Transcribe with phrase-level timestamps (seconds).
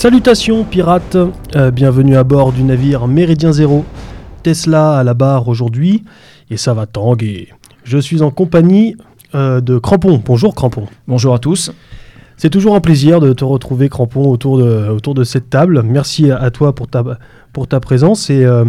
[0.00, 1.18] Salutations pirates,
[1.54, 3.84] Euh, bienvenue à bord du navire Méridien Zéro.
[4.42, 6.04] Tesla à la barre aujourd'hui
[6.48, 7.48] et ça va tanguer.
[7.84, 8.96] Je suis en compagnie
[9.34, 10.22] euh, de Crampon.
[10.24, 10.86] Bonjour Crampon.
[11.06, 11.70] Bonjour à tous.
[12.38, 15.82] C'est toujours un plaisir de te retrouver Crampon autour de, autour de cette table.
[15.82, 17.04] Merci à, à toi pour ta,
[17.52, 18.64] pour ta présence et, euh,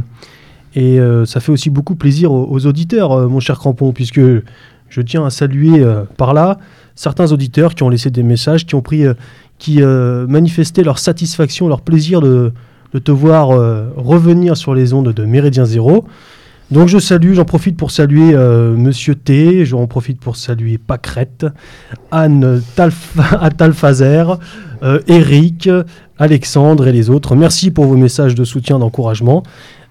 [0.75, 5.25] et ça fait aussi beaucoup plaisir aux, aux auditeurs, mon cher Crampon, puisque je tiens
[5.25, 5.81] à saluer
[6.17, 6.57] par là
[6.95, 9.13] certains auditeurs qui ont laissé des messages, qui ont pris, euh,
[9.61, 12.51] qui euh, manifestaient leur satisfaction, leur plaisir de,
[12.91, 16.05] te voir euh, revenir sur les ondes de Méridien Zéro.
[16.71, 21.45] Donc je salue, j'en profite pour saluer euh, Monsieur T, j'en profite pour saluer Pacrette,
[22.09, 24.39] Anne Talf- Talfazer,
[24.81, 25.69] euh, Eric,
[26.17, 27.35] Alexandre et les autres.
[27.35, 29.43] Merci pour vos messages de soutien, d'encouragement.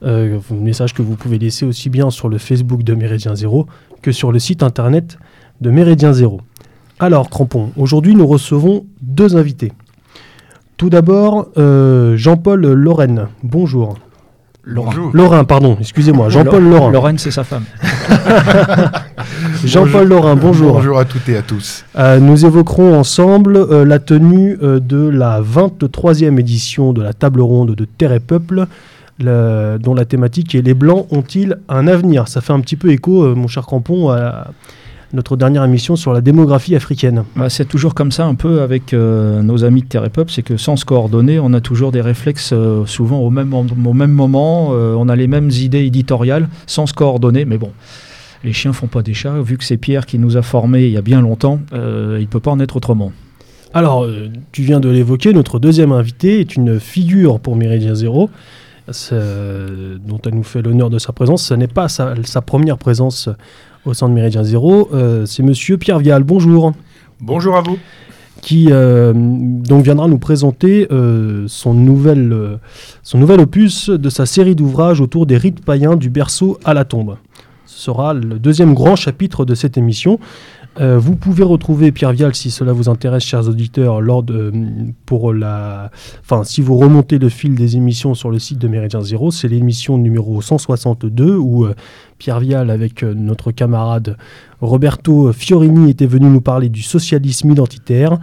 [0.03, 3.67] Euh, messages que vous pouvez laisser aussi bien sur le Facebook de Méridien Zéro
[4.03, 5.17] que sur le site internet
[5.61, 6.41] de Méridien Zéro.
[7.03, 9.73] Alors, Crampon, aujourd'hui nous recevons deux invités.
[10.77, 13.29] Tout d'abord, euh, Jean-Paul Lorraine.
[13.43, 13.99] Bonjour.
[14.63, 14.93] Laurent.
[15.15, 16.29] Lorrain, pardon, excusez-moi.
[16.29, 16.91] Jean-Paul Lorrain.
[16.93, 17.65] Lorraine, c'est sa femme.
[19.65, 20.75] Jean-Paul Lorrain, bonjour.
[20.75, 21.85] Bonjour à toutes et à tous.
[21.99, 27.41] Euh, nous évoquerons ensemble euh, la tenue euh, de la 23e édition de la table
[27.41, 28.67] ronde de Terre et Peuple,
[29.19, 32.29] le- dont la thématique est Les Blancs ont-ils un avenir?
[32.29, 34.49] Ça fait un petit peu écho, euh, mon cher Crampon, à
[35.13, 37.25] notre dernière émission sur la démographie africaine.
[37.37, 40.31] Bah, c'est toujours comme ça un peu avec euh, nos amis de Terre et Peuple,
[40.31, 43.93] c'est que sans se coordonner, on a toujours des réflexes euh, souvent au même, au
[43.93, 47.73] même moment, euh, on a les mêmes idées éditoriales sans se coordonner, mais bon.
[48.43, 50.93] Les chiens font pas des chats, vu que c'est Pierre qui nous a formés il
[50.93, 53.13] y a bien longtemps, il peut pas en être autrement.
[53.75, 54.09] Alors,
[54.51, 58.31] tu viens de l'évoquer, notre deuxième invité est une figure pour Méridien Zéro,
[58.89, 61.45] dont elle nous fait l'honneur de sa présence.
[61.45, 63.29] Ce n'est pas sa, sa première présence
[63.85, 66.23] au sein de Méridien Zéro, euh, c'est monsieur Pierre Vial.
[66.25, 66.73] Bonjour.
[67.21, 67.79] Bonjour à vous.
[68.43, 72.59] qui euh, donc viendra nous présenter euh, son, nouvel,
[73.03, 76.85] son nouvel opus de sa série d'ouvrages autour des rites païens du berceau à la
[76.85, 77.17] tombe.
[77.67, 80.19] Ce sera le deuxième grand chapitre de cette émission.
[80.81, 84.53] Euh, vous pouvez retrouver Pierre Vial si cela vous intéresse, chers auditeurs, lors de,
[85.05, 89.03] pour la, enfin, si vous remontez le fil des émissions sur le site de Méridien
[89.03, 91.75] Zéro, c'est l'émission numéro 162 où euh,
[92.19, 94.17] Pierre Vial, avec euh, notre camarade
[94.61, 98.19] Roberto Fiorini, était venu nous parler du socialisme identitaire.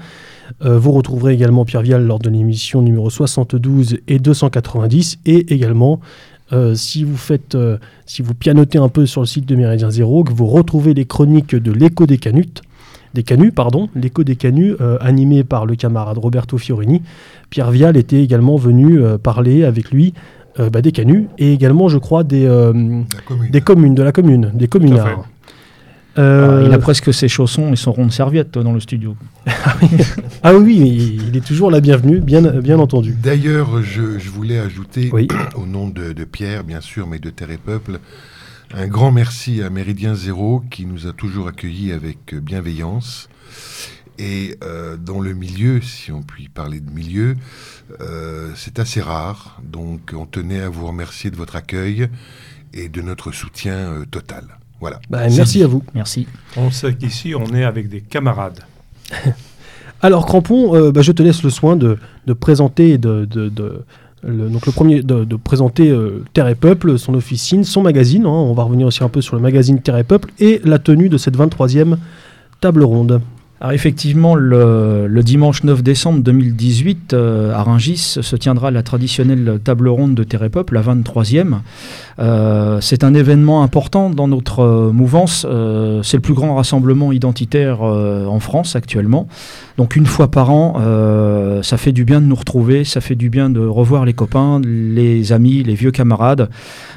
[0.63, 5.99] Euh, vous retrouverez également Pierre Vial lors de l'émission numéro 72 et 290 et également
[6.53, 9.89] euh, si vous faites, euh, si vous pianotez un peu sur le site de Méridien
[9.89, 12.61] Zéro, que vous retrouvez les chroniques de l'écho des canutes,
[13.13, 17.01] des canuts, pardon, l'écho des canuts, euh, animé par le camarade Roberto Fiorini.
[17.49, 20.13] Pierre Vial était également venu parler avec lui
[20.57, 22.49] bah, des canuts et également, je crois, des,
[23.51, 25.27] des communes, de la commune, des communards.
[26.17, 29.15] Euh, il a presque ses chaussons et son rond de serviette dans le studio.
[30.43, 33.15] Ah oui, mais il est toujours la bienvenue, bien, bien entendu.
[33.21, 35.27] D'ailleurs, je, je voulais ajouter, Oui.
[35.55, 37.99] au nom de, de Pierre, bien sûr, mais de Terre et Peuple,
[38.73, 43.29] un grand merci à Méridien Zéro qui nous a toujours accueillis avec bienveillance.
[44.19, 47.35] Et euh, dans le milieu, si on peut parler de milieu,
[48.01, 49.59] euh, c'est assez rare.
[49.63, 52.07] Donc on tenait à vous remercier de votre accueil
[52.73, 54.57] et de notre soutien euh, total.
[54.79, 54.99] Voilà.
[55.09, 55.83] Bah, merci à vous.
[55.95, 56.27] Merci.
[56.55, 58.59] On sait qu'ici, on est avec des camarades.
[60.01, 63.49] Alors Crampon, euh, bah, je te laisse le soin de, de présenter et de, de-
[63.49, 63.83] de-
[64.23, 68.25] le, donc le premier de, de présenter euh, Terre et Peuple, son officine, son magazine.
[68.25, 68.29] hein.
[68.29, 71.07] on va revenir aussi un peu sur le magazine Terre et Peuple et la tenue
[71.09, 71.97] de cette 23e
[72.61, 73.21] table ronde.
[73.71, 80.13] Effectivement, le, dimanche 9 décembre 2018, euh, à Rungis, se tiendra la traditionnelle table ronde
[80.13, 81.55] de Terre la 23e.
[82.19, 85.47] Euh, c'est un événement important dans notre euh, mouvance.
[86.03, 89.27] C'est le plus grand rassemblement identitaire en France actuellement.
[89.77, 90.79] Donc une fois par an,
[91.63, 94.61] ça fait du bien de nous retrouver, ça fait du bien de revoir les copains,
[94.63, 96.49] les amis, les vieux camarades.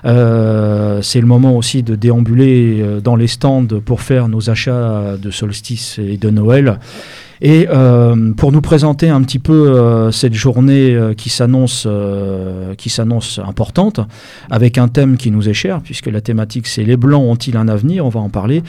[0.04, 5.98] C'est le moment aussi de déambuler dans les stands pour faire nos achats de solstice
[5.98, 6.49] et de Noël.
[7.42, 11.86] Et euh, pour nous présenter un petit peu euh, cette journée euh, qui s'annonce
[13.42, 14.00] importante,
[14.50, 17.68] avec un thème qui nous est cher, puisque la thématique c'est les blancs ont-ils un
[17.68, 18.04] avenir?
[18.04, 18.62] On va en parler.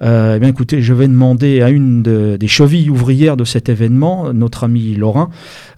[0.00, 4.32] Eh bien écoutez, je vais demander à une de- des chevilles ouvrières de cet événement,
[4.32, 5.28] notre ami Laurent,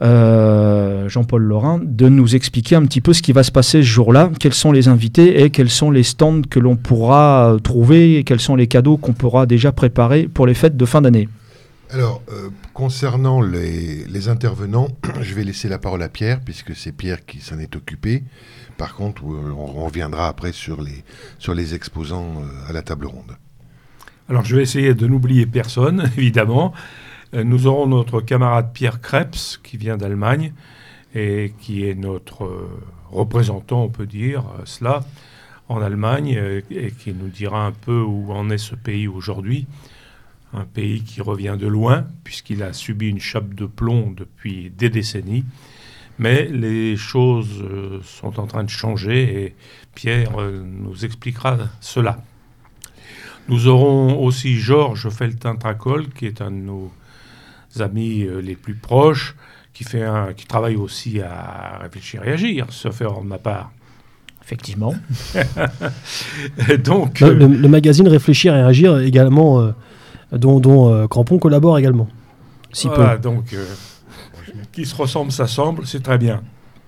[0.03, 3.89] euh, Jean-Paul Laurent, de nous expliquer un petit peu ce qui va se passer ce
[3.89, 8.23] jour-là, quels sont les invités et quels sont les stands que l'on pourra trouver et
[8.23, 11.29] quels sont les cadeaux qu'on pourra déjà préparer pour les fêtes de fin d'année.
[11.91, 14.89] Alors, euh, concernant les, intervenants,
[15.21, 18.25] je vais laisser la parole à Pierre, puisque c'est Pierre qui s'en est occupé.
[18.77, 21.05] Par contre, euh, on, reviendra après sur les,
[21.39, 23.37] sur les exposants euh, à la table ronde.
[24.29, 26.73] Alors, je vais essayer de n'oublier personne, évidemment.
[27.33, 30.53] Nous aurons notre camarade Pierre Krebs, qui vient d'Allemagne,
[31.15, 32.69] et qui est notre
[33.11, 35.05] représentant, on peut dire cela,
[35.69, 39.67] en Allemagne, et qui nous dira un peu où en est ce pays aujourd'hui.
[40.57, 44.89] Un pays qui revient de loin, puisqu'il a subi une chape de plomb depuis des
[44.89, 45.45] décennies.
[46.19, 47.63] Mais les choses
[48.03, 49.55] sont en train de changer et
[49.95, 52.23] Pierre nous expliquera cela.
[53.49, 56.91] Nous aurons aussi Georges Feltin-Tracol, qui est un de nos
[57.79, 59.37] amis euh, les plus proches,
[59.73, 63.71] qui, fait un, qui travaille aussi à réfléchir et agir, sauf erreur de ma part.
[64.43, 64.95] Effectivement.
[66.85, 69.73] Donc, le, magazine Réfléchir et Agir également, euh,
[70.39, 72.09] dont, euh, Crampon collabore également.
[72.73, 73.55] Si voilà, donc,
[74.73, 76.43] qui se ressemble s'assemble, c'est très bien.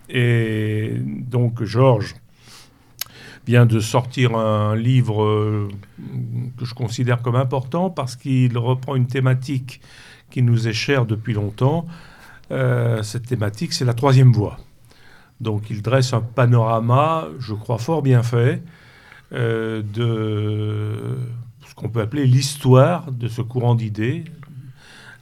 [0.08, 2.14] Et donc, Georges
[3.48, 5.68] vient de sortir un livre euh,
[6.58, 9.80] que je considère comme important parce qu'il reprend une thématique
[10.30, 11.86] qui nous est chère depuis longtemps.
[12.50, 14.58] Euh, cette thématique, c'est la troisième voie.
[15.40, 18.62] Donc il dresse un panorama, je crois, fort bien fait
[19.32, 21.16] euh, de
[21.78, 24.24] qu'on peut appeler l'histoire de ce courant d'idées,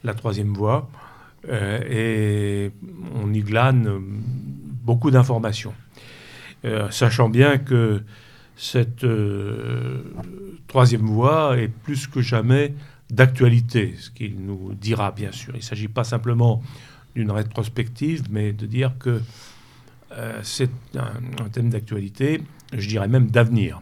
[0.03, 0.89] la troisième voie,
[1.49, 2.71] et
[3.15, 4.01] on y glane
[4.83, 5.73] beaucoup d'informations.
[6.65, 8.01] Euh, sachant bien que
[8.55, 10.01] cette euh,
[10.67, 12.73] troisième voie est plus que jamais
[13.11, 15.53] d'actualité, ce qu'il nous dira bien sûr.
[15.53, 16.63] Il ne s'agit pas simplement
[17.15, 19.21] d'une rétrospective, mais de dire que
[20.13, 22.41] euh, c'est un, thème d'actualité,
[22.73, 23.81] je dirais même d'avenir.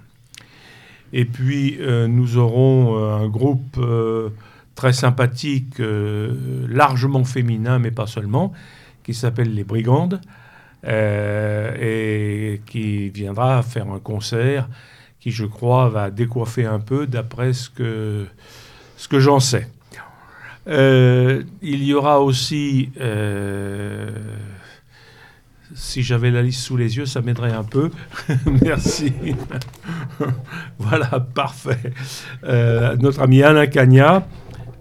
[1.18, 1.80] Et puis
[2.10, 3.80] nous aurons un groupe
[4.76, 5.82] très sympathique,
[6.68, 8.52] largement féminin, mais pas seulement,
[9.04, 10.20] qui s'appelle les Brigandes,
[10.88, 14.68] euh, et qui viendra faire un concert
[15.20, 18.28] qui, je crois, va décoiffer un peu d'après ce que,
[18.96, 19.68] ce que j'en sais.
[20.68, 24.10] Euh, il y aura aussi, euh,
[25.74, 27.90] si j'avais la liste sous les yeux, ça m'aiderait un peu.
[28.64, 29.14] Merci.
[30.80, 31.92] voilà, parfait.
[32.44, 34.28] notre ami Alain Cagna,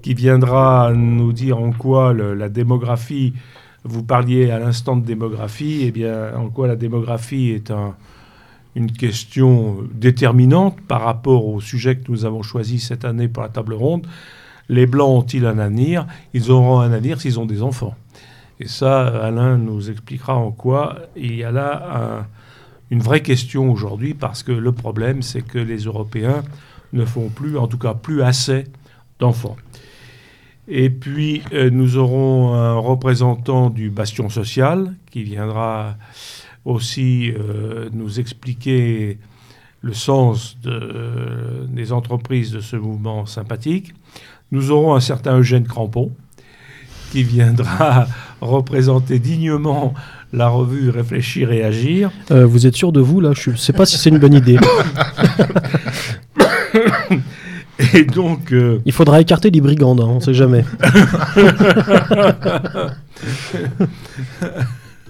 [0.02, 3.32] qui viendra nous dire en quoi la démographie
[3.84, 7.70] vous parliez à l'instant de démographie, eh bien, en quoi la démographie est
[8.74, 13.50] une question déterminante par rapport au sujet que nous avons choisi cette année pour la
[13.50, 14.06] table ronde.
[14.70, 16.06] Les Blancs ont-ils un avenir?
[16.32, 17.94] Ils auront un avenir s'ils ont des enfants.
[18.60, 22.26] Et ça, Alain nous expliquera en quoi il y a là
[22.90, 26.42] une vraie question aujourd'hui, parce que le problème, c'est que les Européens
[26.92, 28.64] ne font plus, en tout cas plus assez
[29.18, 29.56] d'enfants.
[30.68, 35.96] Et puis, euh, nous aurons un représentant du bastion social qui viendra
[36.64, 39.18] aussi euh, nous expliquer
[39.82, 40.56] le sens
[41.68, 43.92] des entreprises de ce mouvement sympathique.
[44.50, 46.10] Nous aurons un certain Eugène Crampon
[47.12, 48.06] qui viendra
[48.44, 49.94] représenter dignement
[50.32, 52.10] la revue Réfléchir et Agir.
[52.30, 53.32] Euh, vous êtes sûr de vous là?
[53.34, 54.58] Je ne sais pas si c'est une bonne idée.
[57.92, 58.52] Et donc.
[58.52, 60.64] Euh, Il faudra écarter les brigandes, hein, on ne sait jamais.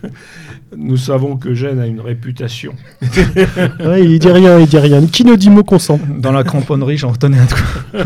[0.76, 2.74] Nous savons que Gênes a une réputation.
[3.02, 5.06] ouais, il dit rien, il dit rien.
[5.06, 7.64] Qui ne dit mot consent Dans la cramponnerie, j'en retenais un truc.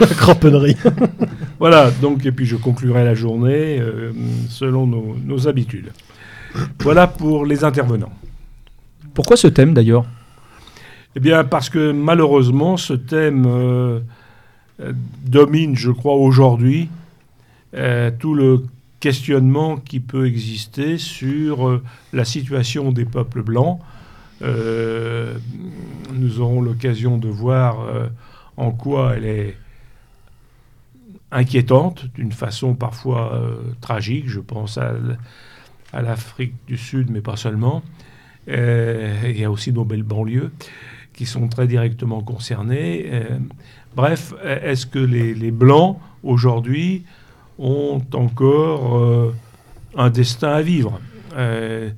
[0.00, 0.76] la cramponnerie.
[1.58, 4.12] voilà, donc, et puis je conclurai la journée euh,
[4.48, 5.92] selon nos, nos habitudes.
[6.80, 8.12] Voilà pour les intervenants.
[9.14, 10.04] Pourquoi ce thème d'ailleurs?
[11.14, 14.00] Eh bien, parce que malheureusement, ce thème euh,
[14.80, 14.92] euh,
[15.24, 16.88] domine, je crois, aujourd'hui
[17.74, 18.64] euh, tout le
[19.02, 21.82] questionnement qui peut exister sur
[22.12, 23.80] la situation des peuples blancs.
[24.40, 27.84] nous aurons l'occasion de voir
[28.56, 29.56] en quoi elle est
[31.32, 33.42] inquiétante, d'une façon parfois
[33.80, 34.28] tragique.
[34.28, 34.94] Je pense à,
[36.00, 37.82] l'Afrique du Sud, mais pas seulement.
[38.46, 40.52] il y a aussi nos belles banlieues
[41.12, 43.04] qui sont très directement concernés.
[43.06, 43.38] Euh,
[43.94, 47.04] bref, est-ce que les, Blancs, aujourd'hui,
[47.62, 49.34] ont encore euh,
[49.96, 51.00] un destin à vivre
[51.34, 51.90] euh,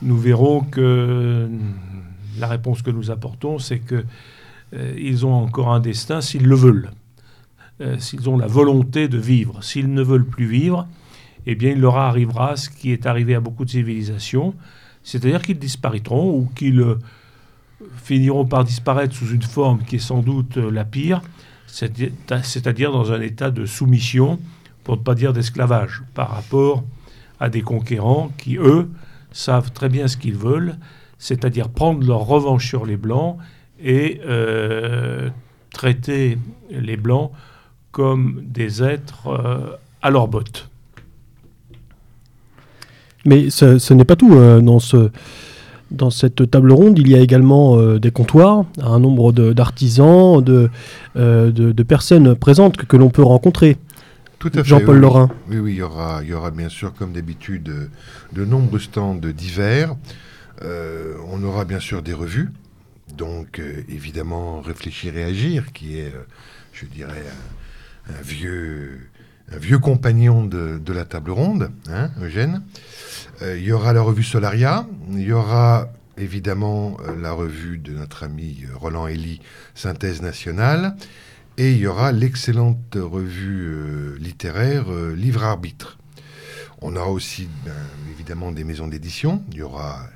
[0.00, 1.48] Nous verrons que
[2.38, 4.04] la réponse que nous apportons, c'est que
[4.96, 6.90] ils ont encore un destin s'ils le veulent,
[7.98, 9.62] s'ils ont la volonté de vivre.
[9.62, 10.88] S'ils ne veulent plus vivre,
[11.44, 14.54] eh bien, il leur arrivera ce qui est arrivé à beaucoup de civilisations,
[15.02, 16.82] c'est-à-dire qu'ils disparaîtront ou qu'ils
[18.02, 21.22] finiront par disparaître sous une forme qui est sans doute euh, la pire,
[21.66, 24.38] c'est-à-dire dans un état de soumission,
[24.84, 26.82] pour ne pas dire d'esclavage, par rapport
[27.40, 28.88] à des conquérants qui, eux,
[29.32, 30.74] savent très bien ce qu'ils veulent,
[31.18, 33.36] c'est-à-dire prendre leur revanche sur les Blancs
[33.82, 35.30] et euh,
[35.72, 36.38] traiter
[36.70, 37.30] les Blancs
[37.90, 40.68] comme des êtres euh, à leur botte.
[43.24, 44.34] Mais ce, n'est pas tout.
[44.34, 45.10] euh, dans, ce,
[45.90, 50.70] dans cette table ronde, il y a également des comptoirs, un nombre de- d'artisans, de,
[51.16, 53.76] euh, de, de personnes présentes que l'on peut rencontrer.
[54.64, 55.00] Jean-Paul oui, oui.
[55.00, 55.30] Lorrain.
[55.48, 57.90] Oui, oui, il y aura, il y aura bien sûr, comme d'habitude,
[58.32, 59.96] de nombreux stands divers.
[60.62, 62.50] Euh, on aura bien sûr des revues.
[63.16, 66.26] Donc, euh, évidemment, Réfléchir et Agir, qui est, euh,
[66.72, 67.24] je dirais,
[68.08, 69.00] un, un vieux,
[69.52, 72.62] un vieux compagnon de, de la table ronde, hein, Eugène.
[73.40, 74.86] Il y aura la revue Solaria.
[75.10, 79.40] Il y aura évidemment la revue de notre ami Roland Elie,
[79.74, 80.94] Synthèse nationale.
[81.58, 85.98] Et il y aura l'excellente revue euh, littéraire euh, Livre Arbitre.
[86.80, 87.72] On aura aussi ben,
[88.10, 89.44] évidemment des maisons d'édition.
[89.52, 90.06] Il y aura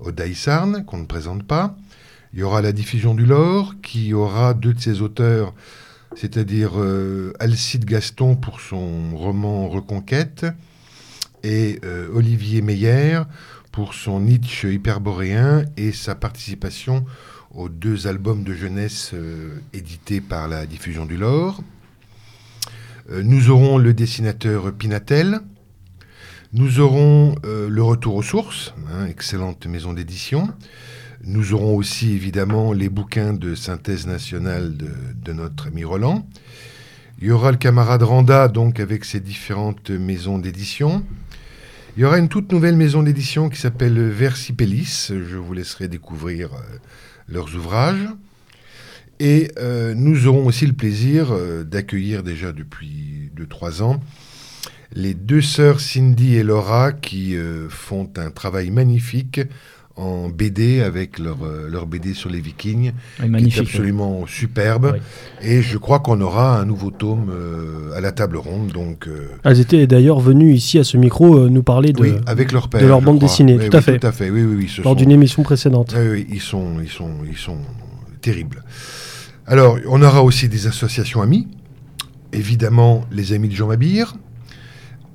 [0.00, 1.74] Odaïsarn, qu'on ne présente pas.
[2.34, 5.54] Il y aura La Diffusion du Lore, qui aura deux de ses auteurs,
[6.14, 10.44] c'est-à-dire euh, Alcide Gaston pour son roman Reconquête
[11.42, 11.80] et
[12.14, 13.22] Olivier Meyer
[13.72, 17.04] pour son Nietzsche hyperboréen et sa participation
[17.54, 21.62] aux deux albums de jeunesse euh, édités par la diffusion du Lore.
[23.10, 25.40] Euh, nous aurons le dessinateur Pinatel.
[26.54, 30.48] Nous aurons euh, le retour aux sources, hein, excellente maison d'édition.
[31.24, 34.90] Nous aurons aussi évidemment les bouquins de synthèse nationale de,
[35.22, 36.26] de notre ami Roland.
[37.20, 41.04] Il y aura le camarade Randa, donc avec ses différentes maisons d'édition.
[41.96, 45.10] Il y aura une toute nouvelle maison d'édition qui s'appelle Versipellis.
[45.10, 46.50] Je vous laisserai découvrir
[47.32, 48.08] leurs ouvrages.
[49.20, 54.00] Et euh, nous aurons aussi le plaisir euh, d'accueillir déjà depuis 2-3 ans
[54.94, 59.40] les deux sœurs Cindy et Laura qui euh, font un travail magnifique
[59.96, 64.92] en BD avec leur, euh, leur BD sur les Vikings, qui est absolument superbe.
[64.94, 65.00] Oui.
[65.42, 68.72] Et je crois qu'on aura un nouveau tome euh, à la table ronde.
[68.72, 72.12] Donc, euh, Elles étaient d'ailleurs venues ici à ce micro euh, nous parler de, oui,
[72.26, 72.86] avec leur père.
[72.86, 73.28] leur je bande crois.
[73.28, 73.98] dessinée, Oui, tout à fait.
[73.98, 75.94] Tout à fait, oui, oui, lors sont- d'une émission précédente.
[75.96, 77.58] Oui, oui, ils sont, ils sont, ils sont
[78.22, 78.64] terribles.
[79.46, 81.48] Alors, on aura aussi des associations amies.
[82.32, 84.14] Évidemment, les amis de Jean Mabir.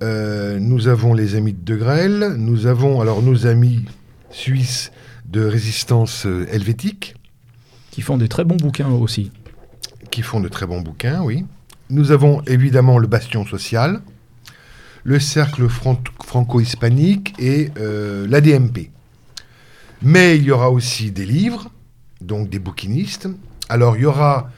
[0.04, 2.36] Euh, nous avons les amis de De Grelle.
[2.38, 3.86] Nous avons alors nos amis
[4.32, 4.92] suisses
[5.26, 7.16] de résistance euh, helvétique
[7.92, 9.32] Qui font des très bons bouquins aussi.
[10.12, 11.46] qui font de très bons bouquins, oui.
[11.90, 14.02] Nous avons évidemment le Bastion social,
[15.04, 18.92] le Cercle fran- franco-hispanique et euh, l'ADMP.
[20.02, 21.70] Mais il y aura aussi des livres,
[22.22, 23.28] donc des bouquinistes.
[23.70, 24.50] Alors il y aura,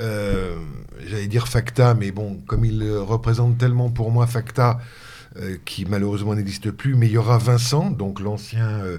[0.00, 0.56] euh,
[1.06, 4.78] j'allais dire Facta, mais bon, comme il représente tellement pour moi Facta,
[5.40, 8.98] euh, qui malheureusement n'existe plus, mais il y aura Vincent, donc l'ancien euh,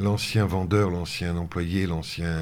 [0.00, 2.36] l'ancien vendeur, l'ancien employé, l'ancien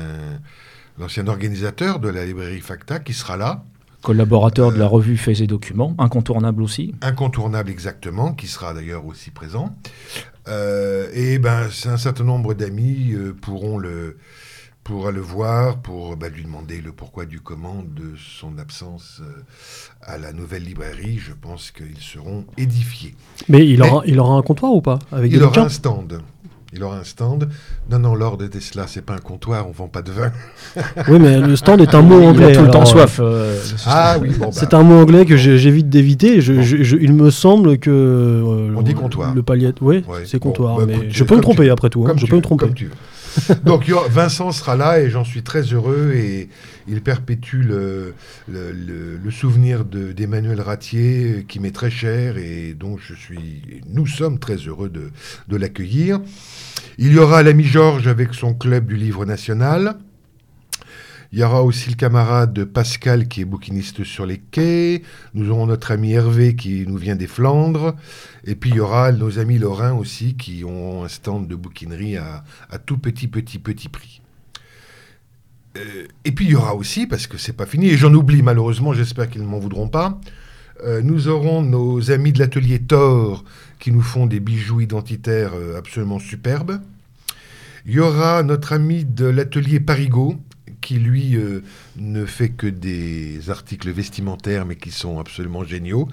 [0.98, 3.62] l'ancien organisateur de la librairie Facta, qui sera là,
[4.02, 4.72] Collaborateur Euh.
[4.72, 6.94] de la revue Faits et Documents, incontournable aussi.
[7.02, 9.74] incontournable exactement, qui sera d'ailleurs aussi présent.
[10.48, 14.16] Euh, et ben, c'est un certain nombre d'amis euh, pourront le
[14.86, 19.42] pourra le voir pour bah, lui demander le pourquoi du comment de son absence euh,
[20.02, 21.18] à la nouvelle librairie.
[21.18, 23.14] Je pense qu'ils seront édifiés.
[23.48, 26.20] Mais il aura, il aura un comptoir ou pas avec Il aura un stand.
[26.72, 27.48] Il aura un stand.
[27.90, 30.30] Non, non, Lord de Tesla, c'est pas un comptoir, on vend pas de vin.
[31.08, 32.52] Oui, mais le stand est un mot Il anglais.
[32.52, 33.18] a tout le temps soif.
[33.20, 36.40] euh, Ah oui, bon, bah, C'est un mot anglais que j'évite d'éviter.
[36.40, 37.90] Je- je- je- il me semble que.
[37.90, 39.34] euh, On dit comptoir.
[39.34, 39.72] Le palier.
[39.80, 40.76] Oui, Ouais, c'est bon, comptoir.
[40.78, 42.04] bah, mais écoute, je peux me tromper tu- après tout.
[42.06, 42.66] hein, je peux me tromper.
[42.66, 42.92] comme tu veux.
[43.64, 46.48] Donc Vincent sera là et j'en suis très heureux et
[46.88, 48.14] il perpétue le,
[49.30, 54.56] souvenir de- d'Emmanuel Ratier qui m'est très cher et dont je suis, nous sommes très
[54.56, 56.20] heureux de l'accueillir.
[56.98, 59.96] Il y aura l'ami Georges avec son club du livre national.
[61.32, 65.02] Il y aura aussi le camarade Pascal qui est bouquiniste sur les quais.
[65.34, 67.94] Nous aurons notre ami Hervé qui nous vient des Flandres.
[68.44, 72.16] Et puis il y aura nos amis lorrains aussi qui ont un stand de bouquinerie
[72.16, 72.44] à,
[72.84, 74.20] tout petit, petit, petit prix.
[75.76, 78.42] Euh, et puis il y aura aussi, parce que c'est pas fini, et j'en oublie
[78.42, 80.18] malheureusement, j'espère qu'ils ne m'en voudront pas,
[80.84, 83.44] euh, nous aurons nos amis de l'atelier Thor
[83.78, 86.80] qui nous font des bijoux identitaires euh, absolument superbes.
[87.84, 90.36] Il y aura notre ami de l'atelier Parigot
[90.86, 91.64] qui lui euh,
[91.96, 96.06] ne fait que des articles vestimentaires mais qui sont absolument géniaux.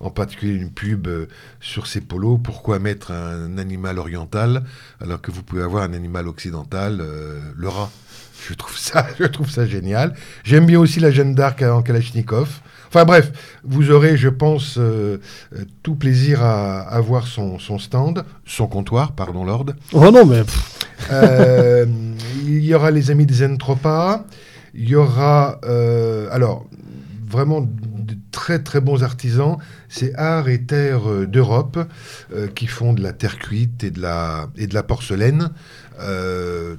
[0.00, 1.28] En particulier une pub euh,
[1.62, 2.38] sur ses polos.
[2.44, 4.64] Pourquoi mettre un animal oriental
[5.00, 7.90] alors que vous pouvez avoir un animal occidental, euh, le rat?
[8.46, 10.14] Je trouve ça, je trouve ça génial.
[10.44, 12.60] J'aime bien aussi la Jeanne d'Arc en Kalachnikov.
[12.88, 13.32] Enfin bref,
[13.64, 14.78] vous aurez, je pense,
[15.82, 19.66] tout plaisir à, à voir son, stand, son comptoir, pardon, Lord.
[19.92, 20.42] Oh non, mais.
[21.10, 21.86] Euh,
[22.46, 24.24] il y aura les amis des Entropas.
[24.74, 26.66] Il y aura, euh, alors,
[27.26, 29.56] vraiment de très très bons artisans.
[29.88, 31.78] C'est Art et Terre euh, d'Europe
[32.54, 35.50] qui font de la terre cuite et de la, et de la porcelaine.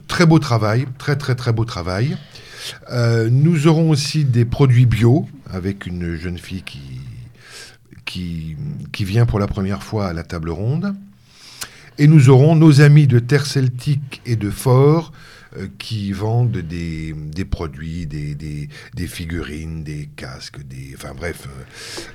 [0.08, 2.18] Très beau travail, très très très beau travail.
[3.30, 7.02] Nous aurons aussi des produits bio avec une jeune fille qui,
[8.06, 8.56] qui,
[8.92, 10.96] qui vient pour la première fois à la table ronde.
[12.00, 15.12] Et nous aurons nos amis de Terre Celtique et de Fort
[15.58, 21.50] euh, qui vendent des, des produits, des, des, des figurines, des casques, des, enfin bref.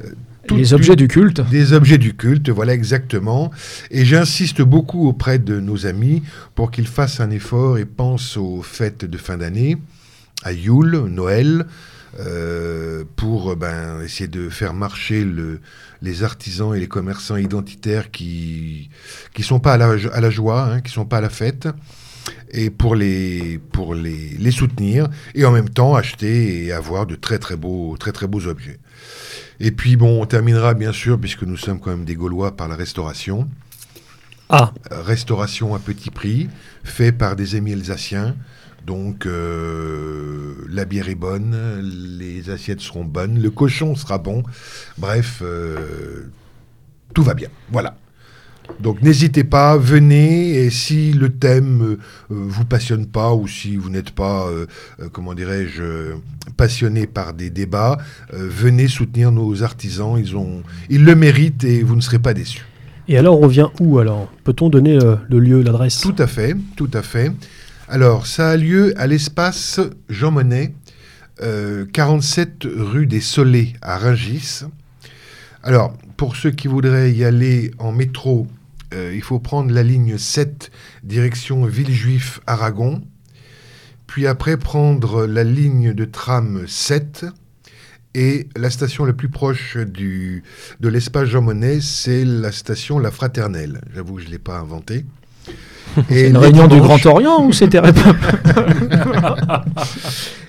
[0.02, 1.42] euh, euh, Les objets du culte.
[1.50, 3.50] des objets du culte, voilà exactement.
[3.90, 6.22] Et j'insiste beaucoup auprès de nos amis
[6.54, 9.76] pour qu'ils fassent un effort et pensent aux fêtes de fin d'année,
[10.44, 11.66] à Yule, Noël,
[12.20, 15.60] euh, pour ben, essayer de faire marcher le,
[16.04, 18.90] les artisans et les commerçants identitaires qui
[19.34, 21.66] qui sont pas à la, à la joie, hein, qui sont pas à la fête,
[22.50, 27.16] et pour les pour les, les soutenir et en même temps acheter et avoir de
[27.16, 28.78] très très beaux très très beaux objets.
[29.60, 32.68] Et puis bon, on terminera bien sûr puisque nous sommes quand même des Gaulois par
[32.68, 33.48] la restauration.
[34.50, 36.48] Ah, restauration à petit prix,
[36.84, 38.36] fait par des amis alsaciens.
[38.86, 41.56] Donc euh, la bière est bonne,
[42.18, 44.42] les assiettes seront bonnes, le cochon sera bon.
[44.98, 46.30] Bref, euh,
[47.14, 47.48] tout va bien.
[47.70, 47.96] Voilà.
[48.80, 51.98] Donc n'hésitez pas, venez et si le thème euh,
[52.30, 54.66] vous passionne pas ou si vous n'êtes pas, euh,
[55.00, 56.14] euh, comment dirais-je,
[56.56, 57.98] passionné par des débats,
[58.32, 60.18] venez soutenir nos artisans.
[60.18, 62.64] Ils ont, ils le méritent et vous ne serez pas déçus.
[63.06, 64.30] et alors on vient où alors?
[64.44, 64.98] Peut-on donner
[65.28, 66.00] le lieu, l'adresse?
[66.00, 67.32] Tout à fait, tout à fait.
[67.88, 70.74] Alors, ça a lieu à l'espace Jean Monnet,
[71.42, 74.62] euh, 47 rue des Soleils à Rungis.
[75.62, 78.46] Alors, pour ceux qui voudraient y aller en métro,
[78.94, 80.70] euh, il faut prendre la ligne 7,
[81.02, 83.02] direction Villejuif Aragon.
[84.06, 87.26] Puis après, prendre la ligne de tram 7.
[88.14, 93.82] Et la station la plus proche de l'espace Jean Monnet, c'est la station La Fraternelle.
[93.94, 95.04] J'avoue que je ne l'ai pas inventée.
[96.08, 97.80] C'est Et une réunion du Grand Orient ou c'était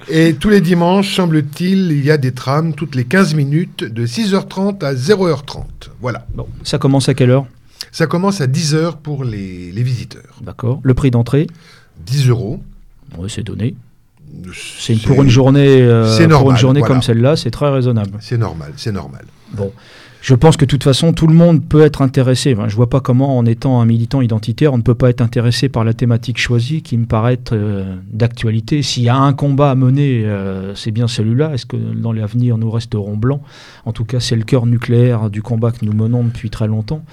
[0.09, 4.05] Et tous les dimanches, semble-t-il, il y a des trams toutes les 15 minutes de
[4.05, 5.63] 6h30 à 0h30.
[5.99, 6.25] Voilà.
[6.35, 7.45] Bon, ça commence à quelle heure?
[7.91, 10.35] Ça commence à 10h pour les, les visiteurs.
[10.41, 10.79] D'accord.
[10.83, 11.47] Le prix d'entrée?
[12.05, 12.61] 10 euros.
[13.17, 13.75] Oui, c'est donné.
[14.53, 16.95] C'est pour une journée, euh, c'est pour normal, une journée voilà.
[16.95, 18.17] comme celle-là, c'est très raisonnable.
[18.19, 19.25] C'est normal, c'est normal.
[19.53, 19.71] Bon,
[20.25, 22.55] je pense que de toute façon, tout le monde peut être intéressé.
[22.67, 25.69] Je vois pas comment, en étant un militant identitaire, on ne peut pas être intéressé
[25.69, 28.81] par la thématique choisie, qui me paraît être euh, d'actualité.
[28.81, 31.53] S'il y a un combat à mener, euh, c'est bien celui-là.
[31.53, 33.41] Est-ce que dans l'avenir, nous resterons blancs?
[33.85, 37.03] En tout cas, c'est le cœur nucléaire du combat que nous menons depuis très longtemps.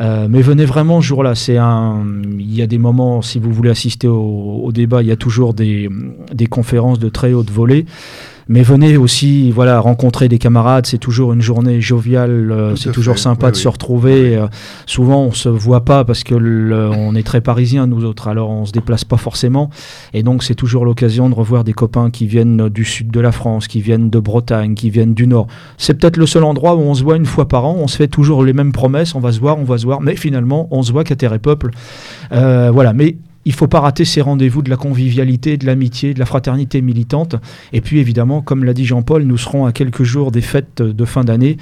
[0.00, 1.34] Euh, mais venez vraiment ce jour-là.
[1.34, 2.06] C'est un.
[2.38, 5.52] Il y a des moments, si vous voulez assister au, débat, il y a toujours
[5.52, 5.90] des
[6.48, 7.84] conférences de très haute volée.
[8.48, 10.86] Mais venez aussi, voilà, rencontrer des camarades.
[10.86, 12.52] C'est toujours une journée joviale.
[12.52, 13.62] euh, c'est toujours fait, sympa oui, de oui.
[13.62, 14.36] se retrouver.
[14.36, 14.46] euh,
[14.86, 18.28] souvent, on se voit pas parce que le- on est très parisiens nous autres.
[18.28, 19.68] Alors, on se déplace pas forcément.
[20.14, 23.32] Et donc, c'est toujours l'occasion de revoir des copains qui viennent du sud de la
[23.32, 25.48] France, qui viennent de Bretagne, qui viennent du nord.
[25.76, 27.74] C'est peut-être le seul endroit où on se voit une fois par an.
[27.80, 29.16] On se fait toujours les mêmes promesses.
[29.16, 30.00] On va se voir, on va se voir.
[30.00, 31.70] Mais finalement, on se voit qu'à Terre et Peuple.
[32.30, 32.92] Euh, voilà.
[32.92, 36.82] Mais il faut pas rater ces rendez-vous de la convivialité, de l'amitié, de la fraternité
[36.82, 37.36] militante.
[37.72, 41.04] Et puis évidemment, comme l'a dit Jean-Paul, nous serons à quelques jours des fêtes de
[41.04, 41.56] fin d'année.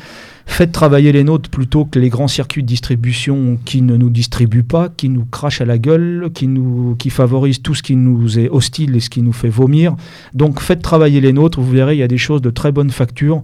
[0.47, 4.63] Faites travailler les nôtres plutôt que les grands circuits de distribution qui ne nous distribuent
[4.63, 8.39] pas, qui nous crachent à la gueule, qui, nous, qui favorisent tout ce qui nous
[8.39, 9.95] est hostile et ce qui nous fait vomir.
[10.33, 12.91] Donc faites travailler les nôtres, vous verrez, il y a des choses de très bonne
[12.91, 13.43] facture.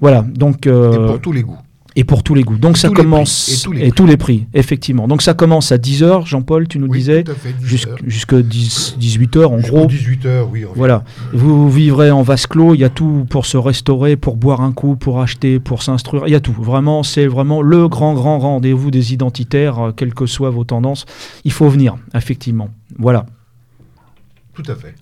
[0.00, 0.66] Voilà, donc...
[0.66, 1.58] Et euh, pour tous les goûts.
[1.96, 2.56] Et pour tous les goûts.
[2.56, 3.66] Donc ça tous les commence...
[3.76, 4.46] et tous les prix.
[4.54, 5.08] effectivement.
[5.08, 7.88] Donc ça commence à 10h, Jean-Paul, tu nous Oui, disais, tout à fait, 10 jusqu'-
[7.90, 7.98] heures.
[8.06, 9.86] jusque 10, 18h en gros.
[9.86, 10.64] 18h, oui.
[10.74, 11.04] Voilà.
[11.32, 14.72] Vous vivrez en vase clos, il y a tout pour se restaurer, pour boire un
[14.72, 16.52] coup, pour acheter, pour s'instruire, il y a tout.
[16.52, 21.04] Vraiment, c'est vraiment le grand, grand rendez-vous des identitaires, euh, quelles que soient vos tendances.
[21.44, 22.68] Il faut venir, effectivement.
[22.98, 23.26] Voilà.
[24.54, 24.94] Tout à fait.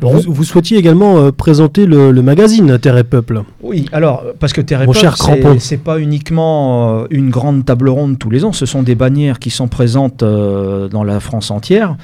[0.00, 3.42] Vous, vous souhaitiez également euh, présenter le, le magazine Terre et Peuple.
[3.62, 7.88] Oui, alors, parce que Terre et Mon Peuple, c'est- pas uniquement euh, une grande table
[7.88, 11.50] ronde tous les ans, ce sont des bannières qui sont présentes euh, dans la France
[11.50, 11.96] entière,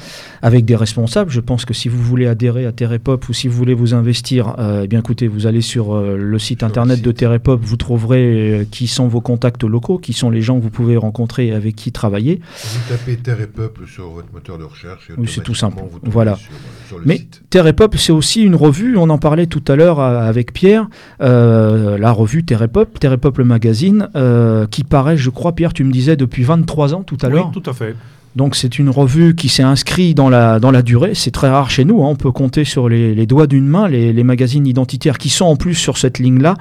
[0.42, 1.30] avec des responsables.
[1.30, 3.74] Je pense que si vous voulez adhérer à Terre et Peuple ou si vous voulez
[3.74, 7.02] vous investir, euh, eh bien écoutez, vous allez sur euh, le site Sur le internet
[7.02, 7.12] de.
[7.12, 8.22] Terre et Peuple, vous trouverez
[8.60, 11.52] euh, qui sont vos contacts locaux, qui sont les gens que vous pouvez rencontrer et
[11.52, 12.40] avec qui travailler.
[12.64, 15.10] Vous tapez Terre et Peuple sur votre moteur de recherche.
[15.10, 15.76] et Oui, c'est tout simple.
[15.90, 16.36] vous Voilà.
[16.36, 16.48] Sur,
[16.88, 17.42] sur le Mais site.
[17.50, 20.52] Terre et Peuple, c'est aussi une revue, on en parlait tout à l'heure euh, avec
[20.52, 20.88] Pierre,
[21.20, 25.52] euh, la revue Terre et Peuple, Terre et Peuple Magazine, euh, qui paraît, je crois,
[25.52, 27.50] Pierre, tu me disais, depuis 23 ans tout à Oui, l'heure.
[27.52, 27.94] tout à fait.
[28.34, 31.14] Donc c'est une revue qui s'est inscrite dans la, dans la durée.
[31.14, 32.02] C'est très rare chez nous.
[32.02, 32.08] hein.
[32.08, 35.44] On peut compter sur les, les doigts d'une main les, les magazines identitaires qui sont
[35.44, 36.54] en plus sur cette ligne-là,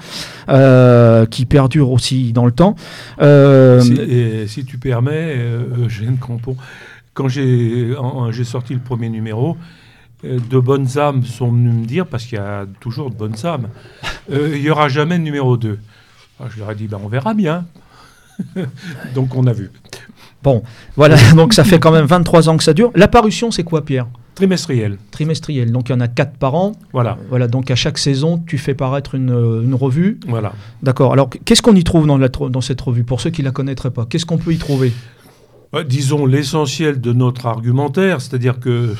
[0.49, 2.75] euh, qui perdurent aussi dans le temps.
[3.21, 6.57] Euh, Si, et si tu permets, euh, Eugène Crampon,
[7.13, 7.93] quand j'ai
[8.43, 9.55] sorti le premier numéro,
[10.23, 13.67] de bonnes âmes sont venues me dire, parce qu'il y a toujours de bonnes âmes,
[14.31, 15.79] euh, il n'y aura jamais de numéro 2.
[16.39, 17.65] Alors, je leur ai dit, ben, on verra bien.
[19.15, 19.71] Donc on a vu.
[20.43, 20.63] Bon,
[20.95, 22.91] voilà, donc ça fait quand même 23 ans que ça dure.
[22.95, 24.07] La parution, c'est quoi, Pierre?
[24.33, 24.97] Trimestriel.
[25.11, 25.71] Trimestriel.
[25.71, 26.71] Donc il y en a 4 par an.
[26.93, 27.17] Voilà.
[27.29, 30.19] Voilà, donc à chaque saison, tu fais paraître une, euh, une revue.
[30.27, 30.53] Voilà.
[30.81, 31.13] D'accord.
[31.13, 33.03] Alors qu'est-ce qu'on y trouve dans, la, tro- dans cette revue?
[33.03, 34.93] Pour ceux qui ne la connaîtraient pas, qu'est-ce qu'on peut y trouver?
[35.87, 38.95] Disons l'essentiel de notre argumentaire, c'est-à-dire que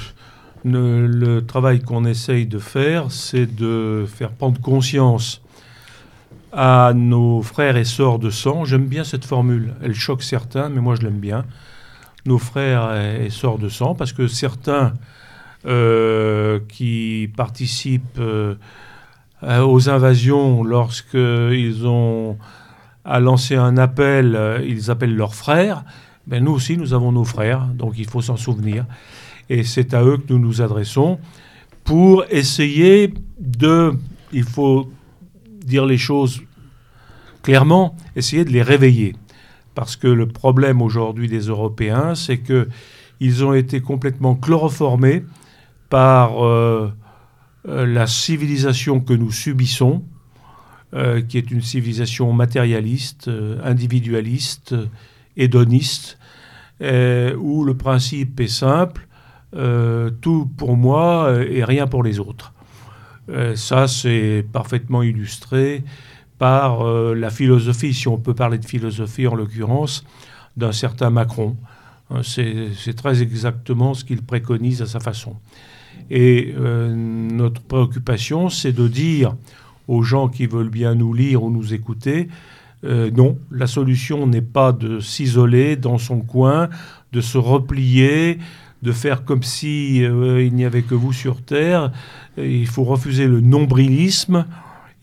[0.63, 5.41] le travail qu'on essaye de faire, c'est de faire prendre conscience
[6.53, 8.65] à nos frères et sœurs de sang.
[8.65, 11.45] J'aime bien cette formule, elle choque certains, mais moi je l'aime bien.
[12.25, 14.93] Nos frères et sœurs de sang, parce que certains
[15.65, 18.55] euh, qui participent euh,
[19.43, 22.37] aux invasions lorsqu'ils ont
[23.05, 25.83] à lancer un appel, euh, ils appellent leurs frères.
[26.27, 28.85] Ben, nous aussi, nous avons nos frères, donc il faut s'en souvenir.
[29.51, 31.19] Et c'est à eux que nous nous adressons
[31.83, 33.91] pour essayer de,
[34.31, 34.89] il faut
[35.65, 36.41] dire les choses
[37.41, 39.13] clairement, essayer de les réveiller.
[39.75, 42.69] Parce que le problème aujourd'hui des Européens, c'est que
[43.19, 45.25] ils ont été complètement chloroformés
[45.89, 46.89] par euh,
[47.67, 50.05] euh, la civilisation que nous subissons,
[50.93, 53.29] euh, qui est une civilisation matérialiste,
[53.65, 54.75] individualiste,
[55.35, 56.17] hédoniste,
[56.81, 59.09] où le principe est simple,
[59.53, 62.53] tout pour moi euh, et rien pour les autres.
[63.29, 65.83] Euh, ça, c'est parfaitement illustré
[66.37, 70.03] par euh, la philosophie, si on peut parler de philosophie en l'occurrence,
[70.57, 71.55] d'un certain Macron.
[72.23, 75.37] C'est très exactement ce qu'il préconise à sa façon.
[76.09, 79.35] Et euh, notre préoccupation, c'est de dire
[79.87, 82.27] aux gens qui veulent bien nous lire ou nous écouter,
[82.83, 86.69] euh, non, la solution n'est pas de s'isoler dans son coin,
[87.13, 88.39] de se replier,
[88.81, 91.91] de faire comme si euh, il n'y avait que vous sur Terre.
[92.37, 94.45] Il faut refuser le nombrilisme.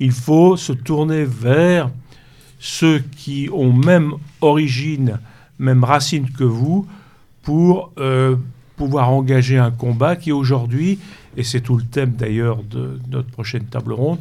[0.01, 1.91] Il faut se tourner vers
[2.59, 5.19] ceux qui ont même origine,
[5.59, 6.87] même racine que vous,
[7.43, 8.37] pour euh,
[8.77, 10.99] pouvoir engager un combat qui aujourd'hui,
[11.37, 14.19] et c'est tout le thème d'ailleurs de notre prochaine table ronde,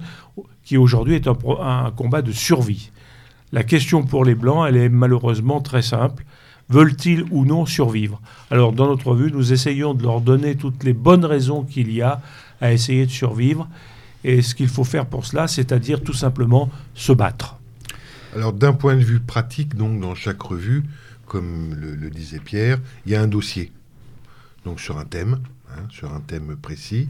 [0.63, 2.91] qui aujourd'hui est un combat de survie.
[3.53, 6.25] La question pour les Blancs, elle est malheureusement très simple.
[6.69, 10.93] Veulent-ils ou non survivre Alors, dans notre revue, nous essayons de leur donner toutes les
[10.93, 12.21] bonnes raisons qu'il y a
[12.59, 13.69] à essayer de survivre.
[14.23, 17.57] Et ce qu'il faut faire pour cela, c'est-à-dire tout simplement se battre.
[18.35, 20.83] Alors, d'un point de vue pratique, donc, dans chaque revue,
[21.25, 23.71] comme le, disait Pierre, il y a un dossier.
[24.65, 25.39] Donc, sur un thème,
[25.71, 27.07] hein, sur un thème précis.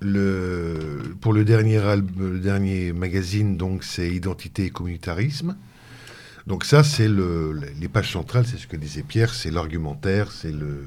[0.00, 5.56] Pour le dernier, album, le dernier magazine, donc, c'est Identité et communautarisme.
[6.46, 10.30] Donc, ça, c'est le, le- les pages centrales, c'est ce que disait Pierre, c'est l'argumentaire,
[10.30, 10.84] c'est le,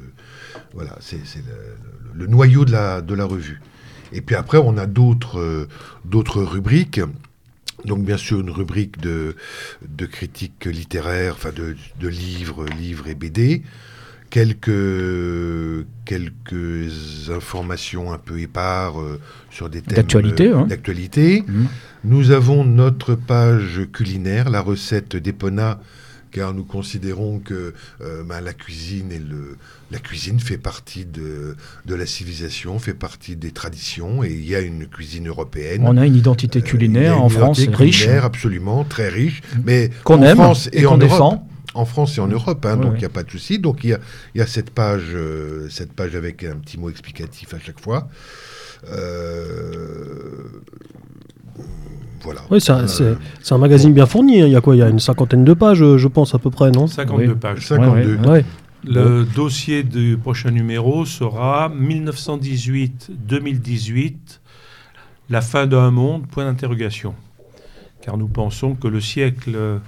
[0.73, 3.61] voilà, c'est le, le- noyau de la, de la revue.
[4.13, 5.67] Et puis après, on a d'autres euh,
[6.05, 7.01] d'autres rubriques.
[7.85, 9.37] Donc bien sûr une rubrique de,
[9.87, 13.63] de critique littéraire, enfin de, de livres, livres et BD,
[14.29, 19.19] quelques, quelques informations un peu épars euh,
[19.51, 20.65] sur des thèmes D'actualité, euh, hein.
[20.67, 21.43] d'actualité.
[21.47, 21.67] Mhm.
[22.05, 25.79] Nous avons notre page culinaire, la recette d'Epona,
[26.31, 29.57] car nous considérons que euh, ben, la cuisine et le
[29.91, 31.55] la cuisine fait partie de,
[31.87, 35.81] de la civilisation, fait partie des traditions, et il y a une cuisine européenne.
[35.83, 39.09] On a une identité culinaire Euh, a une en France identité riche, culinaire, absolument très
[39.09, 41.39] riche, mais qu'on en aime France et et, en qu'on Europe.
[41.75, 42.99] En France et en Europe, hein, Ouais, donc il ouais.
[42.99, 43.59] n'y a pas de souci.
[43.59, 43.99] Donc il y a,
[44.33, 47.79] il y a cette page, euh, cette page avec un petit mot explicatif à chaque
[47.79, 48.07] fois.
[48.91, 50.61] Euh,
[52.21, 52.41] voilà.
[52.49, 53.15] Oui, c'est un, Euh,
[53.51, 54.41] un magazine bien fourni.
[54.41, 54.45] hein.
[54.47, 54.75] Il y a quoi?
[54.75, 56.87] Il y a une cinquantaine de pages, je pense, à peu près, non?
[56.87, 57.39] 52 Oui.
[57.39, 57.65] pages.
[57.67, 58.15] 52.
[58.15, 58.27] Ouais, ouais.
[58.29, 58.45] Ouais.
[58.85, 64.13] Le dossier du prochain numéro sera 1918-2018,
[65.29, 67.13] la fin d'un monde, point d'interrogation.
[68.01, 69.79] Car nous pensons que le siècle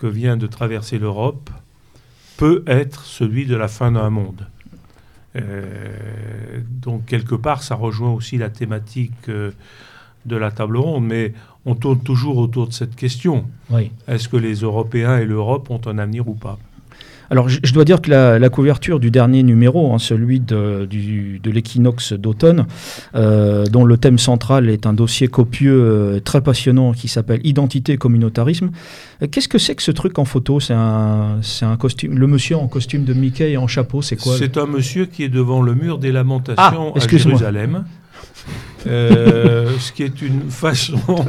[0.00, 1.50] que vient de traverser l'Europe
[2.38, 4.46] peut être celui de la fin d'un monde.
[5.36, 9.50] Euh, donc quelque part, ça rejoint aussi la thématique euh,
[10.24, 11.34] de la table ronde, mais
[11.66, 13.44] on tourne toujours autour de cette question.
[13.68, 13.92] Oui.
[14.08, 16.58] Est-ce que les Européens et l'Europe ont un avenir ou pas?
[17.30, 22.12] Alors, je, dois dire que la, couverture du dernier numéro, hein, celui de, de l'équinoxe
[22.12, 22.66] d'automne,
[23.14, 27.92] euh, dont le thème central est un dossier copieux, euh, très passionnant, qui s'appelle Identité
[27.92, 28.70] et communautarisme.
[29.22, 30.58] Euh, qu'est-ce que c'est que ce truc en photo?
[30.58, 32.18] C'est un, c'est un costume.
[32.18, 34.36] Le monsieur en costume de Mickey et en chapeau, c'est quoi?
[34.36, 37.84] C'est un monsieur qui est devant le mur des lamentations ah, à Jérusalem.
[38.84, 40.98] ce qui est une façon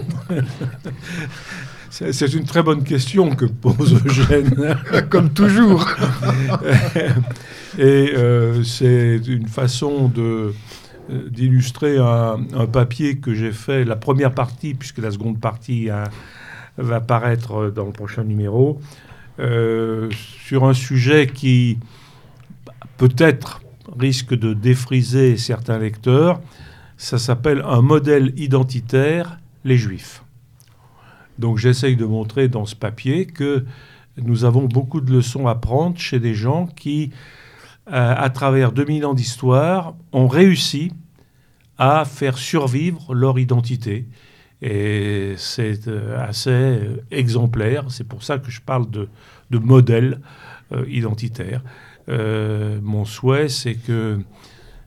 [2.11, 4.75] C'est une très bonne question que pose Eugène.
[5.09, 5.87] Comme toujours.
[7.77, 10.53] Et euh, c'est une façon de
[11.11, 15.89] euh, d'illustrer un, papier que j'ai fait, la première partie, puisque la seconde partie
[16.77, 18.79] va paraître dans le prochain numéro,
[19.39, 21.79] euh, sur un sujet qui
[22.97, 23.61] peut-être
[23.97, 26.41] risque de défriser certains lecteurs.
[26.97, 30.20] Ça s'appelle un modèle identitaire, les juifs.
[31.41, 33.65] Donc j'essaye de montrer dans ce papier que
[34.17, 37.10] nous avons beaucoup de leçons à prendre chez des gens qui,
[37.91, 40.91] euh, à travers 2000 ans d'histoire, ont réussi
[41.80, 44.06] à faire survivre leur identité.
[44.62, 47.86] Et c'est euh, assez euh, exemplaire.
[47.89, 49.10] C'est pour ça que je parle de,
[49.51, 50.21] modèle
[50.88, 51.62] identitaire.
[52.08, 54.21] mon souhait, c'est que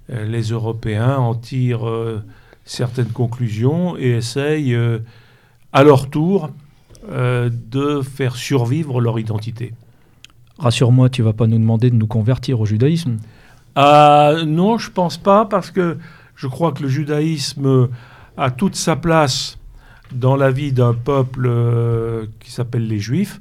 [0.08, 2.22] les Européens en tirent
[2.64, 4.74] certaines conclusions et essayent
[5.74, 6.50] à leur tour,
[7.10, 9.74] euh, de faire survivre leur identité.
[10.58, 13.18] Rassure-moi, tu vas pas nous demander de nous convertir au judaïsme
[13.76, 15.98] euh, Non, je pense pas, parce que
[16.36, 17.88] je crois que le judaïsme
[18.36, 19.58] a toute sa place
[20.12, 23.40] dans la vie d'un peuple euh, qui s'appelle les Juifs.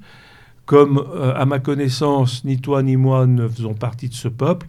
[0.66, 1.04] Comme,
[1.36, 4.68] à ma connaissance, ni toi ni moi ne faisons partie de ce peuple,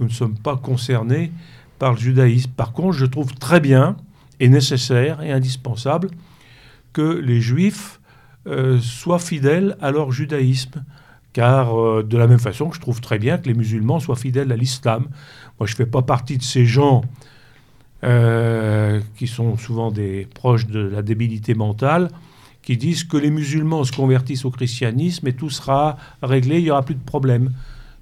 [0.00, 1.30] nous ne sommes pas concernés
[1.78, 2.50] par le judaïsme.
[2.56, 3.96] Par contre, je trouve très bien
[4.40, 6.10] et nécessaire et indispensable
[6.96, 8.00] que les juifs
[8.46, 10.82] euh, soient fidèles à leur judaïsme.
[11.34, 14.50] Car euh, de la même façon je trouve très bien que les musulmans soient fidèles
[14.50, 15.08] à l'islam.
[15.60, 17.02] Moi, je ne fais pas partie de ces gens
[18.02, 22.08] euh, qui sont souvent des proches de la débilité mentale,
[22.62, 26.70] qui disent que les musulmans se convertissent au christianisme et tout sera réglé, il n'y
[26.70, 27.52] aura plus de problème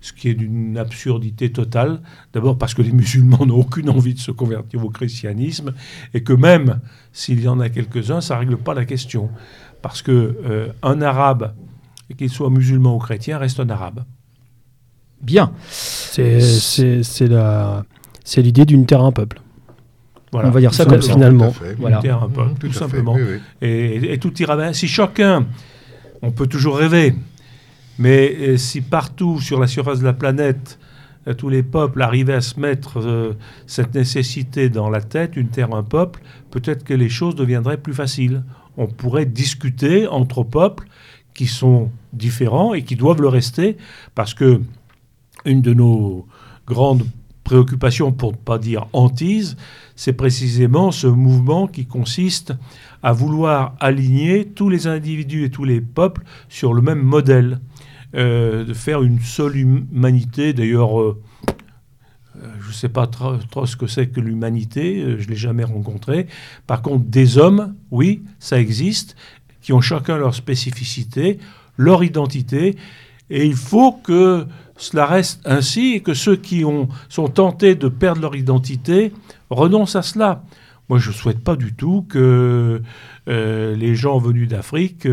[0.04, 2.00] ce qui est d'une absurdité totale.
[2.34, 5.72] D'abord parce que les musulmans n'ont aucune envie de se convertir au christianisme
[6.12, 9.30] et que même s'il y en a quelques-uns, ça ne règle pas la question.
[9.80, 11.54] Parce que euh, un arabe,
[12.18, 14.04] qu'il soit musulman ou chrétien, reste un arabe.
[15.22, 15.52] Bien.
[15.72, 17.00] C'est
[18.36, 19.40] l'idée d'une terre un peuple.
[20.32, 20.48] Voilà.
[20.48, 21.54] On va dire ça comme finalement.
[21.78, 21.96] Voilà.
[21.96, 23.16] Une terre un peuple, tout, simplement.
[23.62, 24.74] Et, et, tout ira bien.
[24.74, 25.46] Si chacun,
[26.20, 27.14] on peut toujours rêver,
[27.98, 30.78] mais euh, si partout sur la surface de la planète,
[31.26, 33.34] euh, tous les peuples arrivaient à se mettre euh,
[33.66, 37.94] cette nécessité dans la tête, une terre, un peuple, peut-être que les choses deviendraient plus
[37.94, 38.42] faciles.
[38.76, 40.86] On pourrait discuter entre peuples
[41.34, 43.76] qui sont différents et qui doivent le rester,
[44.14, 44.60] parce que
[45.44, 46.26] une de nos
[46.66, 47.04] grandes
[47.42, 49.56] préoccupations, pour ne pas dire hantise,
[49.96, 52.54] c'est précisément ce mouvement qui consiste
[53.02, 57.60] à vouloir aligner tous les individus et tous les peuples sur le même modèle.
[58.16, 60.52] Euh, de faire une seule humanité.
[60.52, 61.20] D'ailleurs, euh,
[62.36, 65.64] euh, je ne sais pas trop, ce que c'est que l'humanité, je ne l'ai jamais
[65.64, 66.28] rencontré.
[66.68, 69.16] Par contre, des hommes, oui, ça existe,
[69.62, 71.40] qui ont chacun leur spécificité,
[71.76, 72.76] leur identité,
[73.30, 74.46] et il faut que
[74.76, 79.12] cela reste ainsi et que ceux qui ont, sont tentés de perdre leur identité
[79.50, 80.44] renoncent à cela.
[80.88, 82.82] Moi, je ne souhaite pas du tout que
[83.26, 85.08] les gens venus d'Afrique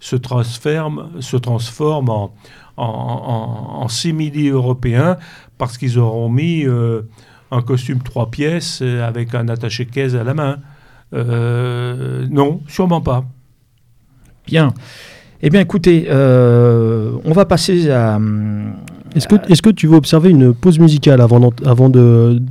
[0.00, 2.32] se transforment, se transforment en,
[2.76, 5.16] en, en, simili-européens
[5.58, 7.02] parce qu'ils auront mis euh,
[7.50, 10.58] un costume trois pièces avec un attaché-caisse à la main.
[11.14, 13.24] Euh, non, sûrement pas.
[14.46, 14.72] Bien.
[15.42, 18.18] Eh bien, écoutez, euh, on va passer à.
[19.14, 22.42] Est-ce que, est que tu veux observer une pause musicale avant, avant de,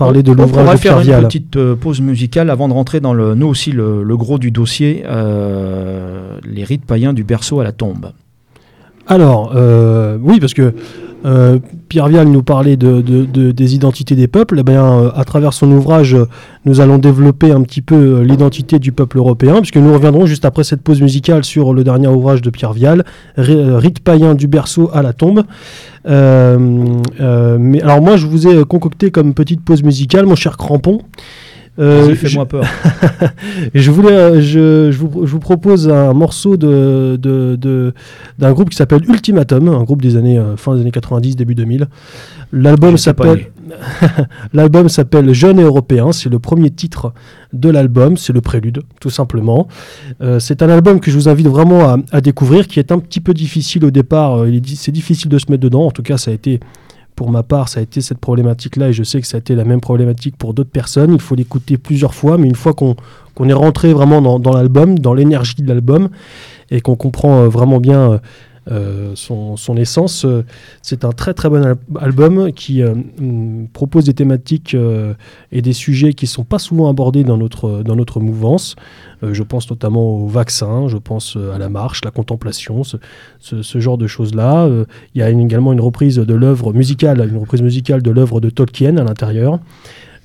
[0.00, 3.14] parler de l'ouvrage On va faire une petite euh, pause musicale avant de rentrer dans
[3.14, 7.72] le, nous aussi le, gros du dossier, euh, les rites païens du berceau à la
[7.72, 8.12] tombe.
[9.06, 10.74] Alors, euh, oui, parce que
[11.26, 11.58] euh,
[11.88, 14.58] Pierre Vial nous parlait de, des identités des peuples.
[14.60, 16.16] Eh bien, euh, à travers son ouvrage,
[16.64, 20.64] nous allons développer un petit peu l'identité du peuple européen, puisque nous reviendrons juste après
[20.64, 23.04] cette pause musicale sur le dernier ouvrage de Pierre Vial,
[23.36, 25.42] Rite païen du berceau à la tombe.
[26.06, 26.12] mais
[27.82, 31.00] alors moi, je vous ai concocté comme petite pause musicale, mon cher Crampon.
[31.78, 32.64] Euh, Vas-y, Fais-moi peur.
[33.74, 37.94] Je, voulais, euh, je, je vous, je vous propose un morceau de, de- de-
[38.38, 41.54] d'un groupe qui s'appelle Ultimatum, un groupe des années euh, fin des années 90, début
[41.54, 41.86] 2000.
[42.52, 43.46] L'album s'appelle
[44.52, 46.10] l'album s'appelle Jeune et européen.
[46.10, 47.12] C'est le premier titre
[47.52, 49.68] de l'album, c'est le prélude, tout simplement.
[50.20, 52.98] Euh, c'est un album que je vous invite vraiment à, à découvrir, qui est un
[52.98, 54.46] petit peu difficile au départ.
[54.48, 55.86] Il est di- c'est difficile de se mettre dedans.
[55.86, 56.58] En tout cas, ça a été
[57.20, 59.54] pour ma part, ça a été cette problématique-là, et je sais que ça a été
[59.54, 61.12] la même problématique pour d'autres personnes.
[61.12, 62.96] Il faut l'écouter plusieurs fois, mais une fois qu'on
[63.46, 66.08] est rentré vraiment dans, l'album, dans l'énergie de l'album,
[66.70, 68.22] et qu'on comprend euh, vraiment bien
[68.70, 70.26] euh, son, son essence,
[70.82, 75.14] c'est un très très bon al- album qui euh, mm, propose des thématiques euh,
[75.50, 78.76] et des sujets qui ne sont pas souvent abordés dans notre, dans notre mouvance.
[79.22, 84.06] Je pense notamment au vaccin, je pense à la marche, la contemplation, ce, genre de
[84.06, 84.66] choses-là.
[85.14, 88.48] Il y a également une reprise de l'œuvre musicale, une reprise musicale de l'œuvre de
[88.48, 89.60] Tolkien à l'intérieur.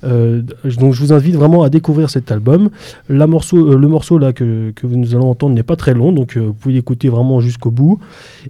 [0.04, 0.42] Euh,
[0.78, 2.70] donc je vous invite vraiment à découvrir cet album.
[3.10, 6.54] Euh, le morceau là que, nous allons entendre n'est pas très long, donc euh, vous
[6.54, 7.98] pouvez l'écouter vraiment jusqu'au bout.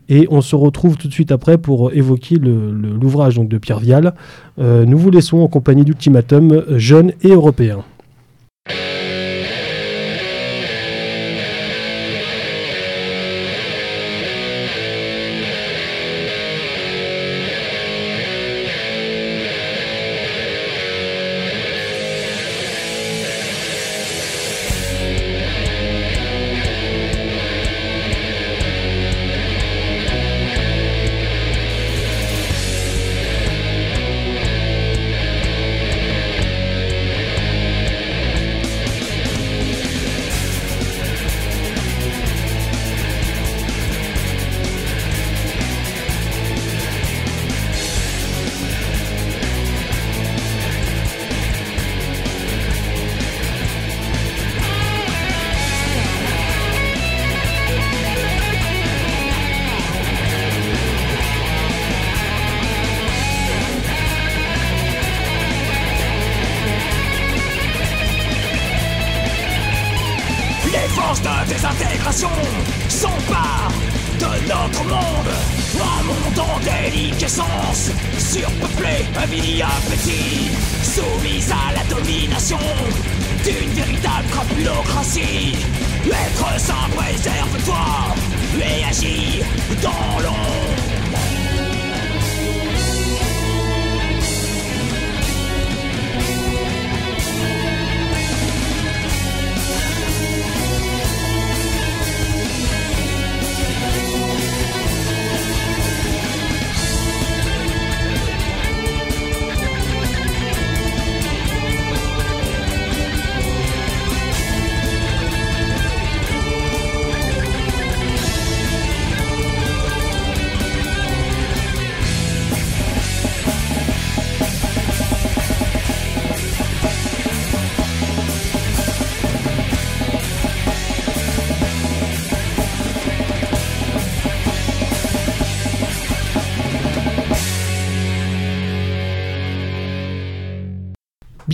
[0.08, 4.14] Et on se retrouve tout de suite après pour évoquer l'ouvrage de Pierre Vial.
[4.58, 7.84] Nous vous laissons en compagnie d'Ultimatum, jeune et européen.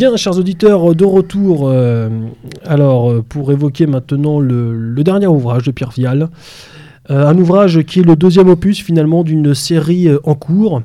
[0.03, 1.69] Bien, chers auditeurs, de retour.
[1.69, 2.09] euh,
[2.67, 6.29] alors, euh, pour évoquer maintenant le, dernier ouvrage de Pierre Vial,
[7.09, 10.83] Euh, un ouvrage qui est le deuxième opus finalement d'une série en cours,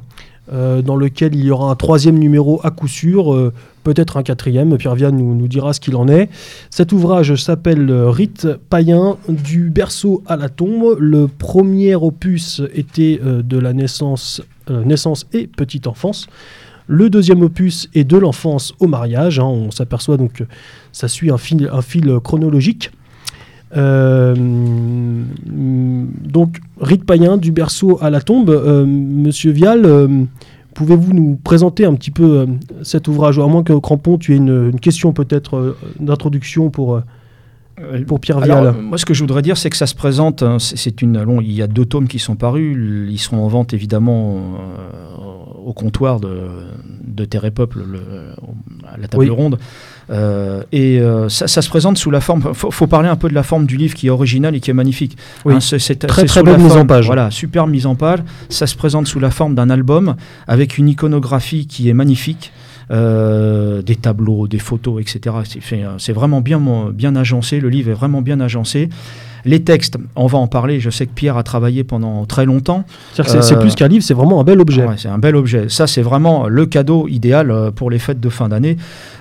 [0.51, 3.51] dans lequel il y aura un troisième numéro à coup sûr,
[3.83, 4.77] peut-être un quatrième.
[4.77, 6.29] Pierre Vial nous, dira ce qu'il en est.
[6.69, 10.95] Cet ouvrage s'appelle Rite païen du berceau à la tombe.
[10.99, 16.27] Le premier opus était de la naissance, naissance et petite enfance.
[16.87, 19.39] Le deuxième opus est de l'enfance au mariage.
[19.39, 19.45] hein.
[19.45, 20.43] On s'aperçoit donc que
[20.91, 21.69] ça suit un fil,
[22.23, 22.91] chronologique.
[23.75, 24.33] Euh,
[25.45, 28.49] donc, rite païen du berceau à la tombe.
[28.49, 30.07] Euh, Monsieur Vial, euh,
[30.73, 32.47] pouvez-vous nous présenter un petit peu
[32.83, 33.37] cet ouvrage?
[33.39, 37.01] À moins que Crampon, tu aies une, une question peut-être d'introduction pour,
[38.07, 38.67] pour Pierre Vial.
[38.67, 40.43] euh, moi, ce que je voudrais dire, c'est que ça se présente.
[40.43, 41.23] hein, c'est une.
[41.41, 42.75] il y a deux tomes qui sont parus.
[43.09, 46.37] Ils seront en vente évidemment euh, au comptoir de,
[47.05, 47.99] de Terre et Peuple, le-
[48.91, 49.29] à la table Oui.
[49.29, 49.57] ronde.
[50.09, 52.53] Euh, et euh, ça, ça se présente sous la forme.
[52.53, 54.71] Faut, faut parler un peu de la forme du livre qui est original et qui
[54.71, 55.17] est magnifique.
[55.45, 55.53] Oui.
[55.55, 57.05] Hein, c'est- Très, très belle mise en page.
[57.05, 58.19] Voilà, super mise en page.
[58.49, 60.15] Ça se présente sous la forme d'un album
[60.47, 62.51] avec une iconographie qui est magnifique.
[62.91, 65.35] Euh, des tableaux, des photos, etc.
[65.45, 66.61] C'est euh, C'est vraiment bien,
[66.93, 68.89] bien agencé, le livre est vraiment bien agencé.
[69.45, 72.83] Les textes, on va en parler, je sais que Pierre a travaillé pendant très longtemps.
[73.13, 74.85] C'est- Euh, plus qu'un livre, c'est vraiment un bel objet.
[74.85, 75.69] Ouais, c'est un bel objet.
[75.69, 78.75] Ça, c'est vraiment le cadeau idéal euh, pour les fêtes de fin d'année.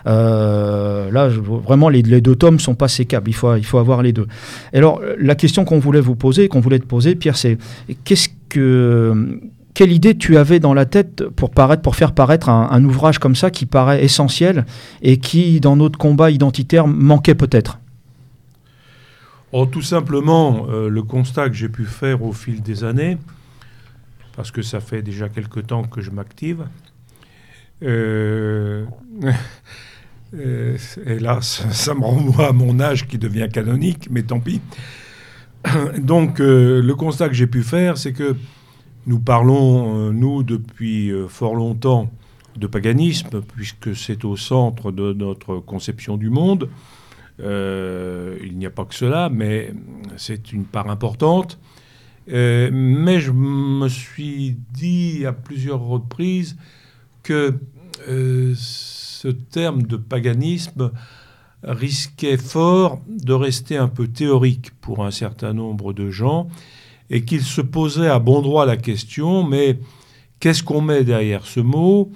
[0.06, 3.28] Euh, là, je- vraiment, les, les deux tomes sont pas sécables.
[3.30, 4.26] Il faut, il faut avoir les deux.
[4.72, 7.58] Et alors, la question qu'on voulait vous poser, qu'on voulait te poser, Pierre, c'est
[8.04, 9.38] qu'est-ce que
[9.77, 11.51] quelle idée tu avais dans la tête pour
[11.95, 14.64] faire paraître un, ouvrage comme ça qui paraît essentiel
[15.03, 17.79] et qui, dans notre combat identitaire, manquait peut-être?
[19.53, 23.18] Oh, tout simplement, euh, le constat que j'ai pu faire au fil des années,
[24.35, 26.64] parce que ça fait déjà quelque temps que je m'active,
[27.83, 28.87] euh,
[30.35, 34.62] euh, hélas, ça me renvoie à mon âge qui devient canonique, mais tant pis.
[35.99, 38.37] Donc, le constat que j'ai pu faire, c'est que
[39.07, 42.11] nous parlons, euh, nous, depuis euh, fort longtemps,
[42.57, 46.70] de paganisme, puisque c'est au centre de notre conception du monde.
[47.40, 49.74] Euh, il n'y a pas que cela, mais
[50.16, 51.59] c'est une part importante.
[52.28, 56.57] Mais je me suis dit à plusieurs reprises
[57.22, 57.54] que
[58.07, 60.90] ce terme de paganisme
[61.62, 66.48] risquait fort de rester un peu théorique pour un certain nombre de gens
[67.11, 69.78] et qu'il se posait à bon droit la question, mais
[70.40, 72.11] qu'est-ce qu'on met derrière ce mot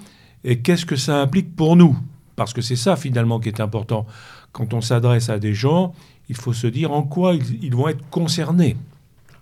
[0.45, 1.97] et qu'est-ce que ça implique pour nous?
[2.37, 4.07] Parce que c'est ça finalement qui est important.
[4.53, 5.95] Quand on s'adresse à des gens,
[6.29, 8.77] il faut se dire en quoi ils, ils, vont être concernés,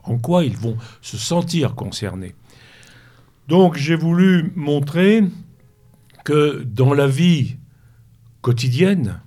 [0.05, 2.35] en quoi ils vont se sentir concernés.
[3.47, 5.25] Donc j'ai voulu montrer
[6.25, 7.57] que dans la vie
[8.43, 9.21] quotidienne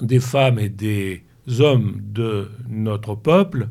[0.00, 1.24] des femmes et des
[1.58, 3.68] hommes de notre peuple,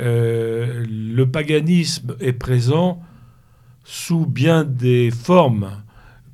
[0.00, 3.00] euh, le paganisme est présent
[3.84, 5.70] sous bien des formes,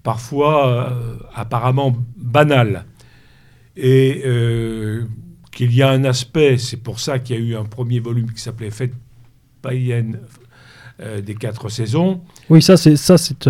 [0.02, 2.84] parfois euh, apparemment banales
[3.76, 5.04] et euh,
[5.50, 8.30] qu'il y a un aspect, c'est pour ça qu'il y a eu un premier volume
[8.30, 8.94] qui s'appelait Fête
[9.62, 10.20] païenne
[11.24, 12.22] des quatre saisons.
[12.50, 13.48] Oui, ça, c'est ça, c'est.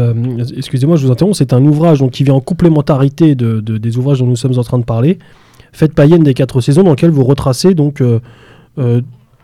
[0.54, 1.38] excusez-moi, je vous interromps.
[1.38, 4.58] C'est un ouvrage donc qui vient en complémentarité de, de, des ouvrages dont nous sommes
[4.58, 5.18] en train de parler.
[5.72, 8.02] Fête païenne des quatre saisons, dans lequel vous retracez donc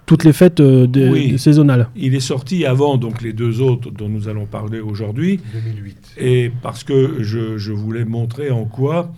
[0.06, 0.88] toutes les fêtes oui.
[0.88, 1.88] des saisonnales.
[1.96, 5.40] Il est sorti avant donc les deux autres dont nous allons parler aujourd'hui.
[5.52, 6.14] 2008.
[6.18, 9.12] Et parce que je, je voulais montrer en quoi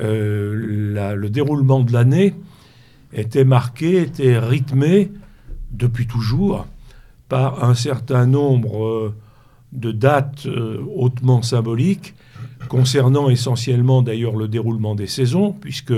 [0.00, 2.34] euh, la, le déroulement de l'année
[3.12, 5.10] était marqué, était rythmé
[5.70, 6.66] depuis toujours
[7.28, 9.14] par un certain nombre euh,
[9.72, 12.14] de dates euh, hautement symboliques,
[12.68, 15.94] concernant essentiellement d'ailleurs le déroulement des saisons, puisque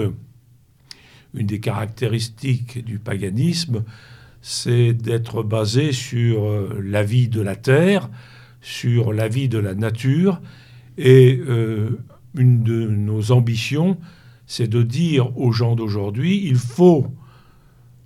[1.35, 3.83] une des caractéristiques du paganisme,
[4.49, 8.09] c'est d'être basé sur euh, la vie de la terre,
[8.61, 10.41] sur la vie de la nature,
[10.99, 11.99] et euh,
[12.37, 13.99] une de nos ambitions,
[14.47, 17.09] c'est de dire aux gens d'aujourd'hui, il faut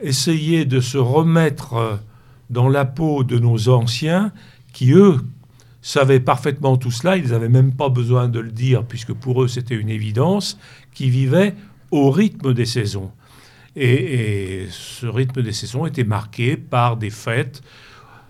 [0.00, 2.00] essayer de se remettre
[2.48, 4.32] dans la peau de nos anciens
[4.72, 5.18] qui, eux,
[5.82, 9.48] savaient parfaitement tout cela, ils n'avaient même pas besoin de le dire, puisque pour eux
[9.48, 10.58] c'était une évidence,
[10.94, 11.54] qui vivaient
[11.90, 13.12] au rythme des saisons.
[13.76, 17.62] Et, ce rythme des saisons était marqué par des fêtes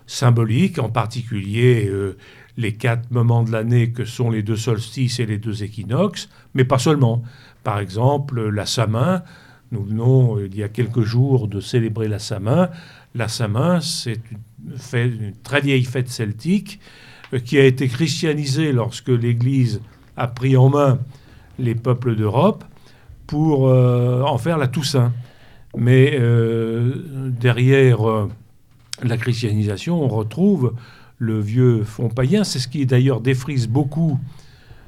[0.05, 2.17] symboliques, en particulier euh,
[2.57, 6.65] les quatre moments de l'année que sont les deux solstices et les deux équinoxes, mais
[6.65, 7.23] pas seulement.
[7.63, 9.23] Par exemple, la Samin,
[9.71, 12.69] nous venons il y a quelques jours de célébrer la Samin.
[13.15, 14.19] La Samin, c'est
[14.93, 16.79] une, très vieille fête celtique
[17.33, 19.81] euh, qui a été christianisée lorsque l'Église
[20.17, 20.99] a pris en main
[21.57, 22.63] les peuples d'Europe
[23.27, 25.13] pour euh, en faire la Toussaint.
[25.77, 26.95] Mais euh,
[27.29, 28.29] derrière euh,
[29.03, 30.73] la christianisation, on retrouve
[31.17, 32.43] le vieux fond païen.
[32.43, 34.19] C'est ce qui d'ailleurs défrise beaucoup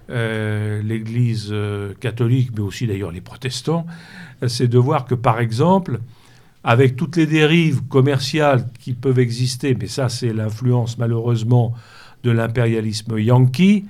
[0.09, 1.53] euh, l'Église
[1.99, 3.85] catholique, mais aussi d'ailleurs les protestants.
[4.47, 5.99] C'est de voir que, par exemple,
[6.63, 11.73] avec toutes les dérives commerciales qui peuvent exister, mais ça c'est l'influence malheureusement
[12.23, 13.85] de l'impérialisme yankee,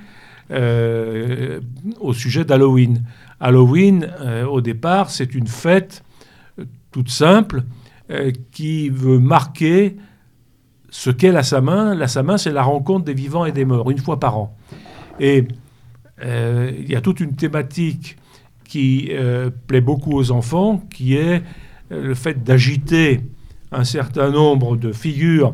[0.51, 3.03] au sujet d'Halloween.
[3.39, 4.09] Halloween,
[4.47, 6.03] au départ, c'est une fête
[6.93, 7.63] toute simple
[8.09, 9.97] euh, qui veut marquer
[10.89, 11.93] ce qu'est la Samin.
[11.95, 14.55] La Samin, c'est la rencontre des vivants et des morts, une fois par an.
[15.19, 15.45] Et
[16.23, 18.17] euh, il y a toute une thématique
[18.63, 21.43] qui euh, plaît beaucoup aux enfants, qui est
[21.89, 23.21] le fait d'agiter
[23.71, 25.53] un certain nombre de figures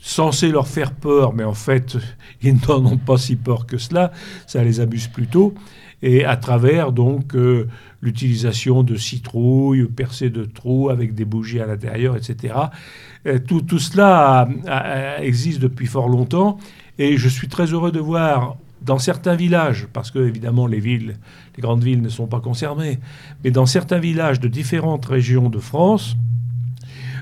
[0.00, 1.96] censées leur faire peur, mais en fait,
[2.42, 4.12] ils n'en ont pas si peur que cela,
[4.46, 5.54] ça les amuse plutôt,
[6.02, 7.68] et à travers donc euh,
[8.02, 12.54] l'utilisation de citrouilles percées de trous avec des bougies à l'intérieur, etc.
[13.26, 14.48] Euh, tout, tout, cela
[15.20, 16.58] existe depuis fort longtemps,
[16.98, 21.16] et je suis très heureux de voir dans certains villages, parce que évidemment les villes,
[21.56, 23.00] les grandes villes ne sont pas concernées,
[23.42, 26.16] mais dans certains villages de différentes régions de France,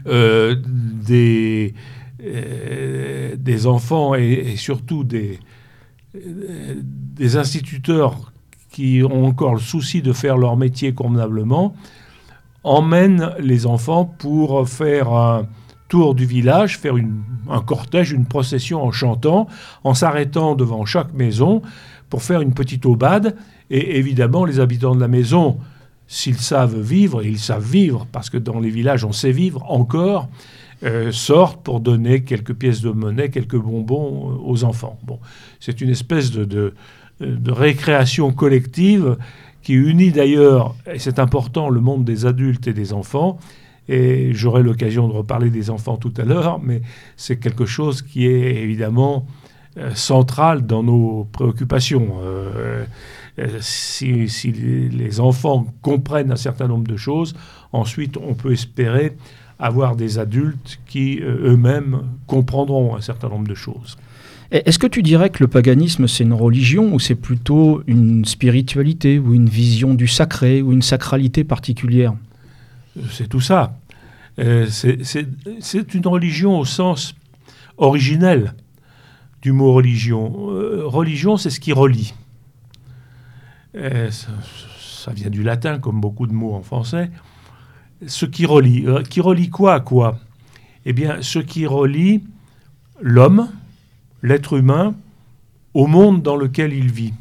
[0.06, 1.74] euh, des,
[2.18, 5.38] des enfants et, et surtout des,
[6.14, 8.33] des instituteurs
[8.74, 11.76] qui ont encore le souci de faire leur métier convenablement
[12.64, 15.46] emmènent les enfants pour faire un
[15.88, 16.94] tour du village, faire
[17.48, 19.46] un cortège, une procession en chantant,
[19.84, 21.62] en s'arrêtant devant chaque maison
[22.10, 23.36] pour faire une petite aubade.
[23.70, 25.58] Et évidemment, les habitants de la maison,
[26.08, 29.70] s'ils savent vivre, et ils savent vivre, parce que dans les villages on sait vivre
[29.70, 30.28] encore,
[30.82, 34.98] euh, sortent pour donner quelques pièces de monnaie, quelques bonbons euh, aux enfants.
[35.04, 35.20] Bon,
[35.60, 36.74] c'est une espèce de,
[37.20, 39.16] de récréation collective
[39.62, 43.38] qui unit d'ailleurs, et c'est important, le monde des adultes et des enfants.
[43.88, 46.82] Et j'aurai l'occasion de reparler des enfants tout à l'heure, mais
[47.16, 49.26] c'est quelque chose qui est évidemment
[49.76, 52.18] euh, central dans nos préoccupations.
[52.22, 52.84] Euh,
[53.38, 57.34] euh, si les, enfants comprennent un certain nombre de choses,
[57.72, 59.16] ensuite on peut espérer
[59.58, 63.96] avoir des adultes qui eux-mêmes comprendront un certain nombre de choses.
[64.54, 68.24] Et Est-ce que tu dirais que le paganisme, c'est une religion ou c'est plutôt une
[68.24, 72.14] spiritualité ou une vision du sacré ou une sacralité particulière?
[73.10, 73.76] C'est tout ça.
[74.38, 77.16] Euh, c'est- une religion au sens
[77.78, 78.54] originel
[79.42, 80.50] du mot religion.
[80.52, 82.14] Euh, religion, c'est ce qui relie.
[83.74, 84.28] Euh, ça,
[84.80, 87.10] ça vient du latin, comme beaucoup de mots en français.
[88.06, 88.84] Ce qui relie.
[88.86, 90.20] Euh, qui relie quoi à quoi?
[90.86, 92.22] Eh bien, ce qui relie
[93.00, 93.48] l'homme,
[94.24, 94.94] l'être humain,
[95.74, 97.12] au monde dans lequel il vit.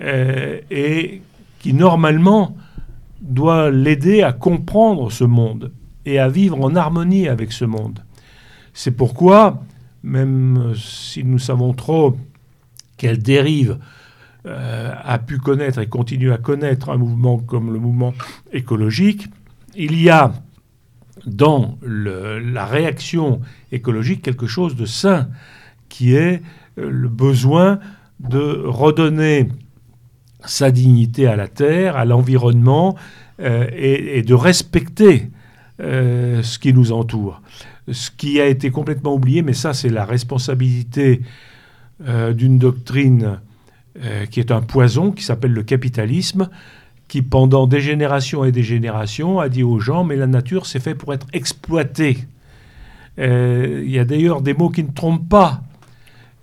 [0.00, 1.20] Euh, et
[1.60, 2.56] qui, normalement,
[3.20, 5.72] doit l'aider à comprendre ce monde
[6.06, 8.00] et à vivre en harmonie avec ce monde.
[8.72, 9.62] C'est pourquoi,
[10.02, 12.16] même si nous savons trop
[12.96, 13.78] quelle dérive
[14.46, 18.14] euh, a pu connaître et continue à connaître un mouvement comme le mouvement
[18.52, 19.26] écologique,
[19.74, 20.32] il y a
[21.26, 23.40] dans la réaction
[23.70, 25.28] écologique quelque chose de sain,
[25.88, 26.42] qui est
[26.78, 27.78] euh, le besoin
[28.20, 29.48] de redonner
[30.44, 32.96] sa dignité à la terre, à l'environnement,
[33.40, 35.30] euh, et, de respecter
[35.80, 37.42] euh, ce qui nous entoure.
[37.90, 41.22] Ce qui a été complètement oublié, mais ça c'est la responsabilité
[42.34, 43.40] d'une doctrine
[44.30, 46.50] qui est un poison, qui s'appelle le capitalisme,
[47.08, 50.80] qui pendant des générations et des générations a dit aux gens, mais la nature c'est
[50.80, 52.18] fait pour être exploitée.
[53.18, 55.62] Il y a d'ailleurs des mots qui ne trompent pas.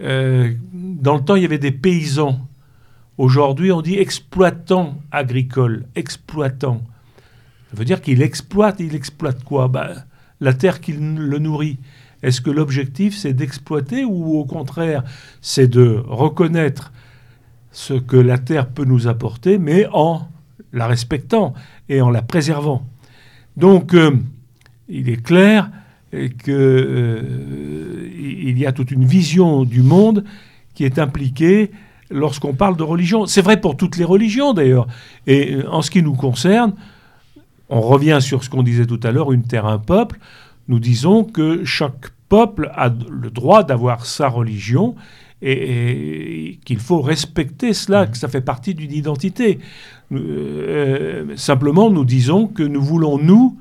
[0.02, 2.48] Euh, dans le temps, il y avait des paysans.
[3.18, 6.82] Aujourd'hui, on dit exploitant agricole, exploitant.
[7.70, 9.68] Ça veut dire qu'il exploite, il exploite quoi?
[9.68, 10.04] Ben,
[10.40, 11.78] La terre qui le nourrit.
[12.24, 15.04] Est-ce que l'objectif, c'est d'exploiter ou au contraire,
[15.42, 16.92] c'est de reconnaître
[17.72, 20.28] ce que la terre peut nous apporter, mais en
[20.72, 21.54] la respectant
[21.90, 22.88] et en la préservant?
[23.58, 24.18] Donc, euh,
[24.88, 25.70] il est clair
[26.44, 30.24] que euh, y a toute une vision du monde
[30.74, 31.72] qui est impliquée
[32.10, 33.26] lorsqu'on parle de religion.
[33.26, 34.88] C'est vrai pour toutes les religions d'ailleurs.
[35.28, 36.74] Et euh, en ce qui nous concerne,
[37.70, 40.20] on revient sur ce qu'on disait tout à l'heure, une terre, un peuple.
[40.68, 44.96] Nous disons que chaque peuple a le droit d'avoir sa religion
[45.42, 49.60] et, et qu'il faut respecter cela, que ça fait partie d'une identité.
[50.12, 53.58] Euh, simplement, nous disons que nous voulons, nous,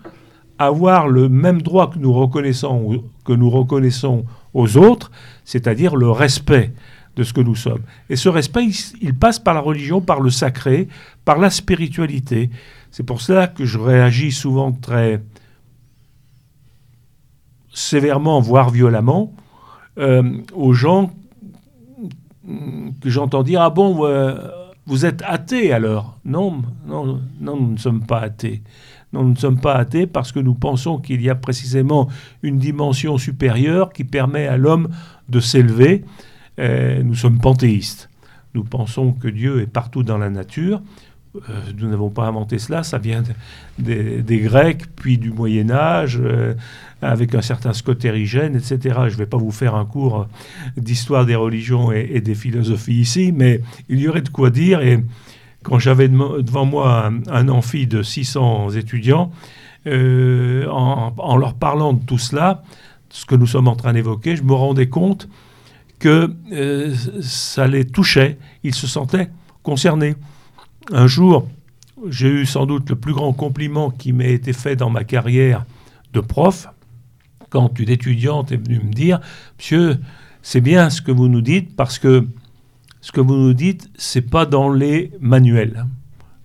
[0.65, 5.11] avoir le même droit que nous reconnaissons, que nous reconnaissons aux autres,
[5.45, 6.73] c'est-à-dire le respect
[7.17, 7.83] de ce que nous sommes.
[8.09, 8.69] Et ce respect,
[9.01, 10.89] il, passe par la religion, par le sacré,
[11.25, 12.51] par la spiritualité.
[12.91, 15.23] C'est pour cela que je réagis souvent très
[17.73, 19.35] sévèrement, voire violemment,
[19.99, 21.11] euh, aux gens
[23.01, 24.35] que j'entends dire Ah bon, euh,
[24.87, 26.19] vous êtes athée alors?
[26.25, 28.63] Non, non, non, nous ne sommes pas athées.
[29.13, 32.09] Nous ne sommes pas athées parce que nous pensons qu'il y a précisément
[32.43, 34.89] une dimension supérieure qui permet à l'homme
[35.29, 36.05] de s'élever.
[36.59, 38.09] Euh, nous sommes panthéistes.
[38.55, 40.83] Nous pensons que Dieu est partout dans la nature.
[41.35, 43.23] Euh, nous n'avons pas inventé cela, ça vient
[43.79, 46.53] des, Grecs, puis du Moyen Âge, euh,
[47.01, 48.79] avec un certain Scott Érigène, etc.
[49.09, 50.29] Je ne vais pas vous faire un cours
[50.77, 54.81] d'histoire des religions et, des philosophies ici, mais il y aurait de quoi dire.
[55.63, 59.31] Quand j'avais de- devant moi un, un amphi de 600 étudiants,
[59.87, 62.63] euh, en, en leur parlant de tout cela,
[63.11, 65.29] ce que nous sommes en train d'évoquer, je me rendais compte
[65.99, 69.31] que euh, ça les touchait, ils se sentaient
[69.63, 70.15] concernés.
[70.93, 71.47] Un jour,
[72.09, 75.65] j'ai eu sans doute le plus grand compliment qui m'ait été fait dans ma carrière
[76.13, 76.69] de prof,
[77.51, 79.21] quand une étudiante est venue me dire,
[79.59, 79.99] Monsieur,
[80.43, 82.27] c'est bien ce que vous nous dites, parce que
[83.03, 85.85] ce que vous nous dites, c'est pas dans les manuels.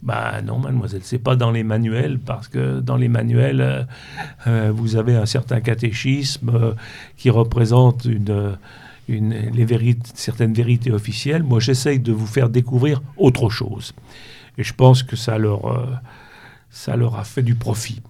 [0.01, 3.83] Bah non, mademoiselle, c'est pas dans les manuels parce que dans les manuels, euh,
[4.47, 6.73] euh, vous avez un certain catéchisme euh,
[7.15, 8.57] qui représente une,
[10.15, 11.43] certaines vérités officielles.
[11.43, 13.93] Moi, j'essaye de vous faire découvrir autre chose.
[14.57, 15.99] Et je pense que ça leur,
[16.71, 18.01] ça leur a fait du profit.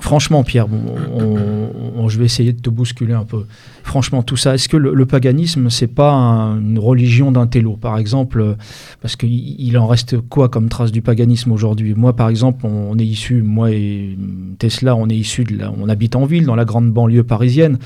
[0.00, 0.80] Franchement, Pierre, bon,
[1.14, 3.44] on- on- je vais essayer de te bousculer un peu.
[3.82, 7.96] Franchement, tout ça, est-ce que le, paganisme, c'est pas un- une religion d'un télo Par
[7.98, 8.54] exemple, euh,
[9.00, 11.94] parce qu'il il en reste quoi comme trace du paganisme aujourd'hui?
[11.94, 14.16] Moi, par exemple, on, on est issu, moi et
[14.58, 17.78] Tesla, on est issu de la- on habite en ville, dans la grande banlieue parisienne.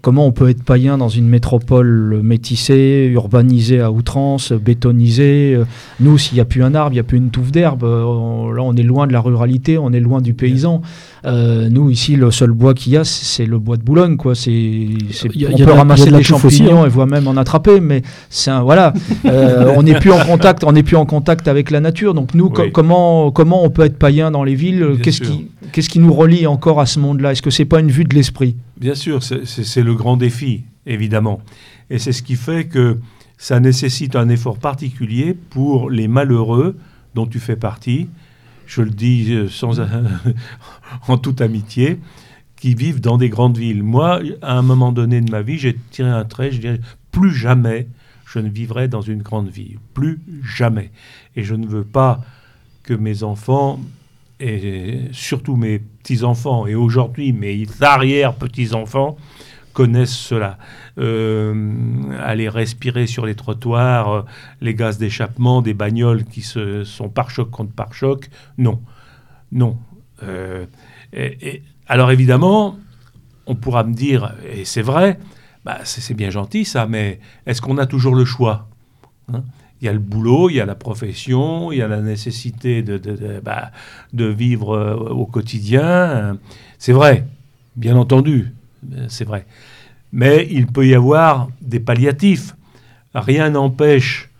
[0.00, 5.64] Comment on peut être païen dans une métropole métissée, urbanisée à outrance, bétonisée euh,
[6.00, 7.84] Nous, s'il n'y a plus un arbre, il n'y a plus une touffe d'herbe.
[7.84, 10.82] euh, on- là, on est loin de la ruralité, on est loin du paysan.
[11.24, 14.16] Euh, nous, ici, le seul bois qu'il y a, c'est le bois de Boulogne.
[14.16, 14.34] Quoi.
[14.34, 16.86] C'est, on y peut a ramasser des champignons hein.
[16.86, 18.92] et voire même en attraper, mais c'est un, voilà,
[19.24, 22.14] Euh, on n'est plus en contact, on n'est plus en contact avec la nature.
[22.14, 24.96] Donc nous, co- comment comment on peut être païen dans les villes?
[25.02, 27.32] Qu'est-ce qui qu'est-ce qui nous relie encore à ce monde-là?
[27.32, 28.56] Est-ce que c'est pas une vue de l'esprit?
[28.78, 31.40] Bien sûr, c'est le grand défi, évidemment.
[31.90, 32.98] Et c'est ce qui fait que
[33.38, 36.76] ça nécessite un effort particulier pour les malheureux
[37.14, 38.08] dont tu fais partie,
[38.66, 39.80] je le dis euh, sans,
[41.08, 41.98] en toute amitié,
[42.56, 43.82] qui vivent dans des grandes villes.
[43.82, 46.80] Moi, à un moment donné de ma vie, j'ai tiré un trait, je dirais,
[47.12, 47.88] plus jamais
[48.26, 49.78] je ne vivrai dans une grande ville.
[49.94, 50.90] Plus jamais.
[51.36, 52.20] Et je ne veux pas
[52.82, 53.80] que mes enfants,
[54.40, 59.16] et surtout mes petits-enfants, et aujourd'hui mes arrière-petits-enfants,
[59.72, 60.58] connaissent cela.
[60.98, 61.52] Euh,
[62.22, 64.22] aller respirer sur les trottoirs, euh,
[64.62, 68.80] les gaz d'échappement des bagnoles qui se, sont pare-choc contre pare-choc, non.
[69.52, 69.78] Non.
[70.22, 70.64] Euh,
[71.12, 72.78] et- alors évidemment,
[73.46, 75.18] on pourra me dire, et c'est vrai,
[75.64, 78.68] bah, c'est c'est bien gentil ça, mais est-ce qu'on a toujours le choix
[79.32, 79.44] Hein?
[79.80, 82.82] Il y a le boulot, il y a la profession, il y a la nécessité
[82.82, 82.98] de,
[83.44, 83.70] bah,
[84.12, 86.38] vivre euh, au quotidien.
[86.78, 87.26] C'est vrai,
[87.76, 88.52] bien entendu,
[89.08, 89.46] c'est vrai.
[90.12, 92.56] Mais il peut y avoir des palliatifs.
[93.14, 94.30] Rien n'empêche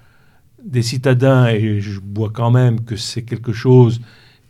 [0.64, 4.01] des citadins, et je vois quand même que c'est quelque chose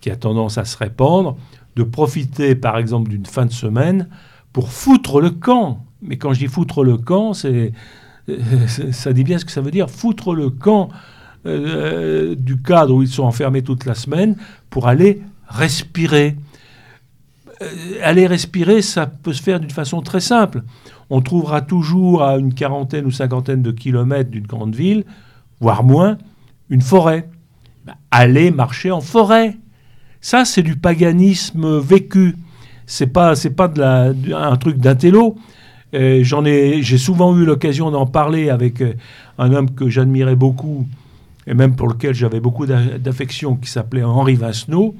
[0.00, 1.36] qui a tendance à se répandre,
[1.74, 4.08] de profiter par exemple d'une fin de semaine
[4.52, 5.84] pour foutre le camp.
[6.00, 7.72] Mais quand je dis foutre le camp, c'est-
[8.92, 10.88] ça dit bien ce que ça veut dire, foutre le camp
[11.46, 14.36] euh, du cadre où ils sont enfermés toute la semaine
[14.68, 16.36] pour aller respirer.
[17.62, 17.66] Euh,
[18.02, 20.62] aller respirer, ça peut se faire d'une façon très simple.
[21.08, 25.04] On trouvera toujours à une quarantaine ou cinquantaine de kilomètres d'une grande ville,
[25.60, 26.18] voire moins,
[26.68, 27.28] une forêt.
[27.84, 29.56] Ben, aller marcher en forêt.
[30.20, 32.34] Ça, c'est du paganisme vécu.
[32.86, 35.36] C'est pas, c'est pas un truc d'intello.
[35.94, 38.94] Euh, J'en ai, j'ai souvent eu l'occasion d'en parler avec euh,
[39.38, 40.86] un homme que j'admirais beaucoup
[41.46, 44.96] et même pour lequel j'avais beaucoup d'a- d'affection, qui s'appelait Henri Vincenot.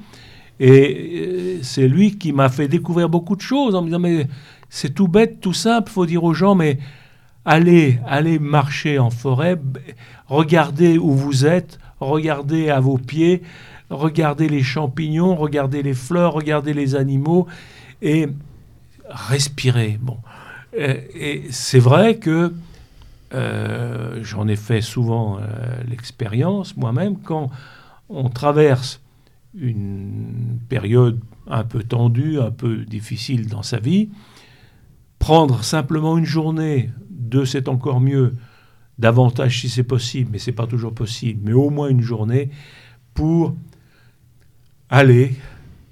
[0.59, 4.27] Et euh, c'est lui qui m'a fait découvrir beaucoup de choses en me disant mais
[4.69, 6.79] c'est tout bête, tout simple, faut dire aux gens mais
[7.45, 9.59] allez, allez marcher en forêt,
[10.27, 13.43] regardez où vous êtes, regardez à vos pieds,
[13.89, 17.45] regardez les champignons, regardez les fleurs, regardez les animaux
[18.01, 18.27] et
[19.09, 19.99] respirez.
[20.01, 20.17] Bon,
[20.77, 22.53] et c'est vrai que
[23.33, 25.43] euh, j'en ai fait souvent euh,
[25.89, 27.49] l'expérience moi-même quand
[28.07, 29.01] on traverse
[29.53, 34.09] une période un peu tendue, un peu difficile dans sa vie,
[35.19, 38.33] prendre simplement une journée, deux c'est encore mieux,
[38.97, 42.49] davantage si c'est possible, mais c'est pas toujours possible, mais au moins une journée
[43.13, 43.55] pour
[44.89, 45.35] aller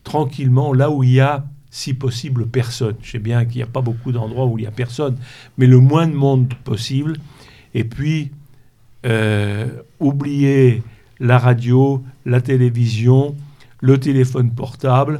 [0.03, 1.45] tranquillement là où il y a,
[1.75, 2.95] si possible, personne.
[3.01, 5.17] Je sais bien qu'il n'y a pas beaucoup d'endroits où il y a personne,
[5.57, 7.17] mais le moins de monde possible.
[7.73, 8.31] Et puis,
[9.05, 9.67] euh,
[9.99, 10.83] oublier
[11.19, 13.35] la radio, la télévision,
[13.81, 15.19] le téléphone portable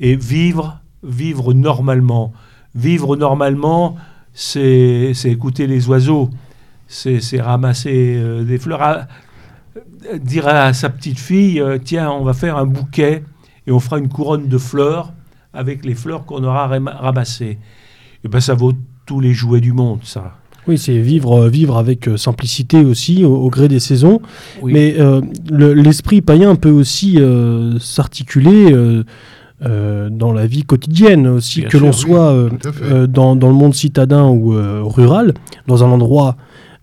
[0.00, 2.32] et vivre, vivre normalement.
[2.74, 3.96] Vivre normalement,
[4.32, 6.30] c'est écouter les oiseaux,
[6.86, 8.80] c'est ramasser euh, des fleurs.
[8.82, 13.24] euh, dire à sa petite fille, euh, tiens, on va faire un bouquet
[13.66, 15.12] et on fera une couronne de fleurs
[15.52, 17.58] avec les fleurs qu'on aura rama- ramassées.
[18.24, 18.72] Et ben ça vaut
[19.06, 20.36] tous les jouets du monde, ça.
[20.68, 24.20] Oui, c'est vivre, euh, vivre avec euh, simplicité aussi, au, au gré des saisons.
[24.62, 24.72] Oui.
[24.72, 29.02] Mais euh, le- l'esprit païen peut aussi euh, s'articuler euh,
[29.64, 32.50] euh, dans la vie quotidienne aussi, Bien que l'on oui, soit euh,
[32.82, 35.34] euh, dans, dans le monde citadin ou euh, rural,
[35.66, 36.36] dans un endroit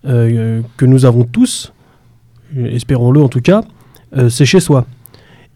[0.06, 1.72] euh, que nous avons tous,
[2.56, 3.62] espérons-le en tout cas,
[4.16, 4.86] euh, c'est chez soi.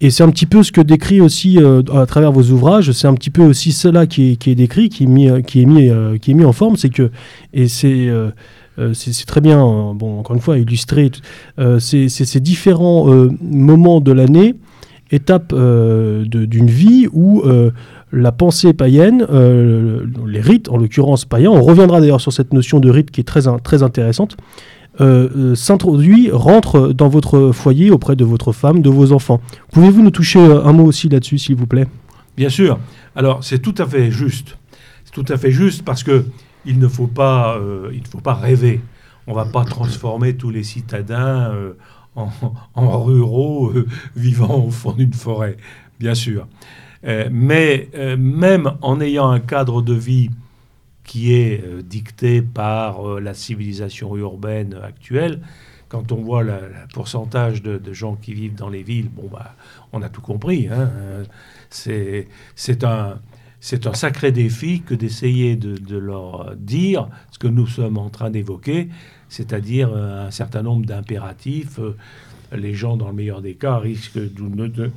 [0.00, 3.06] Et c'est un petit peu ce que décrit aussi euh, à travers vos ouvrages, c'est
[3.06, 6.18] un petit peu aussi cela qui est, décrit, qui est mis, qui est mis, euh,
[6.18, 7.10] qui est mis en forme, c'est que,
[7.52, 8.30] et c'est euh,
[8.78, 11.10] euh, c'est c'est très bien, euh, bon, encore une fois, illustré
[11.58, 14.54] euh, ces, différents euh, moments de l'année,
[15.10, 17.70] étapes euh, d'une vie où euh,
[18.12, 22.80] la pensée païenne, euh, les rites, en l'occurrence païens, on reviendra d'ailleurs sur cette notion
[22.80, 24.36] de rite qui est très, très intéressante,
[25.00, 29.40] euh, euh, s'introduit, rentre dans votre foyer auprès de votre femme, de vos enfants.
[29.72, 31.88] Pouvez-vous nous toucher euh, un mot aussi là-dessus, s'il vous plaît?
[32.36, 32.78] Bien sûr.
[33.16, 34.56] Alors, c'est tout à fait juste.
[35.04, 36.26] C'est tout à fait juste parce que
[36.64, 37.60] il ne faut pas,
[37.92, 38.80] il ne faut pas rêver.
[39.26, 41.52] On ne va pas transformer tous les citadins
[42.16, 43.72] en, ruraux
[44.16, 45.56] vivant au fond d'une forêt,
[46.00, 46.46] bien sûr.
[47.30, 50.30] Mais même en ayant un cadre de vie
[51.04, 55.40] qui est euh, dicté par euh, la civilisation urbaine actuelle,
[55.88, 56.58] quand on voit le
[56.92, 59.54] pourcentage de, gens qui vivent dans les villes, bon bah,
[59.92, 60.66] on a tout compris.
[60.68, 60.90] hein.
[60.96, 62.26] Euh,
[62.56, 63.20] c'est un,
[63.84, 68.88] un sacré défi que d'essayer de, leur dire ce que nous sommes en train d'évoquer,
[69.28, 71.78] c'est-à-dire un certain nombre d'impératifs.
[72.52, 74.90] Les gens, dans le meilleur des cas, risquent de, de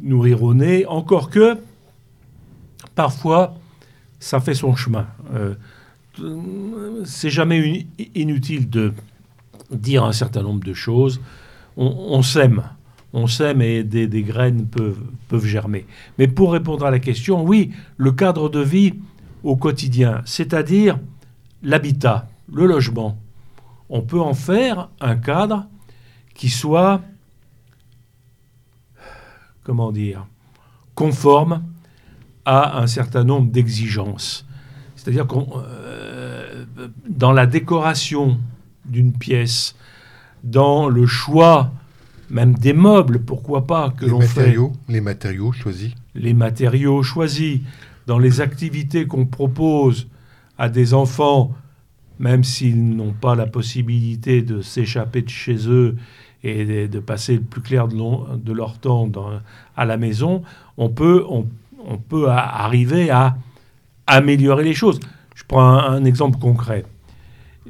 [0.00, 1.56] nous rire au nez, encore que
[2.94, 3.54] parfois,
[4.22, 5.08] ça fait son chemin.
[5.34, 5.54] Euh,
[7.04, 8.92] c'est jamais inutile de
[9.72, 11.20] dire un certain nombre de choses.
[11.76, 12.62] On, sème,
[13.12, 15.86] on sème et des, des graines peuvent, peuvent germer.
[16.18, 18.94] Mais pour répondre à la question, oui, le cadre de vie
[19.42, 21.00] au quotidien, c'est-à-dire
[21.62, 23.18] l'habitat, le logement,
[23.88, 25.66] on peut en faire un cadre
[26.34, 27.00] qui soit,
[29.64, 30.26] comment dire,
[30.94, 31.62] conforme
[32.44, 34.46] à un certain nombre d'exigences.
[34.96, 36.64] C'est-à-dire qu'on, euh,
[37.08, 38.38] dans la décoration
[38.86, 39.74] d'une pièce,
[40.44, 41.72] dans le choix
[42.30, 45.90] même des meubles, pourquoi pas, que Les l'on fait, matériaux, les matériaux choisis.
[46.14, 47.60] les matériaux choisis,
[48.06, 50.08] dans les activités qu'on propose
[50.58, 51.52] à des enfants,
[52.18, 55.96] même s'ils n'ont pas la possibilité de s'échapper de chez eux
[56.42, 59.40] et de, de passer le plus clair de, long- de leur temps dans-
[59.76, 60.42] à la maison,
[60.78, 61.46] on peut, on,
[61.86, 63.36] on peut arriver à
[64.06, 65.00] améliorer les choses.
[65.34, 66.84] Je prends un, exemple concret.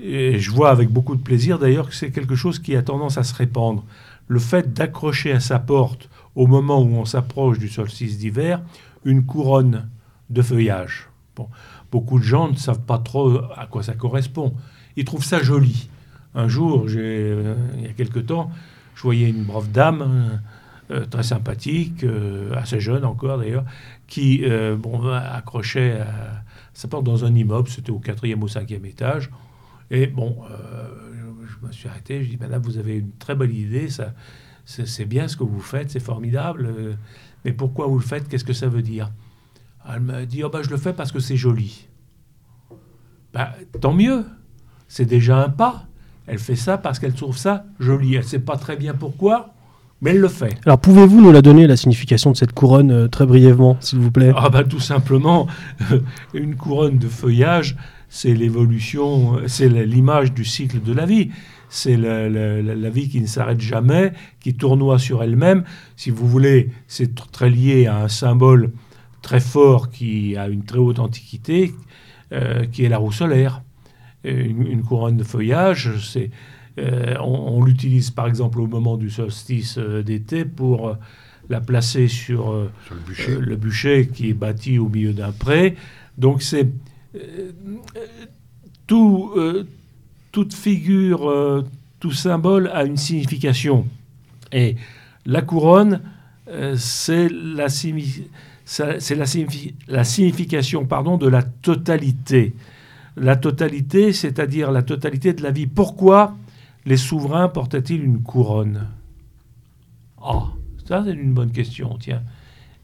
[0.00, 3.18] Et je vois avec beaucoup de plaisir d'ailleurs que c'est quelque chose qui a tendance
[3.18, 3.84] à se répandre.
[4.28, 8.60] Le fait d'accrocher à sa porte au moment où on s'approche du solstice d'hiver
[9.04, 9.88] une couronne
[10.30, 11.08] de feuillage.
[11.36, 11.48] Bon,
[11.90, 14.54] beaucoup de gens ne savent pas trop à quoi ça correspond.
[14.96, 15.88] Ils trouvent ça joli.
[16.34, 18.50] Un jour, euh, il y a quelque temps,
[18.94, 20.02] je voyais une brave dame
[20.90, 22.04] euh, euh, très sympathique,
[22.54, 23.64] assez jeune encore d'ailleurs,
[24.12, 26.44] qui euh, bon, accrochait à
[26.74, 29.30] sa porte dans un immeuble, c'était au quatrième ou cinquième étage.
[29.90, 30.86] Et bon, euh,
[31.46, 34.12] je, me suis arrêté, je dis, Madame, vous avez une très belle idée, ça,
[34.66, 36.92] c'est, bien ce que vous faites, c'est formidable, euh,
[37.46, 39.10] mais pourquoi vous le faites Qu'est-ce que ça veut dire?
[39.88, 41.88] Elle m'a dit, oh, bah, je le fais parce que c'est joli.
[43.32, 44.26] Bah, tant mieux,
[44.88, 45.86] c'est déjà un pas.
[46.26, 48.12] Elle fait ça parce qu'elle trouve ça joli.
[48.16, 49.51] Elle ne sait pas très bien pourquoi,
[50.02, 50.54] mais elle le fait.
[50.66, 54.10] Alors, pouvez-vous nous la donner, la signification de cette couronne, euh, très brièvement, s'il vous
[54.10, 54.32] plaît?
[54.36, 55.46] Ah bah tout simplement,
[56.34, 57.76] une couronne de feuillage,
[58.10, 61.30] c'est l'évolution, c'est la- l'image du cycle de la vie.
[61.74, 65.64] C'est la, la- la- la vie qui ne s'arrête jamais, qui tournoie sur elle-même.
[65.96, 68.72] Si vous voulez, c'est tr- très lié à un symbole
[69.22, 71.72] très fort qui a une très haute antiquité,
[72.32, 73.62] euh, qui est la roue solaire.
[74.24, 76.30] Une, une couronne de feuillage, c'est,
[76.78, 80.94] euh, on, on l'utilise par exemple au moment du solstice euh, d'été pour euh,
[81.50, 83.36] la placer sur Sur le bûcher.
[83.38, 85.76] le bûcher qui est bâti au milieu d'un pré.
[86.16, 86.68] Donc c'est
[88.86, 89.32] tout,
[90.30, 91.64] toute figure,
[92.00, 93.86] tout symbole a une signification.
[94.52, 94.76] Et
[95.26, 96.00] la couronne,
[96.76, 98.24] c'est la, signi-
[98.64, 102.54] ça- c'est la, signifi- la signification pardon, de la totalité.
[103.16, 105.66] La totalité, c'est-à-dire la totalité de la vie.
[105.66, 106.36] Pourquoi?
[106.84, 108.88] Les souverains portaient-ils une couronne?
[110.22, 110.48] Ah,
[110.86, 112.22] ça c'est une bonne question, tiens.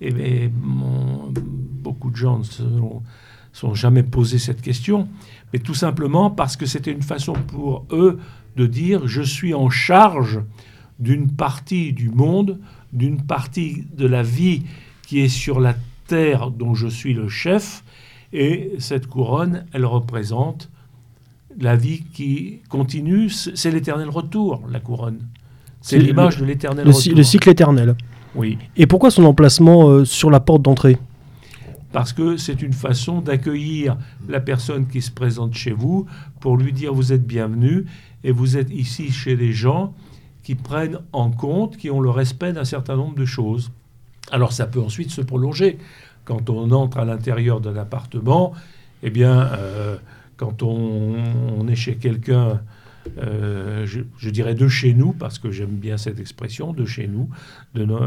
[0.01, 3.03] Et mais, mon- beaucoup de gens ne se sont,
[3.53, 5.09] sont jamais posé cette question,
[5.53, 8.19] mais tout simplement parce que c'était une façon pour eux
[8.57, 10.41] de dire je suis en charge
[10.99, 12.59] d'une partie du monde,
[12.93, 14.63] d'une partie de la vie
[15.03, 15.75] qui est sur la
[16.07, 17.85] terre dont je suis le chef,
[18.33, 20.71] et cette couronne, elle représente
[21.57, 25.21] la vie qui continue, c'est l'éternel retour, la couronne.
[25.81, 27.15] C'est l'image de l'éternel retour.
[27.15, 27.97] le cycle éternel.
[28.35, 28.59] Oui.
[28.77, 30.99] Et pourquoi son emplacement euh, sur la porte d'entrée?
[31.93, 33.97] Parce que c'est une façon d'accueillir
[34.29, 36.07] la personne qui se présente chez vous
[36.41, 37.87] pour lui dire vous êtes bienvenu
[38.25, 39.95] et vous êtes ici chez des gens
[40.43, 43.71] qui prennent en compte, qui ont le respect d'un certain nombre de choses.
[44.31, 45.79] Alors ça peut ensuite se prolonger.
[46.25, 48.53] Quand on entre à l'intérieur d'un appartement,
[49.03, 49.97] eh bien, euh,
[50.39, 51.17] quand on,
[51.59, 52.63] on est chez quelqu'un,
[53.19, 57.07] euh, je, je dirais de chez nous, parce que j'aime bien cette expression, de chez
[57.09, 57.29] nous,
[57.75, 58.01] de nos-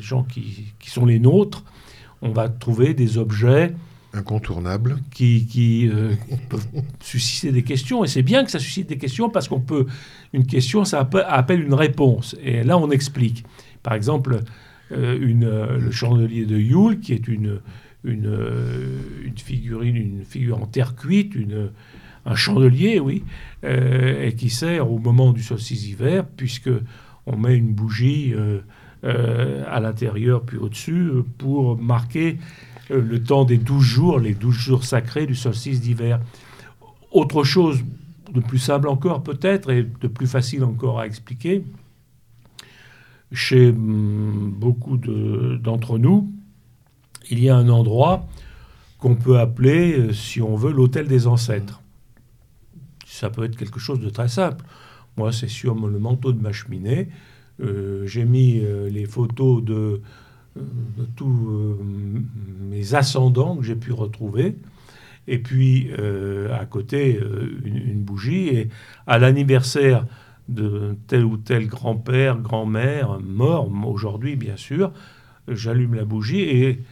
[0.00, 1.62] gens qui, qui sont les nôtres,
[2.22, 3.74] on va trouver des objets
[4.12, 4.98] Incontournable.
[5.12, 6.12] qui, qui, euh,
[6.48, 6.66] peuvent
[7.00, 8.02] susciter des questions.
[8.04, 9.86] Et c'est bien que ça suscite des questions parce qu'on peut.
[10.32, 12.34] Une question, ça appe- appelle une réponse.
[12.42, 13.44] Et là, on explique.
[13.84, 14.40] Par exemple,
[14.92, 17.60] euh, une, euh, le chandelier de Yule, qui est une,
[18.04, 21.70] une, euh, une figurine, une figure en terre cuite, une,
[22.26, 23.24] un chandelier, oui,
[23.64, 26.70] euh, et qui sert au moment du solstice d'hiver, puisque
[27.26, 28.60] on met une bougie euh,
[29.66, 32.38] à l'intérieur puis au-dessus pour marquer
[32.90, 36.20] le temps des 12 jours, les 12 jours sacrés du solstice d'hiver.
[37.12, 37.82] Autre chose
[38.32, 41.64] de plus simple encore peut-être et de plus facile encore à expliquer,
[43.32, 46.30] chez hum, beaucoup de- d'entre nous,
[47.30, 48.26] il y a un endroit
[48.98, 51.80] qu'on peut appeler, euh, si on veut, l'hôtel des ancêtres.
[53.06, 54.64] Ça peut être quelque chose de très simple.
[55.16, 57.08] Moi, c'est sur le manteau de ma cheminée.
[57.62, 60.00] Euh, J'ai mis euh, les photos de,
[61.14, 61.78] tous
[62.68, 64.56] mes ascendants que j'ai pu retrouver.
[65.28, 65.90] Et puis,
[66.52, 67.20] à côté,
[67.64, 68.48] une, une bougie.
[68.48, 68.68] Et
[69.06, 70.06] à l'anniversaire
[70.48, 74.92] de tel ou tel grand-père, grand-mère, mort, aujourd'hui, bien sûr,
[75.48, 76.82] j'allume la bougie et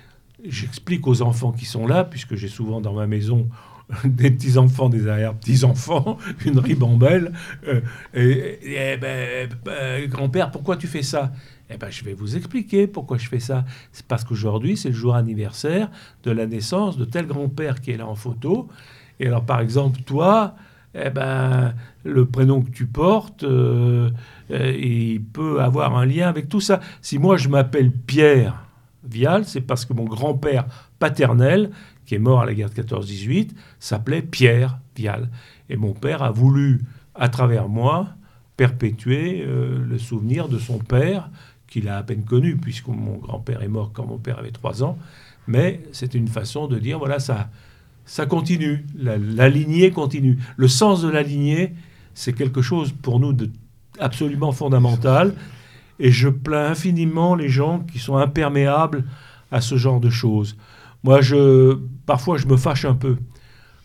[0.45, 3.49] j'explique aux enfants qui sont là, puisque j'ai souvent dans ma maison
[4.05, 7.33] des petits-enfants, des arrière-petits-enfants, une ribambelle.
[7.67, 7.81] euh,
[8.15, 11.33] et, eh ben, euh, grand-père, pourquoi tu fais ça?
[11.71, 13.65] Eh ben, je vais vous expliquer pourquoi je fais ça.
[13.93, 15.91] C'est parce qu'aujourd'hui, c'est le jour anniversaire
[16.23, 18.69] de la naissance de tel grand-père qui est là en photo.
[19.21, 20.55] Et alors, par exemple, toi,
[20.95, 21.75] eh ben,
[22.05, 24.11] le prénom que tu portes, euh,
[24.51, 26.81] il peut avoir un lien avec tout ça.
[27.03, 28.68] Si moi, je m'appelle Pierre
[29.09, 30.67] Vial, c'est parce que mon grand-père
[30.99, 31.71] paternel,
[32.07, 35.29] qui est mort à la guerre de 14-18, s'appelait Pierre Vial.
[35.71, 36.81] Et mon père a voulu,
[37.15, 38.09] à travers moi,
[38.57, 41.31] perpétuer euh, le souvenir de son père,
[41.69, 44.83] qu'il a à peine connu, puisque mon grand-père est mort quand mon père avait 3
[44.83, 44.99] ans.
[45.47, 47.51] Mais c'était une façon de dire, voilà, ça,
[48.05, 50.39] ça continue, la, la lignée continue.
[50.57, 51.75] Le sens de la lignée,
[52.15, 53.51] c'est quelque chose pour nous de
[54.01, 55.35] absolument fondamental.
[56.01, 59.05] Et je plains infiniment les gens qui sont imperméables
[59.51, 60.57] à ce genre de choses.
[61.03, 63.17] Moi, je, parfois, je me fâche un peu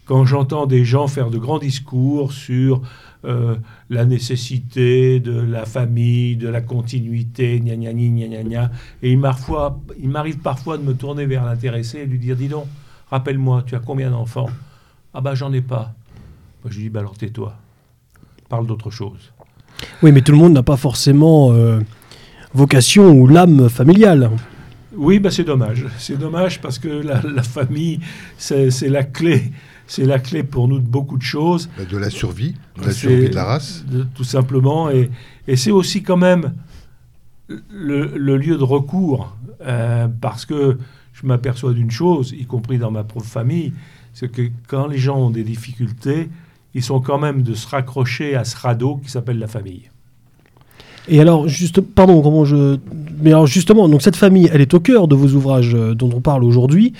[0.05, 2.82] quand j'entends des gens faire de grands discours sur
[3.26, 3.55] euh,
[3.89, 8.72] la nécessité de la famille, de la continuité, gna gna gna gna gna.
[9.01, 12.66] Et il m'arrive parfois de me tourner vers l'intéressé et lui dire Dis donc,
[13.09, 14.49] rappelle-moi, tu as combien d'enfants?
[15.14, 15.93] Ah bah j'en ai pas.
[16.64, 17.53] Moi, je lui dis bah alors tais-toi.
[18.49, 19.32] Parle d'autre chose.
[20.01, 21.80] Oui, mais tout le monde n'a pas forcément euh,
[22.54, 24.30] vocation ou l'âme familiale.
[24.95, 25.86] Oui, bah c'est dommage.
[25.97, 27.99] C'est dommage parce que la, la famille,
[28.38, 29.51] c'est la clé.
[29.88, 31.70] C'est la clé pour nous de beaucoup de choses.
[31.78, 33.84] Bah, De la survie, de la survie de la race.
[33.88, 34.89] de- tout simplement.
[34.89, 35.10] Et,
[35.47, 36.54] et c'est aussi quand même
[37.70, 39.36] le, le lieu de recours.
[39.66, 40.78] euh, parce que
[41.14, 43.72] je m'aperçois d'une chose, y compris dans ma propre famille,
[44.14, 46.30] c'est que quand les gens ont des difficultés,
[46.74, 49.89] ils sont quand même de se raccrocher à ce radeau qui s'appelle la famille.
[51.10, 52.78] Et alors, juste, pardon, comment je.
[53.22, 56.10] Mais alors, justement, donc cette famille, elle est au cœur de vos ouvrages euh, dont
[56.16, 56.93] on parle aujourd'hui,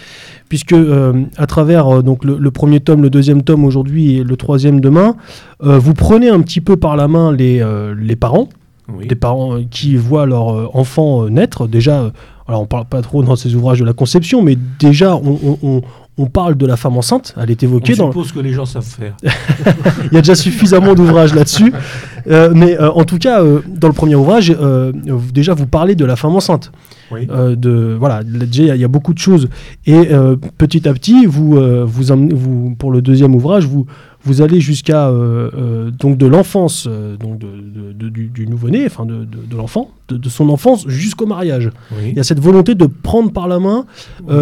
[0.50, 4.24] puisque euh, à travers euh, donc le, le premier tome, le deuxième tome aujourd'hui et
[4.24, 5.16] le troisième demain,
[5.62, 7.66] vous prenez un petit peu par la main les,
[7.98, 8.50] les parents,
[8.94, 9.08] Oui.
[9.08, 11.68] des parents qui voient leur enfant naître.
[11.68, 12.12] Déjà,
[12.48, 15.58] alors on parle pas trop dans ces ouvrages de la conception, mais déjà, on, on-
[15.64, 15.82] on-
[16.18, 17.34] on parle de la femme enceinte.
[17.42, 18.08] Elle est On évoquée dans.
[18.08, 19.16] suppose que les gens savent faire.
[20.12, 21.74] Il y a déjà suffisamment d'ouvrages là-dessus.
[22.28, 24.56] Euh, mais euh, en tout cas, euh, dans le premier ouvrage,
[25.34, 26.72] déjà vous parlez de la femme enceinte.
[27.12, 27.28] Oui.
[27.28, 29.48] De voilà, là, déjà il y a- il y, a beaucoup de choses.
[29.86, 30.10] Et
[30.58, 33.86] petit à petit, vous, vous, emmenez- vous pour le deuxième ouvrage, vous
[34.26, 39.06] vous allez jusqu'à euh, euh, donc de l'enfance, euh, donc de, du, du nouveau-né, enfin
[39.06, 41.70] de, de- l'enfant, de, son enfance jusqu'au mariage.
[41.92, 42.10] Oui.
[42.12, 43.86] Il y a cette volonté de prendre par la main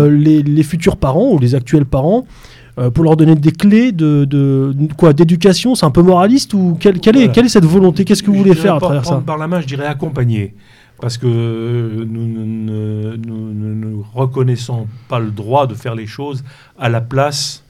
[0.09, 2.25] les, les futurs parents ou les actuels parents
[2.79, 5.73] euh, pour leur donner des clés de, de- quoi d'éducation.
[5.75, 6.77] C'est un peu moraliste ou
[7.17, 8.05] est, quelle est cette volonté?
[8.05, 9.25] Qu'est-ce que vous Je voulez faire à travers prendre ça?
[9.25, 10.53] par la main, je dirais accompagner.
[11.01, 15.95] Parce que euh, nous ne nous, nous- nous- nous reconnaissons pas le droit de faire
[15.95, 16.43] les choses
[16.79, 17.63] à la place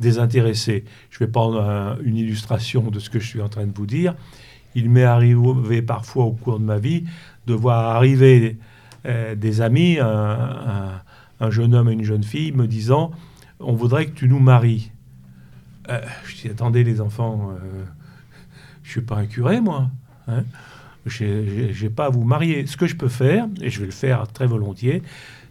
[0.00, 0.84] des intéressés.
[1.18, 3.86] Je vais prendre un- une illustration de ce que je suis en train de vous
[3.86, 4.14] dire.
[4.76, 7.04] Il m'est arrivé parfois au cours de ma vie
[7.48, 8.56] de voir arriver
[9.06, 11.02] euh, des amis, un, un-
[11.40, 13.10] un jeune homme et une jeune fille, me disant
[13.58, 14.92] On voudrait que tu nous maries.
[15.88, 17.84] Euh, je dis Attendez, les enfants, euh,
[18.84, 19.90] je suis pas un curé, moi.
[20.28, 20.44] hein.
[21.06, 22.66] J'ai j'ai pas à vous marier.
[22.66, 25.02] Ce que je peux faire, et je vais le faire très volontiers,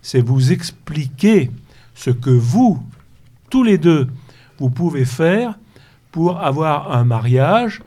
[0.01, 1.49] c'est vous expliquer
[1.95, 2.82] ce que vous,
[3.49, 4.07] tous les deux,
[4.60, 5.58] vous pouvez faire
[6.12, 7.82] pour avoir un mariage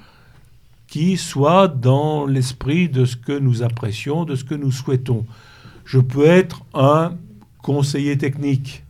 [0.86, 5.24] qui soit dans l'esprit de ce que nous apprécions, de ce que nous souhaitons.
[5.84, 7.14] Je peux être un
[7.62, 8.84] conseiller technique.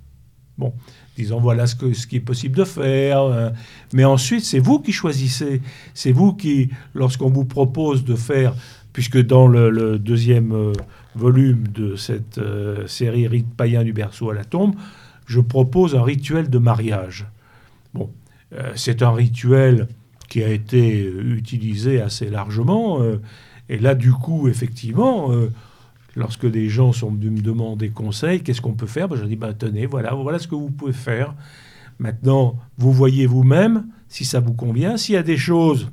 [0.56, 0.72] Bon,
[1.16, 3.22] disons voilà ce, qui est possible de faire.
[3.22, 3.50] euh,
[3.92, 5.60] mais ensuite, c'est vous qui choisissez.
[5.94, 8.54] C'est vous qui, lorsqu'on vous propose de faire,
[8.92, 10.72] puisque dans le, le deuxième euh,
[11.14, 14.74] volume de cette euh, série Rite païen du berceau à la tombe,
[15.26, 17.26] je propose un rituel de mariage.
[18.52, 19.88] Euh, c'est un rituel
[20.28, 23.02] qui a été euh, utilisé assez largement.
[23.02, 23.20] euh,
[23.68, 25.30] et là, du coup, effectivement,
[26.16, 29.36] lorsque des gens sont venus me demander conseil, qu'est-ce qu'on peut faire ben, Je dis,
[29.36, 31.36] ben, tenez, voilà, voilà ce que vous pouvez faire.
[32.00, 34.96] Maintenant, vous voyez vous-même si ça vous convient.
[34.96, 35.88] S'il y a des choses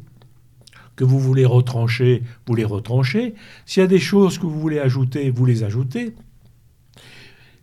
[0.95, 3.35] que vous voulez retrancher, vous les retranchez.
[3.67, 6.15] S'il y a des choses que vous voulez ajouter, vous les ajoutez.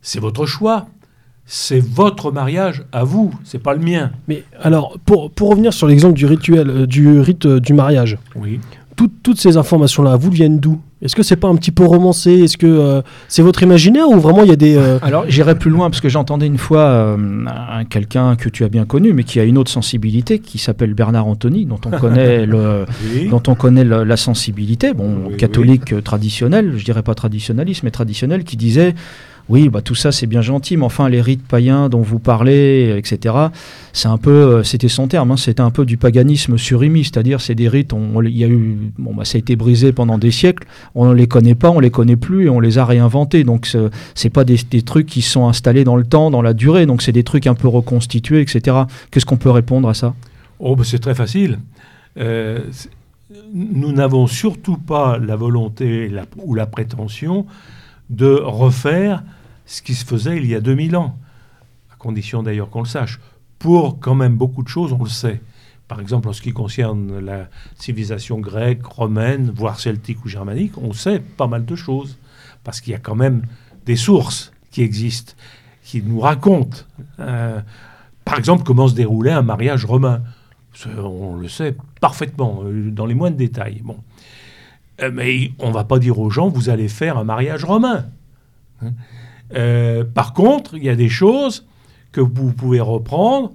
[0.01, 0.87] C'est votre choix.
[1.47, 4.11] C'est votre mariage à vous, c'est pas le mien.
[4.29, 8.17] Mais alors, pour, pour revenir sur l'exemple du rituel, euh, du rite euh, du mariage,
[8.35, 8.61] Oui.
[8.97, 10.81] tout- toutes ces informations-là, vous viennent d'où?
[11.03, 12.31] Est-ce que c'est pas un petit peu romancé?
[12.45, 14.75] Est-ce que euh, c'est votre imaginaire ou vraiment il y a des...
[14.75, 18.65] euh, Alors j'irai plus loin parce que j'entendais une fois euh, un- quelqu'un que tu
[18.65, 21.91] as bien connu mais qui a une autre sensibilité qui s'appelle Bernard Anthony dont on
[21.91, 23.29] connaît le, Oui.
[23.29, 27.91] dont on connaît le- la sensibilité, bon, Oui, catholique traditionnel, je dirais pas traditionnaliste, mais
[27.91, 28.95] traditionnel, qui disait
[29.49, 32.95] oui, bah, tout ça c'est bien gentil, mais enfin les rites païens dont vous parlez,
[32.97, 33.35] etc.,
[33.93, 37.41] c'est un peu, euh, c'était son terme, hein, c'était un peu du paganisme surimiste, c'est-à-dire
[37.41, 37.93] c'est des rites,
[38.25, 41.27] y a eu, bon, bah, ça a été brisé pendant des siècles, on ne les
[41.27, 44.45] connaît pas, on les connaît plus et on les a réinventés, donc ce- c'est pas
[44.45, 47.47] des, trucs qui sont installés dans le temps, dans la durée, donc c'est des trucs
[47.47, 48.77] un peu reconstitués, etc.
[49.11, 50.15] Qu'est-ce qu'on peut répondre à ça?
[50.59, 51.59] Oh, ben, c'est très facile.
[52.19, 52.61] Euh,
[53.53, 57.47] nous n'avons surtout pas la volonté ou la prétention
[58.11, 59.23] de refaire
[59.67, 61.19] ce qui se faisait il y a 2000 ans,
[61.93, 63.21] à condition d'ailleurs qu'on le sache.
[63.59, 65.41] Pour quand même beaucoup de choses, on le sait.
[65.89, 70.93] Par exemple, en ce qui concerne la civilisation grecque, romaine, voire celtique ou germanique, on
[70.93, 72.19] sait pas mal de choses.
[72.63, 73.43] Parce qu'il y a quand même
[73.85, 75.35] des sources qui existent,
[75.83, 76.79] qui nous racontent,
[77.21, 77.61] euh,
[78.25, 80.23] par exemple, comment se déroulait un mariage romain.
[80.87, 83.81] On le sait parfaitement, euh, dans les moindres détails.
[83.85, 83.99] Bon.
[85.03, 88.07] Euh, mais on va pas dire aux gens, vous allez faire un mariage romain.
[88.81, 88.93] Hein.
[89.55, 91.67] Euh, par contre, il y a des choses
[92.13, 93.53] que vous pouvez reprendre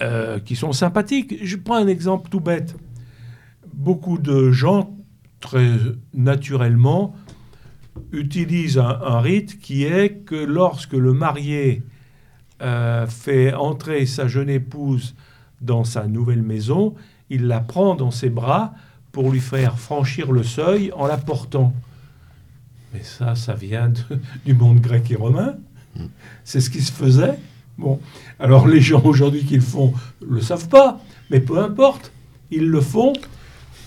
[0.00, 1.34] euh, qui sont sympathiques.
[1.42, 2.76] Je prends un exemple tout bête.
[3.72, 4.96] Beaucoup de gens,
[5.40, 5.70] très
[6.14, 7.14] naturellement,
[8.12, 11.82] utilisent un, un rite qui est que lorsque le marié
[13.08, 15.14] fait entrer sa jeune épouse
[15.62, 16.94] dans sa nouvelle maison,
[17.30, 18.74] il la prend dans ses bras
[19.12, 21.74] pour lui faire franchir le seuil en la portant.
[22.92, 23.92] Mais ça, ça vient
[24.44, 25.56] du monde grec et romain.
[26.44, 27.38] C'est ce qui se faisait.
[27.78, 28.00] Bon,
[28.38, 31.00] alors les gens aujourd'hui qui le font le savent pas,
[31.30, 32.12] mais peu importe,
[32.50, 33.12] ils le font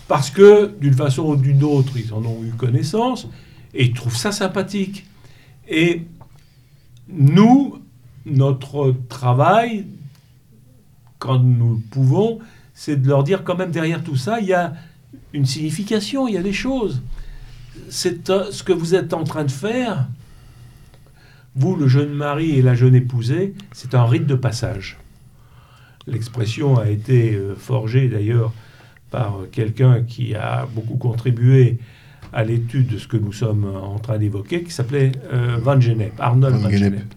[0.08, 3.28] parce que d'une façon ou d'une autre, ils en ont eu connaissance
[3.74, 5.06] et ils trouvent ça sympathique.
[5.68, 6.04] Et
[7.08, 7.80] nous,
[8.26, 9.86] notre travail,
[11.20, 12.40] quand nous le pouvons,
[12.74, 14.74] c'est de leur dire quand même derrière tout ça, il y a
[15.34, 17.02] une signification, il y a des choses.
[17.90, 20.08] C'est euh, ce que vous êtes en train de faire,
[21.56, 24.98] vous, le jeune mari et la jeune épousée, c'est un rite de passage.
[26.08, 28.54] L'expression a été euh, forgée d'ailleurs
[29.12, 31.78] par quelqu'un qui a beaucoup contribué
[32.34, 36.14] à l'étude de ce que nous sommes en train d'évoquer, qui s'appelait euh, Van Gennep,
[36.20, 36.70] Arnold Van Van.
[36.72, 37.14] Gennep.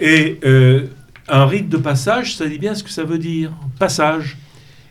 [0.00, 0.88] Et euh,
[1.28, 4.38] un rite de passage, ça dit bien ce que ça veut dire, passage.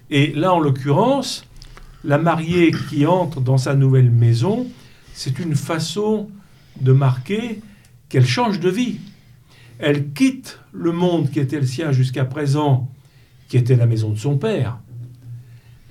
[0.09, 1.45] Et là, en l'occurrence,
[2.03, 4.67] la mariée qui entre dans sa nouvelle maison,
[5.13, 6.29] c'est une façon
[6.79, 7.61] de marquer
[8.09, 8.99] qu'elle change de vie.
[9.79, 12.89] Elle quitte le monde qui était le sien jusqu'à présent,
[13.47, 14.79] qui était la maison de son père,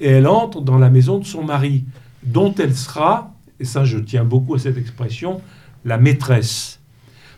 [0.01, 1.85] et elle entre dans la maison de son mari,
[2.23, 5.41] dont elle sera, et ça je tiens beaucoup à cette expression,
[5.85, 6.81] la maîtresse.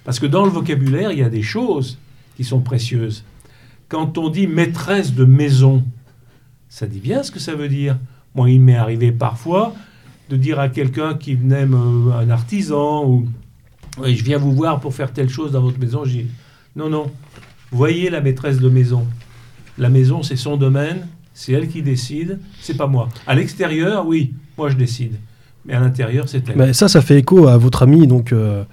[0.05, 1.99] Parce que dans le vocabulaire, il y a des choses
[2.37, 3.25] qui sont précieuses.
[3.89, 5.85] Quand on dit maîtresse de maison,
[6.69, 7.99] ça dit bien ce que ça veut dire.
[8.35, 9.75] Moi, il m'est arrivé parfois
[10.31, 13.27] de dire à quelqu'un qui venait, me- un artisan, ou
[14.03, 16.05] je viens vous voir pour faire telle chose dans votre maison.
[16.05, 16.27] Dis
[16.75, 17.11] non, non,
[17.71, 19.07] voyez la maîtresse de maison.
[19.79, 23.09] La maison, c'est son domaine, c'est elle qui décide, c'est pas moi.
[23.27, 25.15] À l'extérieur, oui, moi je décide.
[25.65, 26.57] Mais à l'intérieur, c'est elle.
[26.57, 28.65] Mais ça, ça fait écho à votre ami donc euh,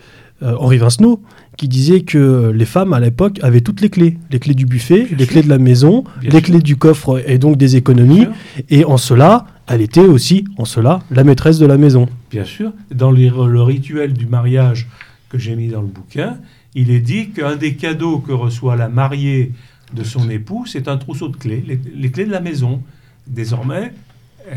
[0.42, 1.22] euh, Henri Vincenot,
[1.60, 5.04] qui disait que les femmes à l'époque avaient toutes les clés, les clés du buffet,
[5.04, 5.34] Bien les sûr.
[5.34, 6.42] clés de la maison, Bien les sûr.
[6.48, 8.28] clés du coffre et donc des économies.
[8.70, 12.08] Et en cela, elle était aussi, en cela, la maîtresse de la maison.
[12.32, 14.88] Bien sûr, dans les- le rituel du mariage
[15.28, 16.38] que j'ai mis dans le bouquin,
[16.76, 19.52] il est dit qu'un des cadeaux que reçoit la mariée
[19.94, 22.82] de son époux, c'est un trousseau de clés, les, les clés de la maison.
[23.28, 23.92] Désormais,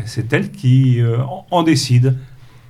[0.05, 2.15] c'est elle qui euh, en, en décide.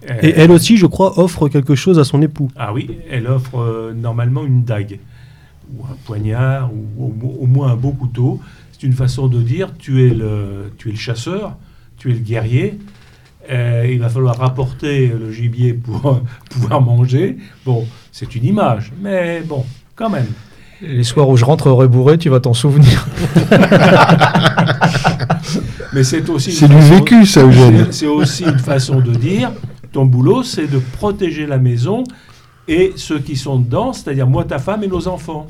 [0.10, 2.50] Euh, Et elle aussi, je crois, offre quelque chose à son époux.
[2.58, 5.00] Ah oui, elle offre euh, normalement une dague,
[5.76, 8.40] ou un poignard, ou au, mo- au moins un beau couteau.
[8.72, 11.56] C'est une façon de dire tu es le, tu es le chasseur,
[11.98, 12.80] tu es le guerrier.
[13.52, 16.16] Euh, il va falloir rapporter le gibier pour euh,
[16.50, 17.38] pouvoir manger.
[17.66, 20.28] Bon, c'est une image, mais bon, quand même.
[20.82, 23.08] Les soirs où je rentrerai bourré, tu vas t'en souvenir.
[25.94, 27.86] Mais c'est aussi C'est du vécu, ça, Eugène.
[27.86, 29.52] C'est- C'est aussi une façon de dire
[29.94, 32.04] ton boulot, c'est de protéger la maison
[32.68, 35.48] et ceux qui sont dedans, c'est-à-dire moi, ta femme et nos enfants.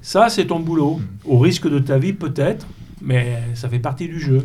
[0.00, 1.00] Ça, c'est ton boulot.
[1.24, 2.66] Au risque de ta vie, peut-être,
[3.00, 4.44] mais ça fait partie du jeu.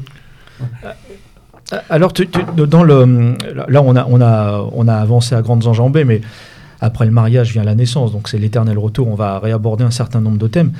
[1.90, 3.36] Alors, tu- dans le,
[3.68, 6.22] là, on a avancé à grandes enjambées, mais
[6.82, 9.08] après le mariage vient la naissance, donc c'est l'éternel retour.
[9.08, 10.72] On va réaborder un certain nombre de thèmes.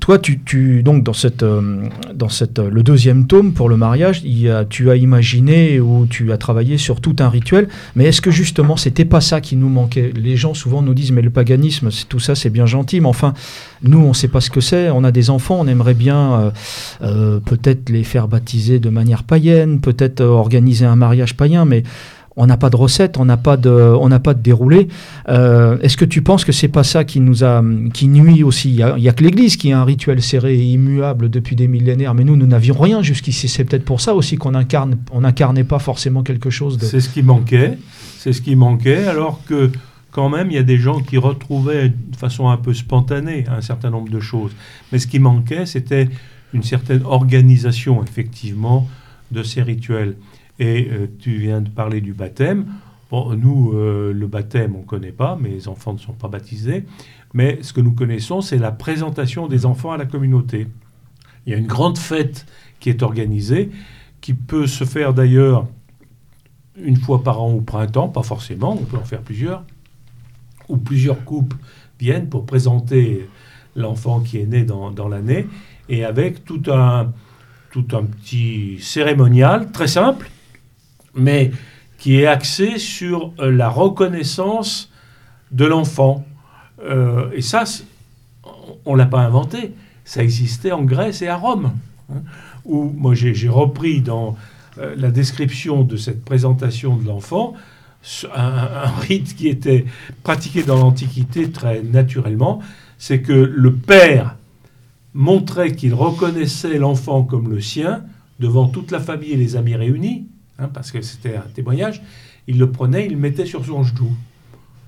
[0.00, 1.84] Toi, tu, tu donc dans cette, euh,
[2.14, 6.32] dans cette, le deuxième tome pour le mariage, il a- tu as imaginé ou tu
[6.32, 7.68] as travaillé sur tout un rituel.
[7.96, 10.12] Mais est-ce que justement, c'était pas ça qui nous manquait?
[10.14, 13.08] Les gens souvent nous disent, mais le paganisme, c'est- tout ça, c'est bien gentil, mais
[13.08, 13.34] enfin,
[13.82, 14.90] nous, on ne sait pas ce que c'est.
[14.90, 16.50] On a des enfants, on aimerait bien euh,
[17.02, 21.82] euh, peut-être les faire baptiser de manière païenne, peut-être euh, organiser un mariage païen, mais
[22.36, 24.88] on n'a pas de recette, on n'a pas de, on n'a pas de déroulé.
[25.28, 27.62] Euh, Est-ce que tu penses que c'est pas ça qui nous a,
[27.92, 28.70] qui nuit aussi?
[28.70, 31.68] Il y y a que l'Église qui a un rituel serré et immuable depuis des
[31.68, 33.48] millénaires, mais nous, nous n'avions rien jusqu'ici.
[33.48, 36.84] C'est peut-être pour ça aussi qu'on incarne, on n'incarnait pas forcément quelque chose de.
[36.86, 37.78] C'est ce qui manquait.
[38.18, 39.70] C'est ce qui manquait, alors que
[40.10, 43.60] quand même, il y a des gens qui retrouvaient de façon un peu spontanée un
[43.60, 44.52] certain nombre de choses.
[44.90, 46.08] Mais ce qui manquait, c'était
[46.52, 48.88] une certaine organisation, effectivement,
[49.30, 50.14] de ces rituels.
[50.58, 52.66] Et euh, tu viens de parler du baptême.
[53.12, 56.84] Nous, euh, le baptême, on ne connaît pas, mes enfants ne sont pas baptisés.
[57.32, 60.66] Mais ce que nous connaissons, c'est la présentation des enfants à la communauté.
[61.46, 62.46] Il y a une grande fête
[62.80, 63.70] qui est organisée,
[64.20, 65.66] qui peut se faire d'ailleurs
[66.76, 69.62] une fois par an au printemps, pas forcément, on peut en faire plusieurs,
[70.68, 71.56] où plusieurs couples
[72.00, 73.28] viennent pour présenter
[73.76, 75.46] l'enfant qui est né dans, dans l'année,
[75.88, 77.12] et avec tout un,
[77.70, 80.30] tout un petit cérémonial très simple,
[81.14, 81.52] mais
[81.98, 84.90] qui est axé sur euh, la reconnaissance
[85.52, 86.24] de l'enfant.
[86.82, 87.64] Euh, et ça,
[88.84, 89.72] on ne l'a pas inventé,
[90.04, 91.72] ça existait en Grèce et à Rome,
[92.12, 92.22] hein,
[92.64, 94.36] où moi j'ai repris dans
[94.78, 97.54] euh, la description de cette présentation de l'enfant,
[98.34, 99.86] un rite qui était
[100.22, 102.60] pratiqué dans l'Antiquité très naturellement,
[102.98, 104.36] c'est que le père
[105.14, 108.02] montrait qu'il reconnaissait l'enfant comme le sien
[108.40, 110.26] devant toute la famille et les amis réunis,
[110.58, 112.02] hein, parce que c'était un témoignage,
[112.46, 114.12] il le prenait, il le mettait sur son genou.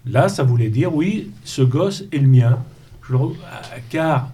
[0.06, 2.58] Là, ça voulait dire, oui, ce gosse est le mien,
[3.06, 4.28] Je le re- ah, car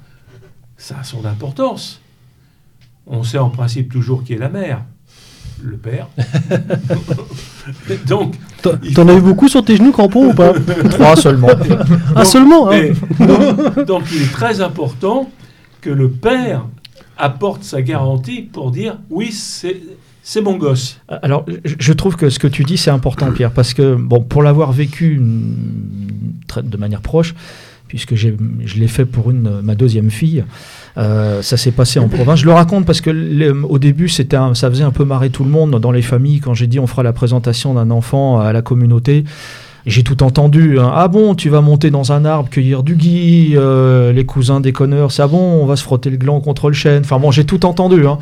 [0.77, 2.01] ça a son importance.
[3.07, 4.83] On sait en principe toujours qui est la mère,
[5.63, 6.09] le père.
[8.07, 8.37] Donc,
[8.95, 10.53] T'en as eu beaucoup sur tes genoux, Crampon, ou pas
[10.91, 11.49] Trois seulement.
[12.17, 12.93] Ah, seulement hein Et
[13.25, 15.31] donc, donc, il est très important
[15.81, 16.67] que le père
[17.17, 19.81] apporte sa garantie pour dire oui, c'est
[20.23, 21.01] c'est mon gosse.
[21.23, 24.43] Alors, je- trouve que ce que tu dis, c'est important, Pierre, parce que, bon, pour
[24.43, 27.35] l'avoir vécu mm, de manière proche,
[27.89, 28.31] puisque je
[28.79, 30.45] l'ai fait pour ma deuxième fille,
[30.97, 32.41] euh, ça s'est passé en province.
[32.41, 35.51] Je le raconte parce que au début, c'était ça faisait un peu marrer tout le
[35.51, 38.63] monde dans les familles quand j'ai dit on fera la présentation d'un enfant à la
[38.63, 39.25] communauté.
[39.85, 40.79] J'ai tout entendu.
[40.79, 40.93] hein.
[40.95, 45.11] Ah bon, tu vas monter dans un arbre, cueillir du gui, euh, les cousins déconneurs,
[45.11, 47.03] c'est ah bon, on va se frotter le gland contre le chêne.
[47.05, 48.07] Enfin bon, j'ai tout entendu.
[48.07, 48.19] hein.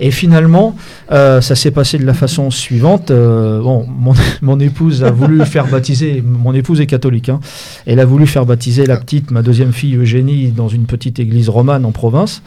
[0.00, 0.74] Et finalement,
[1.12, 3.12] euh, ça s'est passé de la façon suivante.
[3.12, 4.12] Euh, bon, mon,
[4.42, 6.22] mon épouse a voulu faire baptiser.
[6.26, 7.28] Mon épouse est catholique.
[7.28, 7.38] hein.
[7.86, 11.48] Elle a voulu faire baptiser la petite, ma deuxième fille Eugénie, dans une petite église
[11.48, 12.42] romane en province.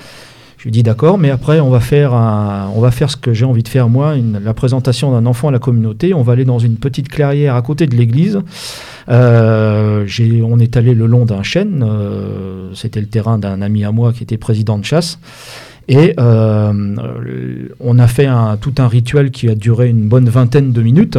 [0.68, 3.64] Dis d'accord, mais après on va faire un- on va faire ce que j'ai envie
[3.64, 6.14] de faire moi, la présentation d'un enfant à la communauté.
[6.14, 8.42] On va aller dans une petite clairière à côté de l'église.
[9.10, 10.06] Euh,
[10.44, 11.86] on est allé le long d'un chêne.
[11.88, 15.20] euh, C'était le terrain d'un ami à moi qui était président de chasse.
[15.90, 16.74] Et euh,
[17.80, 21.18] on a fait un- tout un rituel qui a duré une bonne vingtaine de minutes,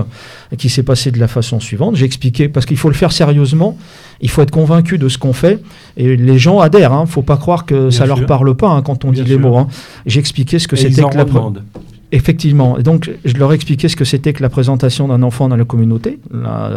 [0.52, 1.96] et qui s'est passé de la façon suivante.
[1.96, 3.78] J'ai expliqué, parce qu'il faut le faire sérieusement,
[4.20, 5.58] il faut être convaincu de ce qu'on fait,
[5.96, 6.92] et les gens adhèrent.
[6.98, 8.26] Il ne faut pas croire que Bien ça leur sûr.
[8.26, 9.56] parle pas hein, quand on Bien dit les mots.
[9.56, 9.68] hein.
[10.04, 11.62] J'ai expliqué ce que c'était que la redemandent.
[12.10, 12.78] Effectivement.
[12.78, 15.66] Donc, je leur ai expliqué ce que c'était que la présentation d'un enfant dans la
[15.66, 16.18] communauté.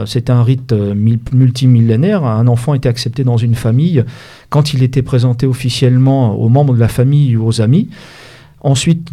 [0.06, 2.26] C'était un rite euh, mil- multimillénaire.
[2.26, 4.04] Un enfant était accepté dans une famille
[4.50, 7.88] quand il était présenté officiellement aux membres de la famille ou aux amis.
[8.64, 9.10] Ensuite,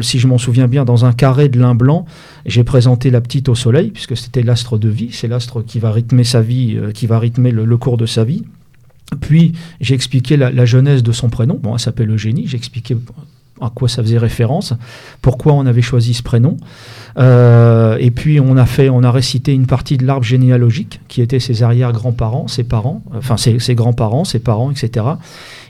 [0.00, 2.06] si je m'en souviens bien, dans un carré de lin blanc,
[2.46, 5.10] j'ai présenté la petite au soleil, puisque c'était l'astre de vie.
[5.12, 8.24] C'est l'astre qui va rythmer sa vie, euh, qui va rythmer le- cours de sa
[8.24, 8.42] vie.
[9.20, 11.60] Puis j'ai expliqué la, la genèse de son prénom.
[11.62, 12.46] Bon, elle s'appelle Eugénie.
[12.46, 12.96] J'ai expliqué
[13.60, 14.74] à quoi ça faisait référence,
[15.22, 16.56] pourquoi on avait choisi ce prénom.
[17.18, 21.22] Euh, et puis on a fait, on a récité une partie de l'arbre généalogique qui
[21.22, 25.06] était ses arrière-grands-parents, ses parents, enfin ses, grands-parents, ses parents, etc.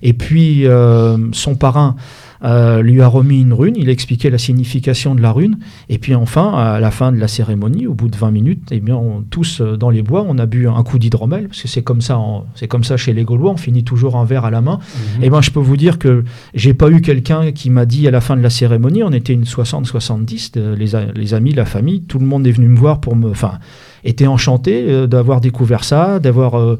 [0.02, 1.96] Et puis euh, son parrain
[2.44, 5.58] euh, lui a remis une rune, il a expliqué la signification de la rune,
[5.88, 8.80] et puis enfin, à la fin de la cérémonie, au bout de 20 minutes, eh
[8.80, 11.68] bien, on- tous euh, dans les bois, on a bu un coup d'hydromel, parce que
[11.68, 12.20] c'est comme ça,
[12.54, 14.78] c'est comme ça chez les Gaulois, on finit toujours un verre à la main.
[15.22, 18.10] Et ben, je peux vous dire que j'ai pas eu quelqu'un qui m'a dit à
[18.10, 22.02] la fin de la cérémonie, on était une 60-70, euh, les, les amis, la famille,
[22.02, 23.58] tout le monde est venu me voir pour me, enfin,
[24.04, 26.78] était enchanté euh, d'avoir découvert ça, d'avoir euh,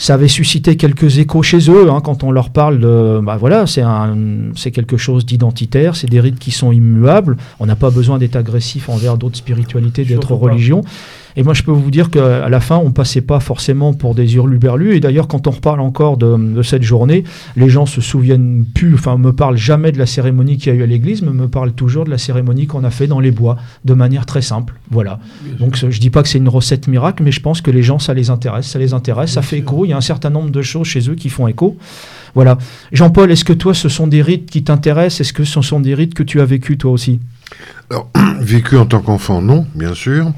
[0.00, 3.66] ça avait suscité quelques échos chez eux hein, quand on leur parle de bah voilà
[3.66, 4.16] c'est un
[4.56, 8.36] c'est quelque chose d'identitaire c'est des rites qui sont immuables on n'a pas besoin d'être
[8.36, 10.80] agressif envers d'autres spiritualités d'autres pas.
[11.36, 14.34] Et moi je peux vous dire qu'à la fin on passait pas forcément pour des
[14.34, 14.96] hurluberlus.
[14.96, 17.24] Et d'ailleurs quand on reparle encore de, de cette journée
[17.56, 20.78] les gens se souviennent plus enfin me parlent jamais de la cérémonie qu'il y a
[20.78, 23.30] eu à l'église mais me parlent toujours de la cérémonie qu'on a fait dans les
[23.30, 24.74] bois de manière très simple.
[24.90, 25.20] Voilà.
[25.58, 27.98] Donc je dis pas que c'est une recette miracle, mais je pense que les gens
[27.98, 29.84] ça les intéresse, ça les intéresse, ça fait écho.
[29.84, 31.76] Il y a un certain nombre de choses chez eux qui font écho.
[32.34, 32.58] Voilà.
[32.92, 35.20] Jean-Paul, est-ce que toi ce sont des rites qui t'intéressent?
[35.20, 37.20] Est-ce que ce sont des rites que tu as vécu toi aussi?
[38.40, 40.32] Vécu en tant qu'enfant, non, bien sûr.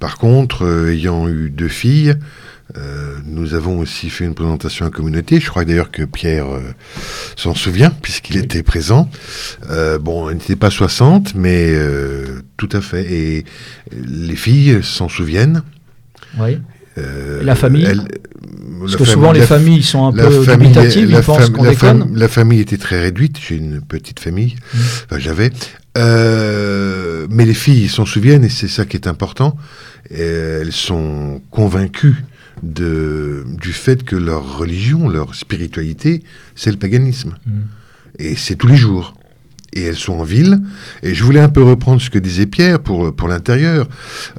[0.00, 2.14] Par contre, euh, ayant eu deux filles,
[2.76, 5.40] euh, nous avons aussi fait une présentation à la communauté.
[5.40, 6.60] Je crois d'ailleurs que Pierre euh,
[7.36, 9.08] s'en souvient, puisqu'il était présent.
[10.00, 11.74] Bon, elle n'était pas 60, mais
[12.56, 13.10] tout à fait.
[13.12, 13.44] Et
[13.92, 15.62] les filles s'en souviennent.
[16.38, 16.58] Oui.
[17.42, 18.08] La famille elle-
[18.80, 21.62] Parce que souvent les familles sont un peu famille- dubitatives, la ils pensent fam- qu'on
[21.62, 22.02] la déconne.
[22.02, 23.36] fam- la famille était très réduite.
[23.40, 24.56] J'ai une petite famille.
[24.74, 24.78] Mm.
[25.04, 25.52] Enfin, j'avais.
[25.98, 29.56] Euh, mais les filles s'en souviennent et c'est ça qui est important.
[30.10, 32.24] Et elles sont convaincues
[32.62, 36.22] de, du fait que leur religion, leur spiritualité,
[36.54, 37.36] c'est le paganisme.
[37.46, 37.50] Mm.
[38.20, 39.14] Et c'est tous les jours.
[39.74, 40.60] Et elles sont en ville.
[41.02, 43.86] Et je voulais un peu reprendre ce que disait Pierre pour, pour l'intérieur.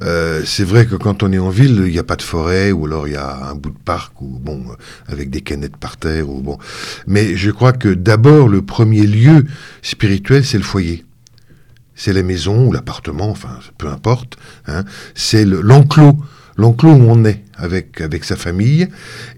[0.02, 2.72] Euh, c'est vrai que quand on est en ville, il n'y a pas de forêt,
[2.72, 4.64] ou alors il y a un bout de parc, ou bon,
[5.06, 6.58] avec des canettes par terre, ou bon.
[7.06, 9.46] Mais je crois que d'abord, le premier lieu
[9.82, 11.04] spirituel, c'est le foyer.
[12.02, 14.38] C'est la maison ou l'appartement, enfin, peu importe.
[14.66, 14.84] Hein.
[15.14, 16.16] C'est le- l'enclos,
[16.56, 18.88] l'enclos où on est avec, avec sa famille.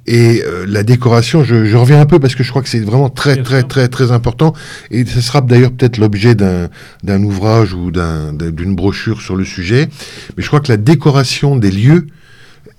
[0.06, 2.78] Et euh, la décoration, je, je reviens un peu parce que je crois que c'est
[2.78, 3.68] vraiment très, Bien très, sûr.
[3.68, 4.54] très, très important.
[4.92, 9.44] Et ce sera d'ailleurs peut-être l'objet d'un ouvrage ou d'un- d'un- d'une brochure sur le
[9.44, 9.88] sujet.
[10.36, 12.06] Mais je crois que la décoration des lieux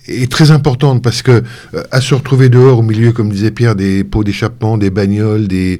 [0.08, 1.44] est très importante parce que
[1.74, 5.48] euh, à se retrouver dehors au milieu, comme disait Pierre, des pots d'échappement, des bagnoles,
[5.48, 5.80] des,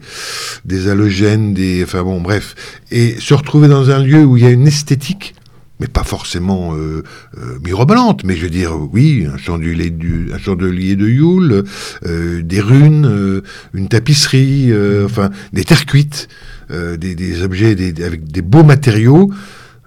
[0.66, 2.56] des halogènes, des, enfin bon, bref,
[2.91, 5.36] et se retrouver dans un lieu où il y a une esthétique,
[5.80, 7.04] mais pas forcément euh,
[7.38, 11.64] euh, mirobolante, mais je veux dire, oui, un chandelier, du, un chandelier de Yule,
[12.06, 13.41] euh, des runes, euh,
[13.74, 16.28] une tapisserie, euh, enfin des terres cuites,
[16.70, 19.30] des, des objets des- avec des beaux matériaux,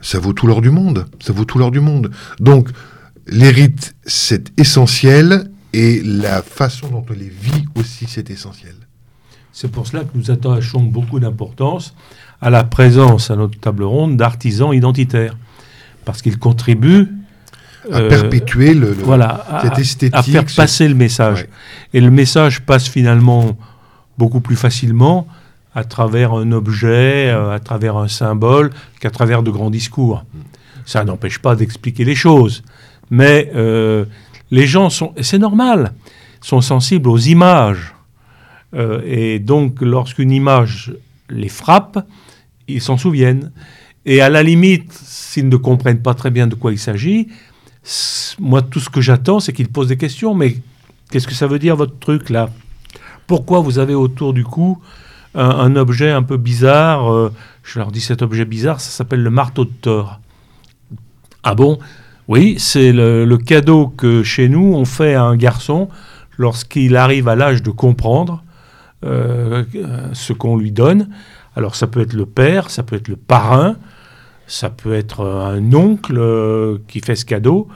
[0.02, 1.06] ça vaut tout l'or du monde.
[1.20, 2.10] Ça vaut tout l'or du monde.
[2.38, 2.68] Donc,
[3.26, 8.74] les rites, c'est essentiel, et la façon dont on les vit aussi, c'est essentiel.
[9.52, 11.94] C'est pour cela que nous attachons beaucoup d'importance
[12.40, 15.36] à la présence à notre table ronde d'artisans identitaires.
[16.04, 17.08] Parce qu'ils contribuent
[17.90, 20.14] À euh, perpétuer le, le- voilà, à, cette esthétique.
[20.14, 21.40] à faire ce- passer le message.
[21.42, 21.48] Ouais.
[21.94, 23.56] Et le message passe finalement
[24.18, 25.26] beaucoup plus facilement
[25.74, 28.70] à travers un objet, euh, à travers un symbole,
[29.00, 30.24] qu'à travers de grands discours.
[30.84, 32.62] Ça n'empêche pas d'expliquer les choses.
[33.10, 34.04] Mais euh,
[34.50, 35.92] les gens sont, c'est normal,
[36.40, 37.94] sont sensibles aux images.
[38.74, 40.92] Euh, et donc, lorsqu'une image
[41.30, 42.06] les frappe,
[42.68, 43.52] ils s'en souviennent.
[44.04, 47.28] Et à la limite, s'ils ne comprennent pas très bien de quoi il s'agit,
[48.38, 50.34] moi, tout ce que j'attends, c'est qu'ils posent des questions.
[50.34, 50.56] Mais
[51.10, 52.50] qu'est-ce que ça veut dire, votre truc, là?
[53.26, 54.78] Pourquoi vous avez autour du cou
[55.34, 57.32] un, un objet un peu bizarre euh,
[57.64, 60.20] Je leur dis, cet objet bizarre, ça s'appelle le marteau de Thor.
[61.42, 61.78] Ah bon?
[62.28, 65.88] Oui, c'est le, le cadeau que chez nous, on fait à un garçon
[66.38, 68.42] lorsqu'il arrive à l'âge de comprendre
[69.04, 69.64] euh,
[70.12, 71.08] ce qu'on lui donne.
[71.54, 73.76] Alors ça peut être le père, ça peut être le parrain,
[74.46, 77.68] ça peut être un oncle euh, qui fait ce cadeau,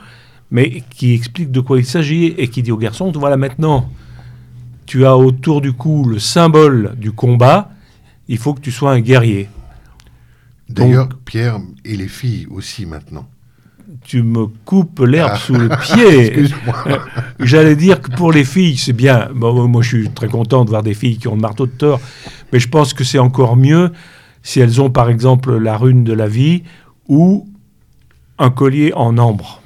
[0.51, 3.89] mais qui explique de quoi il s'agit et qui dit au garçon, voilà maintenant,
[4.85, 7.71] tu as autour du cou le symbole du combat,
[8.27, 9.47] il faut que tu sois un guerrier.
[10.69, 13.27] D'ailleurs, Pierre et les filles aussi maintenant.
[14.03, 15.37] Tu me coupes l'herbe Ah.
[15.37, 16.25] sous le pied.
[16.39, 16.75] Excuse-moi.
[17.39, 19.29] J'allais dire que pour les filles, c'est bien.
[19.33, 21.71] Bon, moi, je suis très content de voir des filles qui ont le marteau de
[21.71, 21.99] Thor,
[22.51, 23.91] mais je pense que c'est encore mieux
[24.43, 26.63] si elles ont, par exemple, la rune de la vie
[27.07, 27.47] ou
[28.39, 29.61] un collier en ambre.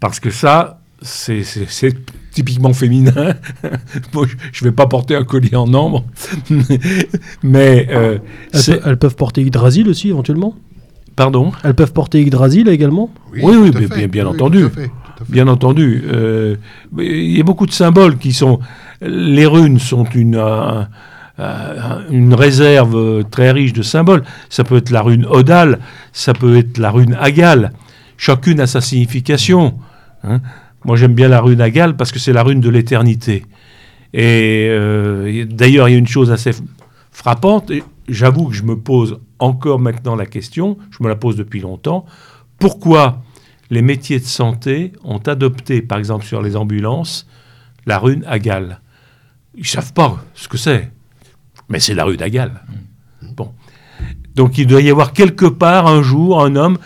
[0.00, 1.44] Parce que ça, c'est-
[2.32, 3.34] typiquement féminin.
[4.52, 6.04] Je ne vais pas porter un collier en ambre.
[7.42, 7.86] Mais.
[7.90, 8.18] euh,
[8.52, 10.56] Elles, c'est- pe- elles peuvent porter Yggdrasil aussi, éventuellement?
[11.16, 13.96] Pardon Elles peuvent porter Yggdrasil également Oui, oui, bien- fait.
[13.96, 14.60] bien- bien Oui, entendu.
[14.62, 15.32] tout à fait, tout à fait.
[15.32, 16.02] Bien entendu.
[16.12, 16.56] euh,
[16.92, 18.58] mais il y a beaucoup de symboles qui sont.
[19.00, 20.88] Les runes sont une, un-
[21.38, 24.22] un- une réserve très riche de symboles.
[24.48, 25.78] Ça peut être la rune Odal,
[26.12, 27.72] ça peut être la rune Agal.
[28.16, 29.74] Chacune a sa signification.
[30.24, 30.40] hein.
[30.84, 33.44] Moi, j'aime bien la rune Agal parce que c'est la rune de l'éternité.
[34.12, 36.50] Et euh, d'ailleurs, il y a une chose assez
[37.10, 37.70] frappante.
[37.70, 41.60] et J'avoue que je me pose encore maintenant la question, je me la pose depuis
[41.60, 42.04] longtemps.
[42.58, 43.22] Pourquoi
[43.70, 47.26] les métiers de santé ont adopté, par exemple sur les ambulances,
[47.86, 48.80] la rune Agal
[49.54, 50.90] Ils ne savent pas ce que c'est,
[51.68, 52.62] mais c'est la rune Agal.
[53.36, 53.52] Bon.
[54.34, 56.78] Donc il doit y avoir quelque part un jour un homme.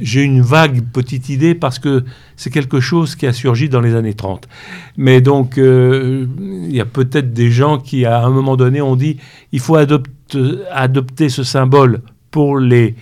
[0.00, 2.04] J'ai une vague petite idée parce que
[2.36, 4.48] c'est quelque chose qui a surgi dans les années 30.
[4.96, 8.96] Mais donc, euh, il y a peut-être des gens qui, à un moment donné, ont
[8.96, 9.18] dit
[9.52, 10.38] il faut adopte-
[10.72, 12.00] adopter ce symbole
[12.30, 12.94] pour les,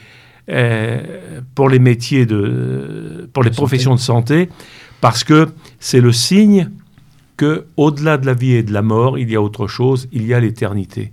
[0.49, 1.01] euh,
[1.55, 3.29] pour les métiers de.
[3.33, 3.63] pour les De santé.
[3.63, 4.49] professions de santé,
[5.01, 5.49] parce que
[5.79, 6.71] c'est le signe
[7.37, 10.27] que, au-delà de la vie et de la mort, il y a autre chose, il
[10.27, 11.13] y a l'éternité.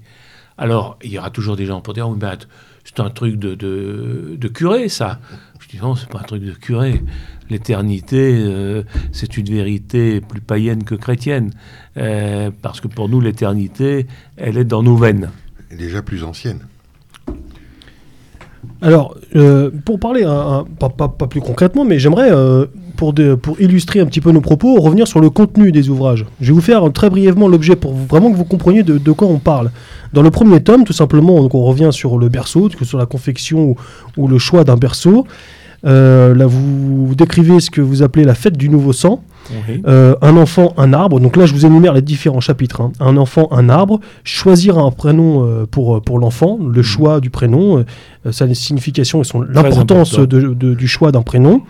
[0.58, 2.48] Alors, il y aura toujours des gens pour dire oui, mais att-
[2.90, 5.20] c'est un truc de, de, de curé, ça.
[5.60, 7.02] Je dis non, c'est pas un truc de curé.
[7.50, 11.52] L'éternité, euh, c'est une vérité plus païenne que chrétienne.
[11.98, 14.08] Euh, parce que pour nous, l'éternité,
[14.38, 15.30] elle est dans nos veines.
[15.72, 16.60] Et déjà plus ancienne.
[18.82, 22.66] Alors, euh, pour parler, pas, pas- pas plus concrètement, mais j'aimerais, euh,
[23.00, 26.26] pour, de- pour illustrer un petit peu nos propos, revenir sur le contenu des ouvrages.
[26.42, 29.28] Je vais vous faire très brièvement l'objet pour vraiment que vous compreniez de, de quoi
[29.30, 29.72] on parle.
[30.12, 33.60] Dans le premier tome, tout simplement, donc on revient sur le berceau, sur la confection
[33.70, 33.76] ou,
[34.18, 35.26] ou le choix d'un berceau.
[35.86, 39.24] Euh, là, vous, décrivez ce que vous appelez la fête du nouveau sang.
[39.88, 41.22] Euh, un enfant, un arbre.
[41.22, 42.82] Donc là, je vous énumère les différents chapitres.
[42.82, 42.92] hein.
[43.00, 44.02] Un enfant, un arbre.
[44.26, 46.60] Choisir un prénom euh, pour, pour l'enfant.
[46.62, 47.86] Le choix du prénom,
[48.30, 51.62] sa signification et son l'importance du choix d'un prénom.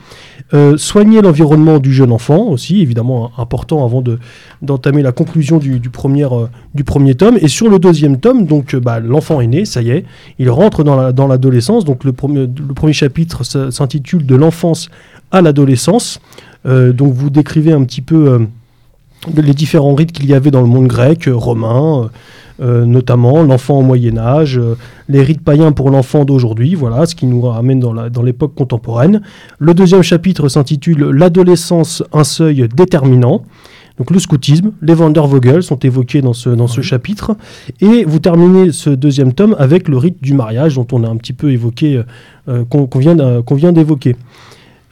[0.55, 4.17] Euh, soigner l'environnement du jeune enfant aussi, évidemment important avant de
[4.63, 7.38] d'entamer la conclusion du, du premier euh, du premier tome.
[7.39, 10.05] Et sur le deuxième tome, donc euh, bah, l'enfant est né, ça y est,
[10.39, 11.85] il rentre dans la- dans l'adolescence.
[11.85, 14.89] donc le premier chapitre s'intitule de l'enfance
[15.31, 16.19] à l'adolescence.
[16.65, 18.47] Donc vous décrivez un petit peu
[19.35, 22.09] les différents rites qu'il y avait dans le monde grec, romain,
[22.61, 24.76] euh, notamment l'enfant au Moyen Âge, euh,
[25.07, 29.22] les rites païens pour l'enfant d'aujourd'hui, voilà, ce qui nous ramène dans l'époque contemporaine.
[29.60, 33.44] Le deuxième chapitre s'intitule L'adolescence, un seuil déterminant.
[33.98, 36.86] Donc le scoutisme, les Vandervogel sont évoqués dans ce, dans ce Oui.
[36.86, 37.36] chapitre.
[37.81, 41.18] Et vous terminez ce deuxième tome avec le rite du mariage dont on a un
[41.18, 42.02] petit peu évoqué,
[42.48, 42.64] euh,
[42.95, 44.15] vient qu'on vient d'évoquer.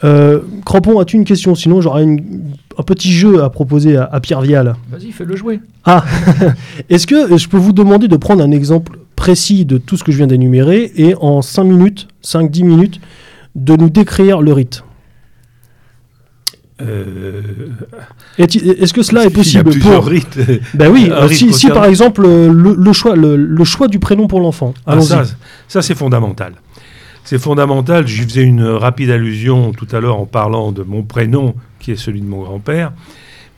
[0.04, 1.56] Euh, Crampon, as-tu une question?
[1.56, 4.76] Sinon, j'aurais un petit jeu à proposer à, à Pierre Vial.
[4.92, 5.60] Vas-y, fais-le jouer.
[6.90, 10.12] Est-ce que je peux vous demander de prendre un exemple précis de tout ce que
[10.12, 13.02] je viens d'énumérer et en 5 minutes, 5-10 minutes,
[13.56, 14.84] de nous décrire le rite?
[16.80, 17.42] Euh,
[18.38, 20.06] Est-ce que cela est il y a possible pour...
[20.06, 20.38] rites.
[20.76, 24.40] Ben oui, euh, si, par exemple le, le choix, le, le choix du prénom pour
[24.40, 24.76] l'enfant.
[24.86, 25.24] Ah, ça,
[25.68, 26.54] ça c'est fondamental.
[27.28, 28.08] C'est fondamental.
[28.08, 31.98] J'y faisais une rapide allusion tout à l'heure en parlant de mon prénom, qui est
[31.98, 32.94] celui de mon grand-père.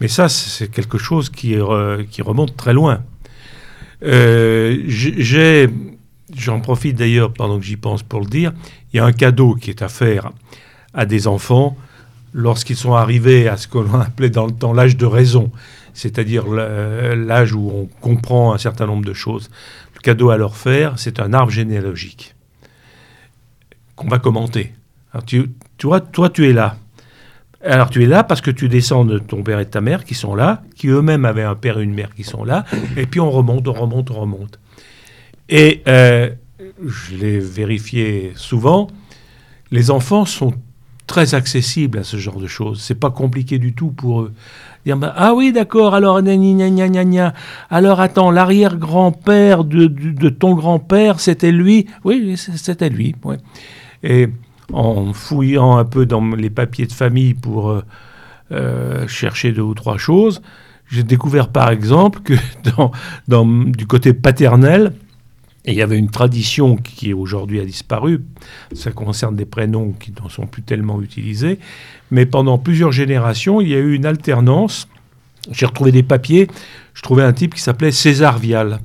[0.01, 3.03] Mais ça, c'est quelque chose qui, remonte très loin.
[4.03, 4.75] Euh,
[6.35, 8.53] j'en profite d'ailleurs pendant que j'y pense pour le dire,
[8.91, 10.31] il y a un cadeau qui est à faire
[10.95, 11.77] à des enfants
[12.33, 15.51] lorsqu'ils sont arrivés à ce que l'on appelait dans le temps l'âge de raison,
[15.93, 19.51] c'est-à-dire l'âge où on comprend un certain nombre de choses.
[19.93, 22.33] Le cadeau à leur faire, c'est un arbre généalogique
[23.99, 24.73] qu'on va commenter.
[25.11, 26.77] Alors, tu, toi, tu es là.
[27.61, 30.05] Alors, tu es là parce que tu descends de ton père et de ta mère
[30.05, 32.63] qui sont là, qui eux-mêmes avaient un père et une mère qui sont là,
[32.95, 34.59] et puis on remonte, on remonte, on remonte.
[35.49, 36.29] Et euh,
[36.85, 38.87] je l'ai vérifié souvent,
[39.71, 40.53] les enfants sont
[41.05, 42.81] très accessibles à ce genre de choses.
[42.81, 44.33] C'est pas compliqué du tout pour eux.
[44.85, 47.33] Dire, bah, ah oui, d'accord, alors, gna, gna, gna,
[47.69, 51.87] alors attends, l'arrière-grand-père de, ton grand-père, c'était lui?
[52.05, 53.15] Oui, c'était lui.
[53.25, 53.37] ouais.
[54.03, 54.29] Et
[54.73, 57.83] en fouillant un peu dans les papiers de famille pour euh,
[58.51, 60.41] euh, chercher deux ou trois choses,
[60.89, 62.33] j'ai découvert par exemple que
[63.77, 64.93] du côté paternel,
[65.65, 68.23] il y avait une tradition qui aujourd'hui a disparu,
[68.73, 71.59] ça concerne des prénoms qui ne sont plus tellement utilisés,
[72.11, 74.87] mais pendant plusieurs générations, il y a eu une alternance.
[75.51, 76.47] J'ai retrouvé des papiers,
[76.93, 78.79] je trouvais un type qui s'appelait César Vial,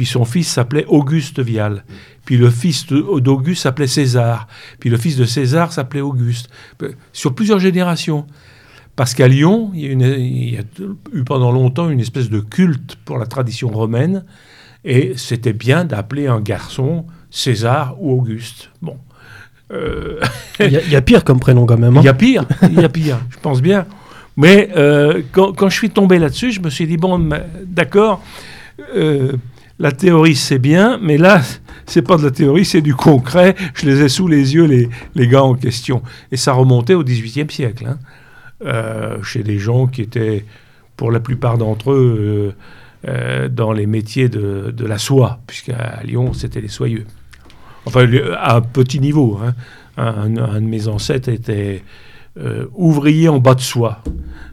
[0.00, 1.84] puis son fils s'appelait Auguste Vial,
[2.24, 4.48] puis le fils d'Auguste s'appelait César,
[4.78, 6.48] puis le fils de César s'appelait Auguste,
[7.12, 8.26] sur plusieurs générations.
[8.96, 10.62] Parce qu'à Lyon, il y, a une- il y a
[11.12, 14.24] eu pendant longtemps une espèce de culte pour la tradition romaine,
[14.86, 18.70] et c'était bien d'appeler un garçon César ou Auguste.
[18.80, 18.96] Bon.
[19.70, 20.18] Euh,
[20.60, 21.94] Il y, a- il y a pire comme prénom quand même.
[21.98, 22.00] hein.
[22.02, 23.84] il y a pire, il y a pire, je pense bien.
[24.38, 27.18] Mais euh, quand, quand je suis tombé là-dessus, je me suis dit, bon,
[27.66, 28.22] d'accord,
[28.96, 29.32] euh,
[29.80, 31.40] la théorie c'est bien, mais là,
[31.86, 33.56] c'est pas de la théorie, c'est du concret.
[33.74, 36.02] Je les ai sous les yeux, les, gars en question.
[36.30, 37.98] Et ça remontait au XVIIIe siècle, hein,
[38.64, 40.44] euh, chez des gens qui étaient,
[40.96, 42.54] pour la plupart d'entre eux,
[43.06, 47.06] euh, euh, dans les métiers de, la soie, puisqu'à Lyon, c'était les soyeux.
[47.86, 48.06] Enfin,
[48.38, 49.40] à petit niveau.
[49.42, 49.54] hein.
[49.96, 51.82] Un, de mes ancêtres était
[52.74, 54.02] ouvrier en bas de soie.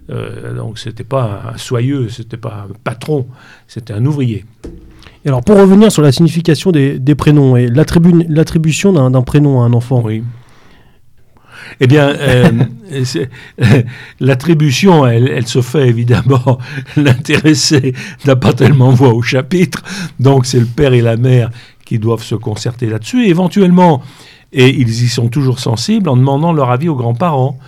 [0.09, 3.27] Donc, c'était pas un soyeux, c'était pas un patron,
[3.67, 4.45] c'était un ouvrier.
[5.27, 9.23] Et alors pour revenir sur la signification des, des prénoms et l'attribu- l'attribution d'un d'un
[9.23, 10.01] prénom à un enfant.
[10.05, 10.23] Oui.
[11.81, 12.49] Eh bien, euh,
[13.03, 13.29] c'est-
[14.21, 16.59] l'attribution, elle, elle se fait évidemment.
[16.95, 17.93] L'intéressé
[18.25, 19.83] n'a pas tellement voix au chapitre,
[20.17, 21.49] donc c'est le père et la mère
[21.83, 23.25] qui doivent se concerter là-dessus.
[23.25, 24.01] Et éventuellement,
[24.53, 27.59] et ils y sont toujours sensibles en demandant leur avis aux grands-parents.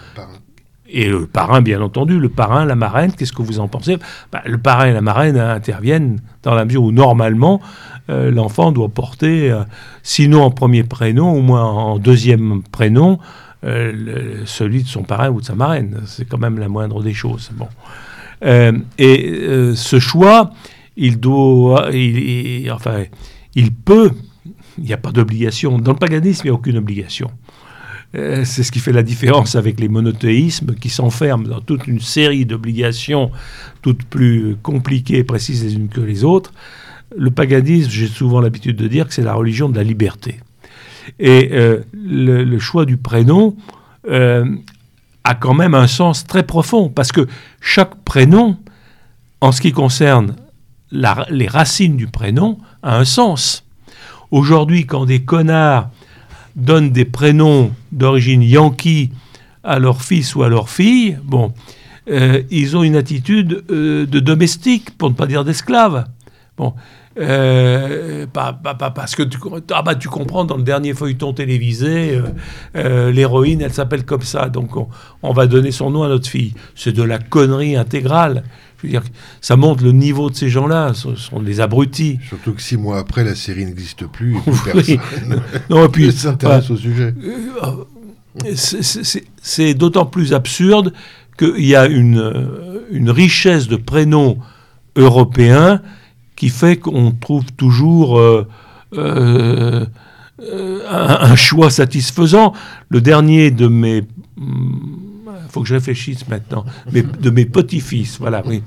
[0.91, 3.98] Et le parrain, bien entendu, le parrain, la marraine, qu'est-ce que vous en pensez?
[4.32, 7.61] Bah, Le parrain et la marraine interviennent dans la mesure où, normalement,
[8.10, 9.61] euh, l'enfant doit porter, euh,
[10.02, 13.20] sinon en premier prénom, au moins en deuxième prénom,
[13.66, 16.02] euh, celui de son parrain ou de sa marraine.
[16.06, 17.52] C'est quand même la moindre des choses.
[17.53, 17.68] Bon.
[18.98, 19.36] Et
[19.76, 20.52] ce choix,
[20.95, 23.03] il doit, il- enfin,
[23.53, 24.11] il peut,
[24.78, 25.78] il n'y a pas d'obligation.
[25.78, 27.30] Dans le paganisme, il n'y a aucune obligation.
[28.15, 31.99] Euh, c'est ce qui fait la différence avec les monothéismes qui s'enferment dans toute une
[31.99, 33.31] série d'obligations,
[33.81, 36.52] toutes plus compliquées et précises les unes que les autres.
[37.15, 40.40] Le paganisme, j'ai souvent l'habitude de dire que c'est la religion de la liberté.
[41.19, 43.56] Et euh, le, choix du prénom
[44.10, 44.45] euh,
[45.23, 47.27] a quand même un sens très profond, parce que
[47.61, 48.57] chaque prénom,
[49.41, 50.36] en ce qui concerne
[50.91, 53.64] les racines du prénom, a un sens.
[54.31, 55.90] Aujourd'hui, quand des connards
[56.56, 59.12] donnent des prénoms d'origine yankee
[59.64, 61.54] à leur fils ou à leur fille, bon,
[62.10, 66.08] euh, ils ont une attitude euh, de domestique, pour ne pas dire d'esclave.
[66.58, 66.74] Bon,
[67.20, 69.38] euh, pas, pas- pas- parce que tu,
[69.74, 72.20] ah bah, tu comprends, dans le dernier feuilleton télévisé,
[72.76, 74.88] l'héroïne, elle s'appelle comme ça, donc on,
[75.24, 76.54] on va donner son nom à notre fille.
[76.76, 78.44] C'est de la connerie intégrale.
[78.82, 79.04] Je veux dire,
[79.42, 82.18] ça montre le niveau de ces gens-là, ce sont des abrutis.
[82.28, 84.54] Surtout que six mois après, la série n'existe plus et Oui.
[84.64, 87.14] personne Non, et puis, ne s'intéresse au sujet.
[88.56, 90.94] c'est- c'est d'autant plus absurde
[91.38, 94.38] qu'il y a une, euh, une richesse de prénoms
[94.96, 95.82] européens
[96.36, 98.48] qui fait qu'on trouve toujours euh,
[98.98, 99.86] euh,
[100.42, 102.54] euh, un, un choix satisfaisant.
[102.90, 104.04] Le dernier de mes...
[105.50, 106.64] Il faut que je réfléchisse maintenant.
[106.94, 108.62] Mais de mes petits-fils, voilà, oui.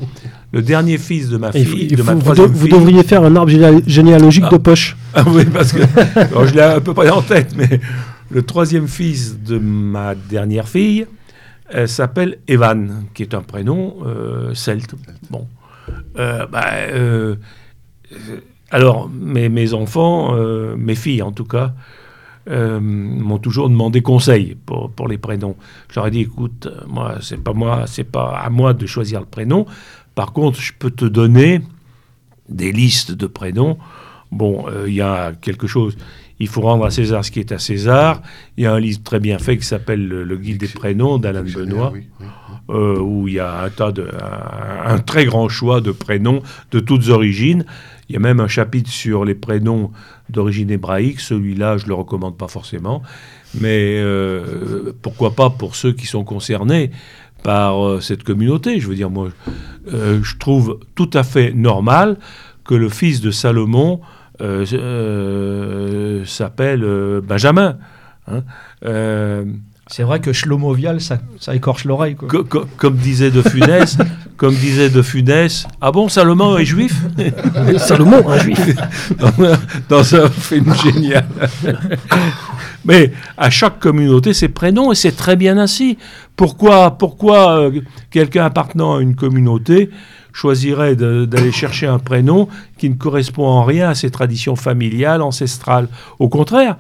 [0.53, 2.73] Le dernier fils de ma faut- fille, il de ma faut- vous, troisième vous fille.
[2.73, 4.51] devriez faire un arbre généal- généalogique Ah.
[4.51, 4.97] de poche.
[5.15, 5.83] Ah oui, parce que
[6.19, 7.81] alors, je l'ai à peu près en tête, mais
[8.31, 11.07] le troisième fils de ma dernière fille
[11.75, 14.95] euh, s'appelle Evan, qui est un prénom euh, celte.
[15.31, 15.47] Bon.
[16.19, 17.37] Euh, bah, euh,
[18.71, 21.75] alors, mes, mes enfants, euh, mes filles en tout cas,
[22.51, 25.57] euh, m'ont toujours demandé conseil pour, pour les prénoms.
[25.91, 28.87] Je leur ai dit, écoute, euh, moi, c'est pas moi, c'est pas à moi de
[28.87, 29.67] choisir le prénom.
[30.15, 31.61] Par contre, je peux te donner
[32.49, 33.79] des listes de prénoms.
[34.31, 35.97] Bon, euh, il y a quelque chose.
[36.39, 38.21] Il faut rendre à César ce qui est à César.
[38.57, 41.19] Il y a un livre très bien fait qui s'appelle Le, le Guide des prénoms
[41.19, 42.27] d'Alain Benoît, Oui, oui, oui.
[42.75, 46.43] euh, où il y a un tas de, un, un très grand choix de prénoms
[46.73, 47.65] de toutes origines.
[48.13, 49.91] Il y a même un chapitre sur les prénoms
[50.29, 51.19] d'origine hébraïque.
[51.19, 53.03] Celui-là, je le recommande pas forcément,
[53.59, 56.91] mais euh, pourquoi pas pour ceux qui sont concernés
[57.43, 58.81] par euh, cette communauté.
[58.81, 59.31] Je veux dire, moi,
[59.95, 62.19] euh, je trouve tout à fait normal
[62.65, 64.03] que le fils de Salomon
[66.27, 66.85] s'appelle
[67.27, 67.79] Benjamin.
[68.27, 68.43] hein.
[69.87, 72.15] C'est vrai que Shlomovial, ça, ça écorche l'oreille.
[72.77, 73.99] comme disait De Funès,
[74.43, 77.01] comme disait De Funès, ah bon, Salomon est juif?
[77.79, 78.59] Salomon, un juif.
[79.17, 79.31] dans,
[79.89, 81.25] dans un film génial.
[82.85, 85.97] Mais à chaque communauté, ses prénoms, et c'est très bien ainsi.
[86.35, 89.91] Pourquoi, pourquoi euh, quelqu'un appartenant à une communauté
[90.33, 92.49] choisirait d'aller chercher un prénom
[92.79, 95.87] qui ne correspond en rien à ses traditions familiales, ancestrales?
[96.19, 96.79] Au contraire,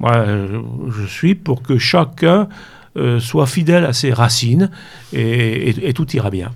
[0.00, 0.24] moi,
[0.90, 2.48] je suis pour que chacun
[2.96, 4.68] euh, soit fidèle à ses racines
[5.12, 6.50] et, et- et tout ira bien.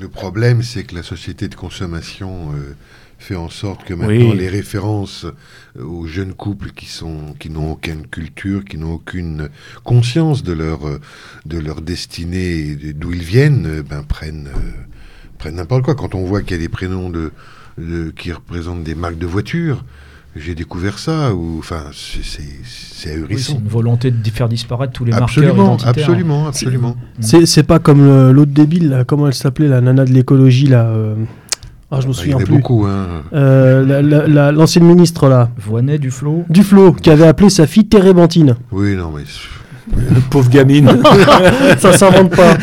[0.00, 2.74] Le problème, c'est que la société de consommation euh,
[3.18, 4.36] fait en sorte que maintenant Oui.
[4.38, 9.48] les références euh, aux jeunes couples qui sont qui n'ont aucune culture, qui n'ont aucune
[9.84, 11.00] conscience de leur euh,
[11.46, 14.70] de leur destinée d'où ils viennent, ben prennent euh,
[15.38, 15.94] prennent n'importe quoi.
[15.94, 17.30] Quand on voit qu'il y a des prénoms de,
[17.78, 19.84] de- qui représentent des marques de voitures,
[20.36, 21.34] j'ai découvert ça.
[21.34, 23.58] Ou enfin, c'est c'est- c'est Oui, c'est ahurissant.
[23.60, 26.04] une volonté de faire disparaître tous les marqueurs absolument, identitaires.
[26.08, 26.96] absolument, absolument.
[27.20, 30.86] C'est c'est pas comme l'autre débile, là, comment elle s'appelait, la nana de l'écologie, là.
[30.86, 31.14] euh,
[31.90, 32.54] Ah, je me Ah, Il y souviens en a plus.
[32.56, 32.86] beaucoup.
[32.86, 33.06] Hein.
[33.34, 36.44] Euh, la- la- la- L'ancienne ministre, là, Voinet, Duflo.
[36.48, 38.56] Duflo, qui avait appelé sa fille Térébenthine.
[38.72, 39.22] Oui, non, mais
[40.30, 40.90] Pauvre gamine,
[41.78, 42.56] Ça s'invente pas.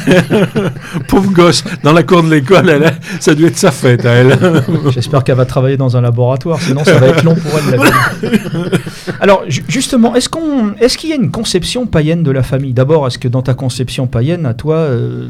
[1.07, 4.38] pauvre gosse, dans la cour de l'école, elle ça doit être sa fête à elle.
[4.91, 7.80] J'espère qu'elle va travailler dans un laboratoire, sinon ça va être long pour elle.
[7.80, 8.77] la vie.
[9.19, 12.73] Alors ju- justement, est-ce qu'on, est-ce qu'il y a une conception païenne de la famille?
[12.73, 15.27] D'abord, est-ce que dans ta conception païenne, à toi, euh,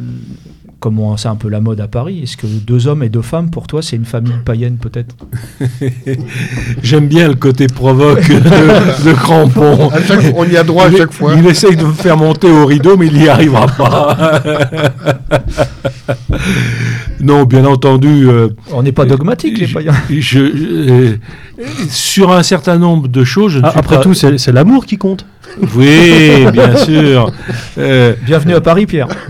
[0.82, 3.22] comme on- c'est un peu la mode à Paris, est-ce que deux hommes et deux
[3.22, 5.16] femmes, pour toi, c'est une famille païenne peut-être?
[6.84, 9.90] J'aime bien le côté provoque de, de Crampon.
[9.92, 11.36] À chaque fois, on y a droit à chaque fois.
[11.38, 14.42] Il essaye de me faire monter au rideau, mais il n'y arrivera pas.
[17.22, 18.28] non, bien entendu.
[18.28, 19.94] euh, On n'est pas dogmatique, les païens.
[20.10, 21.18] je- je- euh,
[21.90, 24.98] sur un certain nombre de choses, je ne Ah, après pas- tout, c'est l'amour qui
[24.98, 25.26] compte.
[25.76, 27.32] Oui, bien sûr.
[27.78, 29.08] Euh, Bienvenue à Paris, Pierre.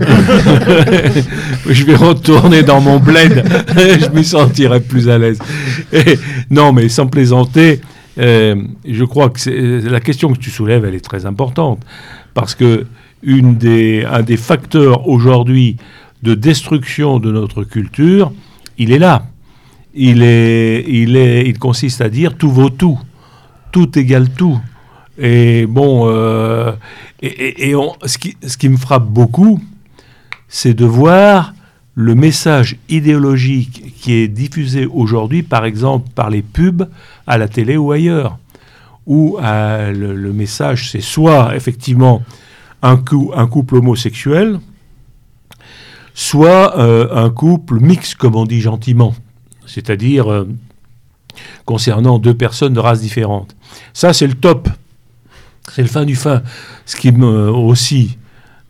[1.68, 3.44] je vais retourner dans mon bled,
[3.76, 5.38] je m'y sentirai plus à l'aise.
[5.92, 6.18] Et,
[6.50, 7.80] non, mais sans plaisanter,
[8.18, 8.56] euh,
[8.88, 11.80] je crois que c'est- la question que tu soulèves, elle est très importante.
[12.34, 12.86] Parce que
[13.22, 15.76] une des, un des facteurs aujourd'hui
[16.22, 18.32] de destruction de notre culture,
[18.78, 19.26] il est là.
[19.94, 22.98] Il, est, il, est, il consiste à dire tout vaut tout.
[23.72, 24.58] Tout égale tout.
[25.18, 26.72] Et bon, euh,
[27.20, 29.60] et, on- ce, qui, me frappe beaucoup,
[30.48, 31.54] c'est de voir
[31.94, 36.88] le message idéologique qui est diffusé aujourd'hui, par exemple par les pubs
[37.26, 38.38] à la télé ou ailleurs,
[39.06, 42.22] où euh, le, message c'est soit effectivement
[42.82, 44.58] un, cou- un couple homosexuel,
[46.14, 49.14] soit euh, un couple mixte, comme on dit gentiment,
[49.66, 50.46] c'est-à-dire
[51.64, 53.54] concernant deux personnes de races différentes.
[53.92, 54.68] Ça, c'est le top.
[55.70, 56.42] C'est le fin du fin.
[56.86, 58.18] Ce qui me aussi,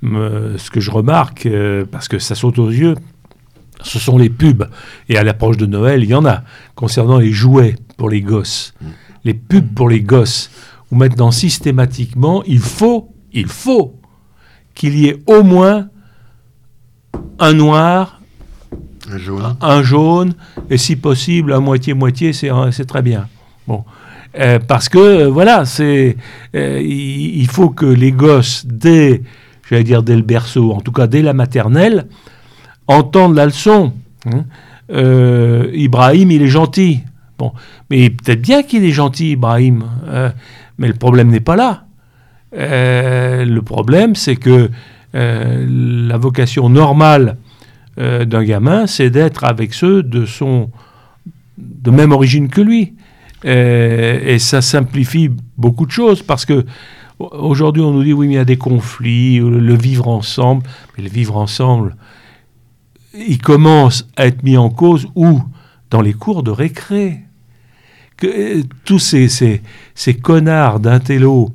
[0.03, 2.95] me- ce que je remarque, euh, parce que ça saute aux yeux,
[3.83, 4.65] ce sont les pubs.
[5.09, 6.43] Et à l'approche de Noël, il y en a.
[6.75, 8.75] Concernant les jouets pour les gosses,
[9.25, 10.51] les pubs pour les gosses,
[10.91, 13.99] où maintenant systématiquement, il faut, il faut
[14.75, 15.89] qu'il y ait au moins
[17.39, 18.21] un noir,
[19.11, 19.57] Un jaune.
[19.61, 20.35] un jaune,
[20.71, 23.27] et si possible, un moitié-moitié, c'est c'est très bien.
[23.67, 23.85] Bon.
[24.39, 26.17] Euh, parce que, euh, voilà, c'est,
[26.55, 29.23] euh, il, faut que les gosses, dès,
[29.69, 32.07] j'allais dire dès le berceau, en tout cas dès la maternelle,
[32.87, 33.93] entendent la leçon.
[34.27, 34.45] hein.
[35.75, 37.01] Ibrahim, il est gentil.
[37.39, 37.53] Bon,
[37.91, 39.85] mais peut-être bien qu'il est gentil, Ibrahim.
[40.07, 40.31] euh,
[40.79, 41.85] mais le problème n'est pas là.
[42.55, 44.71] Le problème, c'est que
[45.15, 47.37] la vocation normale
[47.97, 50.71] d'un gamin, c'est d'être avec ceux de son
[51.59, 52.95] de même origine que lui.
[53.45, 56.65] Euh, et ça simplifie beaucoup de choses parce que
[57.19, 60.07] au- aujourd'hui on nous dit oui mais il y a des conflits, le, le vivre
[60.09, 60.63] ensemble,
[60.97, 61.97] mais le vivre ensemble,
[63.15, 65.41] il commence à être mis en cause où
[65.91, 67.21] dans les cours de récré.
[68.17, 69.61] Que, euh, tous ces, ces,
[69.95, 71.51] ces connards d'intello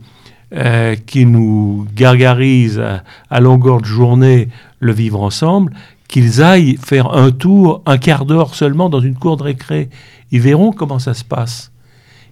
[0.54, 4.50] euh, qui nous gargarisent à, à longueur de journée
[4.80, 5.74] le vivre ensemble,
[6.10, 9.90] qu'ils aillent faire un tour, un quart d'heure seulement dans une cour de récré.
[10.32, 11.72] Ils verront comment ça se passe.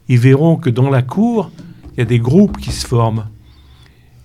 [0.10, 1.52] Ils verront que dans la cour,
[1.95, 3.26] il y a des groupes qui se forment.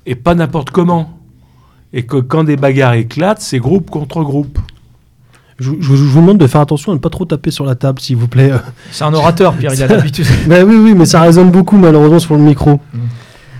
[0.07, 1.19] Et pas n'importe comment.
[1.93, 4.59] Et que quand des bagarres éclatent, c'est groupe contre groupe.
[5.59, 7.75] Je, je- je vous demande de faire attention à ne pas trop taper sur la
[7.75, 8.51] table, s'il vous plaît.
[8.93, 10.27] C'est un orateur, Pierre, il a l'habitude.
[10.49, 12.81] bah oui, oui, mais ça résonne beaucoup, malheureusement, sur le micro.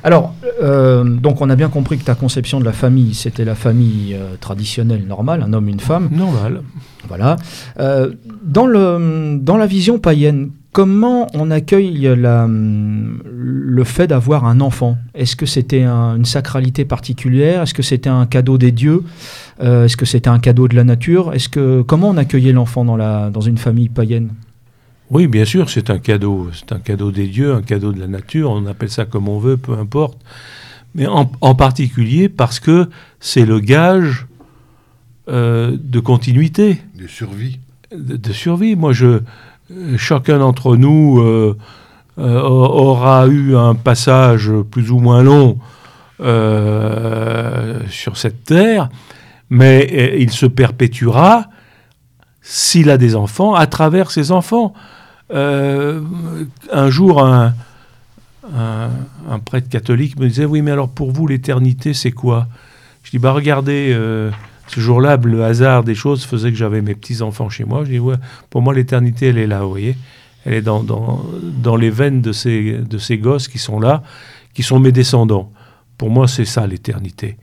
[0.03, 0.33] Alors,
[0.63, 4.15] euh, donc on a bien compris que ta conception de la famille, c'était la famille
[4.15, 6.09] euh, traditionnelle, normale, un homme, une femme.
[6.11, 6.63] Normal.
[7.09, 7.37] Voilà.
[7.81, 14.61] Euh, dans, le, dans la vision païenne, comment on accueille la, le fait d'avoir un
[14.61, 14.99] enfant?
[15.15, 17.63] Est-ce que c'était un- une sacralité particulière?
[17.63, 19.03] Est-ce que c'était un cadeau des dieux?
[19.63, 21.35] Euh, Est-ce que c'était un cadeau de la nature?
[21.35, 24.31] Est-ce que comment on accueillait l'enfant dans, la, dans une famille païenne?
[25.11, 26.51] Oui, bien sûr, c'est un cadeau.
[26.53, 28.51] C'est un cadeau des dieux, un cadeau de la nature.
[28.53, 30.19] On appelle ça comme on veut, peu importe.
[30.95, 32.89] Mais en, en particulier parce que
[33.19, 34.27] c'est le gage
[35.29, 36.79] euh, de continuité.
[36.97, 37.59] De survie.
[37.93, 38.77] de, de survie.
[38.77, 39.21] Moi, je, euh,
[39.97, 41.57] chacun d'entre nous euh,
[42.19, 45.59] euh, aura eu un passage plus ou moins long
[46.21, 48.89] euh, sur cette terre,
[49.49, 51.47] mais euh, il se perpétuera
[52.43, 54.75] s'il a des enfants à travers ses enfants.
[55.33, 56.01] Euh,
[56.73, 57.55] un jour, un,
[58.55, 58.91] un,
[59.31, 62.49] un prêtre catholique me disait Oui, mais alors pour vous, l'éternité, c'est quoi?
[63.05, 64.31] Je dis Bah, regardez, euh,
[64.73, 67.85] ce jour-là, le hasard des choses faisait que j'avais mes petits-enfants chez moi.
[67.85, 68.15] Je dis Ouais,
[68.51, 69.97] pour moi, l'éternité, elle est là, vous voyez
[70.45, 74.05] Elle est dans, dans, dans les veines de ces, de ces gosses qui sont là,
[74.55, 75.51] qui sont mes descendants.
[75.99, 77.37] Pour moi, c'est ça, l'éternité.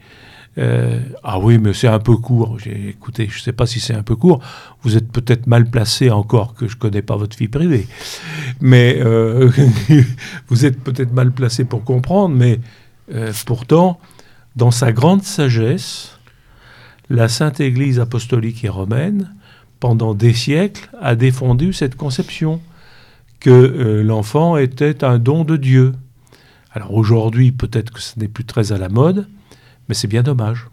[0.58, 2.58] Euh, ah oui, mais c'est un peu court.
[2.66, 4.40] Écoutez, je ne sais pas si c'est un peu court.
[4.82, 7.88] Vous êtes peut-être mal placé encore que je ne connais pas votre vie privée.
[8.62, 9.52] Mais euh,
[10.48, 12.34] vous êtes peut-être mal placé pour comprendre.
[12.34, 12.62] Mais
[13.14, 14.00] euh, pourtant,
[14.56, 16.17] dans sa grande sagesse,
[17.10, 19.34] la Sainte Église apostolique et romaine,
[19.80, 22.62] pendant des siècles, a défendu cette conception
[23.40, 25.94] que euh, l'enfant était un don de Dieu.
[26.72, 29.28] Alors aujourd'hui, peut-être que ce n'est plus très à la mode,
[29.88, 30.68] mais c'est bien dommage.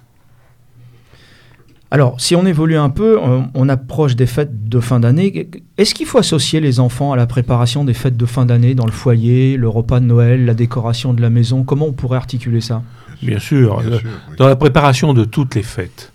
[1.90, 5.48] Alors, si on évolue un peu, on, on approche des fêtes de fin d'année.
[5.78, 8.86] Est-ce qu'il faut associer les enfants à la préparation des fêtes de fin d'année dans
[8.86, 11.62] le foyer, le repas de Noël, la décoration de la maison?
[11.62, 12.82] Comment on pourrait articuler ça?
[13.23, 14.36] Bien sûr, Bien euh, sûr, oui.
[14.39, 16.12] dans la préparation de toutes les fêtes.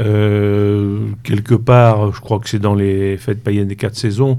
[0.00, 4.38] Euh, quelque part, je crois que c'est dans les fêtes païennes des quatre saisons,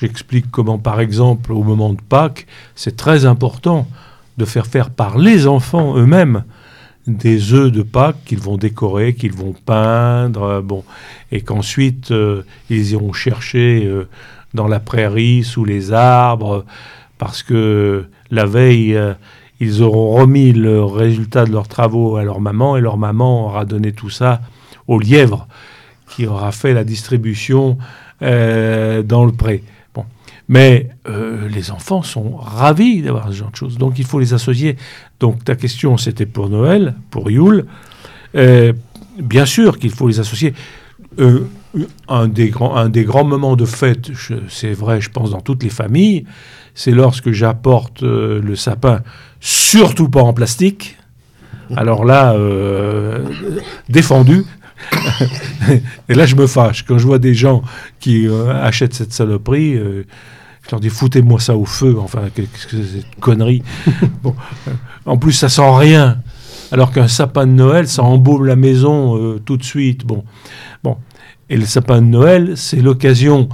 [0.00, 2.46] j'explique comment, par exemple, au moment de Pâques,
[2.76, 3.88] c'est très important
[4.38, 6.44] de faire faire par les enfants eux-mêmes
[7.08, 10.84] des œufs de Pâques qu'ils vont décorer, qu'ils vont peindre, euh, bon,
[11.32, 13.90] et qu'ensuite euh, ils iront chercher
[14.54, 16.64] dans la prairie, sous les arbres,
[17.18, 18.98] parce que la veille,
[19.58, 23.64] ils auront remis le résultat de leurs travaux à leur maman, et leur maman aura
[23.64, 24.40] donné tout ça
[24.88, 25.46] au lièvre,
[26.08, 27.78] qui aura fait la distribution
[28.22, 29.62] euh, dans le pré.
[29.94, 30.04] Bon.
[30.48, 33.78] Mais euh, les enfants sont ravis d'avoir ce genre de choses.
[33.78, 34.76] Donc il faut les associer.
[35.20, 37.66] Donc ta question, c'était pour Noël, pour Yule.
[38.36, 38.72] Euh,
[39.18, 40.54] bien sûr qu'il faut les associer.
[42.08, 44.10] Un, des grands, un des grands moments de fête,
[44.48, 46.24] c'est vrai, je pense, dans toutes les familles,
[46.74, 49.00] c'est lorsque j'apporte le sapin,
[49.40, 50.96] surtout pas en plastique.
[51.76, 52.34] Alors là,
[53.90, 54.44] défendu.
[56.08, 56.84] Et là, je me fâche.
[56.84, 57.62] Quand je vois des gens
[58.00, 60.04] qui euh, achètent cette saloperie, euh,
[60.64, 61.96] je leur dis foutez-moi ça au feu.
[61.98, 63.62] Enfin, qu'est-ce que c'est cette connerie
[64.22, 64.34] Bon,
[65.06, 66.18] En plus, ça sent rien.
[66.70, 70.06] Alors qu'un sapin de Noël, ça embaume la maison euh, tout de suite.
[70.06, 70.24] Bon,
[70.82, 70.96] bon.
[71.50, 73.48] Et le sapin de Noël, c'est l'occasion,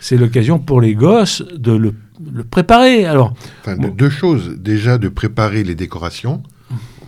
[0.00, 1.94] c'est l'occasion pour les gosses de le,
[2.30, 3.06] le préparer.
[3.06, 3.32] Alors,
[3.62, 3.94] Enfin, de- Bon.
[3.94, 4.56] deux choses.
[4.58, 6.42] Déjà, de préparer les décorations,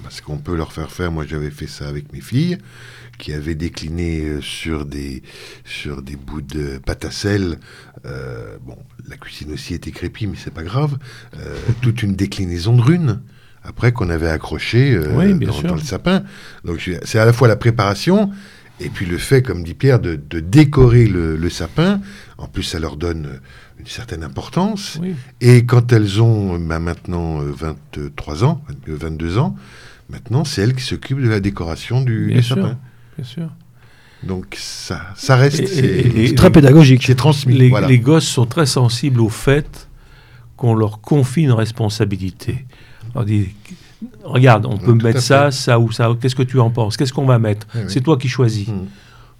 [0.02, 1.12] parce qu'on peut leur faire faire.
[1.12, 2.56] Moi, j'avais fait ça avec mes filles,
[3.20, 5.22] qui avaient décliné euh, sur des,
[5.64, 7.58] sur des bouts de pâte à sel.
[8.06, 8.76] euh, bon,
[9.08, 10.96] la cuisine aussi était crépie, mais c'est pas grave.
[11.38, 13.20] euh, toute une déclinaison de runes.
[13.62, 16.24] Après, qu'on avait accroché euh, Oui, dans, le sapin.
[16.64, 18.30] Donc, c'est à la fois la préparation
[18.80, 22.00] et puis le fait, comme dit Pierre, de, de décorer le, le sapin.
[22.38, 23.38] En plus, ça leur donne
[23.78, 24.98] une certaine importance.
[25.00, 25.14] oui.
[25.42, 29.54] Et quand elles ont bah, maintenant euh, 23 ans, euh, 22 ans,
[30.08, 32.78] maintenant c'est elles qui s'occupent de la décoration du, sapin.
[33.20, 33.48] Bien sûr.
[34.22, 37.02] Donc ça, ça reste, Et- très pédagogique.
[37.04, 37.54] c'est transmis.
[37.54, 37.86] Les, voilà.
[37.86, 39.88] les gosses sont très sensibles au fait
[40.56, 42.66] qu'on leur confie une responsabilité.
[43.14, 43.48] On dit,
[44.24, 46.10] regarde, on peut mettre ça, ça ou ça.
[46.20, 47.90] Qu'est-ce que tu en penses Qu'est-ce qu'on va mettre Oui, oui.
[47.90, 48.68] C'est toi qui choisis.
[48.68, 48.86] Mm.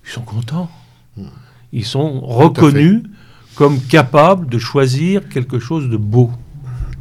[0.06, 0.70] Ils sont contents.
[1.16, 1.24] Mm.
[1.72, 3.02] Ils sont reconnus
[3.54, 6.30] comme capables de choisir quelque chose de beau.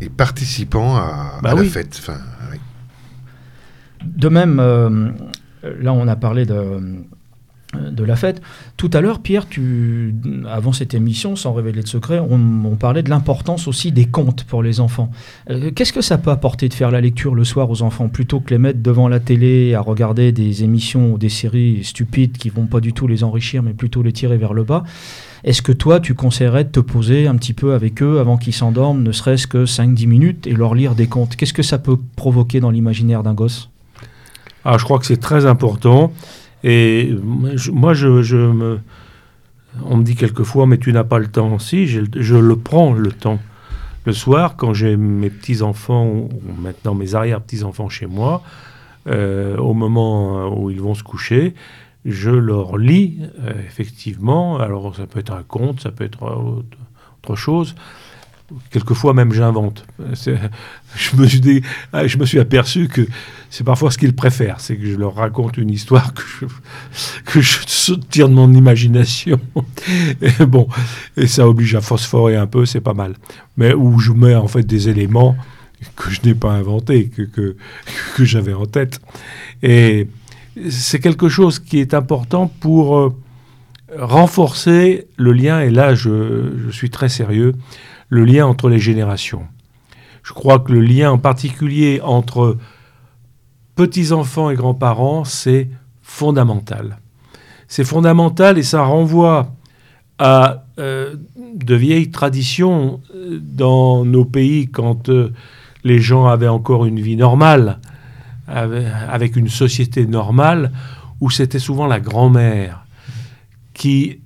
[0.01, 1.65] Et participant à, Bah à oui.
[1.65, 1.95] la fête.
[1.99, 2.17] Enfin,
[2.51, 2.57] oui.
[4.05, 5.11] De même, euh,
[5.63, 7.03] là on a parlé de,
[7.73, 8.41] de la fête.
[8.77, 10.15] Tout à l'heure, Pierre, tu,
[10.49, 14.43] avant cette émission, sans révéler de secret, on, on parlait de l'importance aussi des contes
[14.43, 15.11] pour les enfants.
[15.49, 18.39] Euh, Qu'est-ce que ça peut apporter de faire la lecture le soir aux enfants plutôt
[18.39, 22.49] que les mettre devant la télé à regarder des émissions ou des séries stupides qui
[22.49, 24.83] vont pas du tout les enrichir mais plutôt les tirer vers le bas?
[25.43, 28.53] Est-ce que toi, tu conseillerais de te poser un petit peu avec eux avant qu'ils
[28.53, 31.35] s'endorment, ne serait-ce que 5-10 minutes, et leur lire des contes?
[31.35, 33.69] Qu'est-ce que ça peut provoquer dans l'imaginaire d'un gosse?
[34.65, 36.11] Ah, je crois que c'est très important.
[36.63, 37.15] Et
[37.71, 38.79] moi, je, me...
[39.85, 41.59] on me dit quelquefois, mais tu n'as pas le temps.
[41.59, 43.39] Si, je le prends le temps.
[44.05, 48.41] Le soir, quand j'ai mes petits-enfants, ou maintenant mes arrière-petits-enfants chez moi,
[49.07, 51.53] euh, au moment où ils vont se coucher,
[52.05, 54.57] je leur lis, euh, effectivement.
[54.57, 56.77] Alors, ça peut être un conte, ça peut être autre,
[57.21, 57.75] autre chose.
[58.71, 59.85] Quelquefois, même, j'invente.
[60.95, 61.63] Je me, suis
[61.93, 63.07] je me suis aperçu que
[63.49, 66.45] c'est parfois ce qu'ils préfèrent, c'est que je leur raconte une histoire que je,
[67.25, 69.39] que je tire de mon imagination.
[70.21, 70.67] Et bon,
[71.17, 73.15] et ça oblige à phosphorer un peu, c'est pas mal.
[73.57, 75.35] Mais où je mets en fait des éléments
[75.95, 77.55] que je n'ai pas inventés, que, que,
[78.15, 79.01] que j'avais en tête.
[79.63, 80.07] Et
[80.69, 83.15] c'est quelque chose qui est important pour euh,
[83.97, 87.55] renforcer le lien, et là je, je suis très sérieux,
[88.09, 89.43] le lien entre les générations.
[90.21, 92.57] Je crois que le lien en particulier entre
[93.79, 95.69] petits-enfants et grands-parents, c'est
[96.01, 96.97] fondamental.
[97.69, 99.53] C'est fondamental et ça renvoie
[100.17, 101.15] à euh,
[101.55, 105.31] de vieilles traditions euh, dans nos pays quand euh,
[105.85, 107.79] les gens avaient encore une vie normale,
[108.47, 110.73] avec, une société normale,
[111.21, 112.83] où c'était souvent la grand-mère
[113.73, 114.19] qui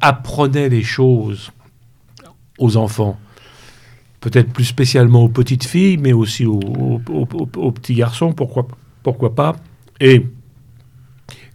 [0.00, 1.50] apprenait les choses
[2.58, 3.18] aux enfants.
[4.20, 6.60] Peut-être plus spécialement aux petites filles, mais aussi aux,
[7.08, 8.68] aux- petits garçons, pourquoi,
[9.04, 9.54] pourquoi pas.
[10.00, 10.26] Et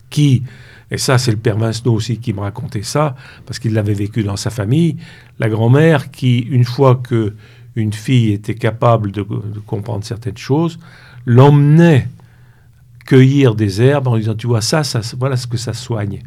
[0.09, 0.43] qui,
[0.89, 3.15] et ça c'est le père Vincenot aussi qui me racontait ça,
[3.45, 4.95] parce qu'il l'avait vécu dans sa famille,
[5.39, 7.35] la grand-mère qui, une fois que
[7.75, 9.21] une fille était capable de,
[9.65, 10.79] comprendre certaines choses,
[11.25, 12.07] l'emmenait
[13.05, 16.21] cueillir des herbes en lui disant, tu vois, ça, ça, voilà ce que ça soigne.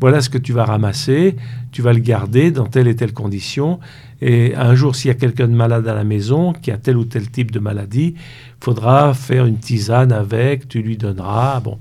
[0.00, 1.36] Voilà ce que tu vas ramasser,
[1.72, 3.80] tu vas le garder dans telle et telle condition.
[4.20, 6.96] Et un jour, s'il y a quelqu'un de malade à la maison, qui a tel
[6.96, 8.14] ou tel type de maladie,
[8.60, 11.60] faudra faire une tisane avec, tu lui donneras.
[11.60, 11.78] Bon.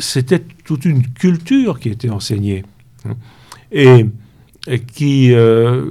[0.00, 2.64] C'était toute une culture qui était enseignée
[3.04, 3.14] hein,
[3.70, 4.06] et,
[4.66, 5.84] et qui euh,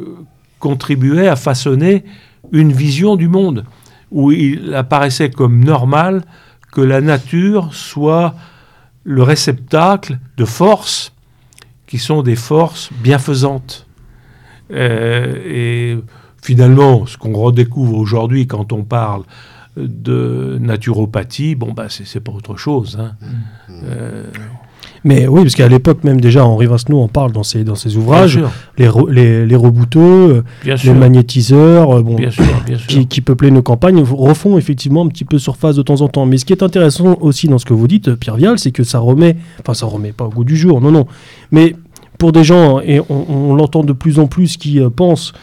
[0.59, 2.03] contribuait à façonner
[2.51, 3.65] une vision du monde
[4.11, 6.23] où il apparaissait comme normal
[6.71, 8.35] que la nature soit
[9.05, 11.13] le réceptacle de forces
[11.87, 13.85] qui sont des forces bienfaisantes.
[14.71, 15.97] Euh, et
[16.41, 19.23] finalement, ce qu'on redécouvre aujourd'hui quand on parle
[19.77, 22.97] de naturopathie, bon, bah, c'est pas autre chose.
[22.99, 23.15] hein.
[23.69, 24.31] Euh,
[25.07, 27.89] Mais oui, parce qu'à l'époque même déjà, Henri Vincenot en parle dans ses, dans ses
[27.89, 28.39] bien ouvrages,
[28.77, 32.87] les, re- les, les rebouteux, bien les sûr, magnétiseurs, bon, bien sûr, bien sûr.
[32.87, 36.25] qui, qui peuplaient nos campagnes, refont effectivement un petit peu surface de temps en temps.
[36.25, 38.71] Mais ce qui est intéressant aussi dans ce que vous dites, euh, Pierre Vial, c'est
[38.71, 41.05] que ça remet, enfin ça remet pas au goût du jour, non, non,
[41.51, 41.75] mais
[42.17, 45.33] pour des gens, et on, on l'entend de plus en plus, qui euh, pensent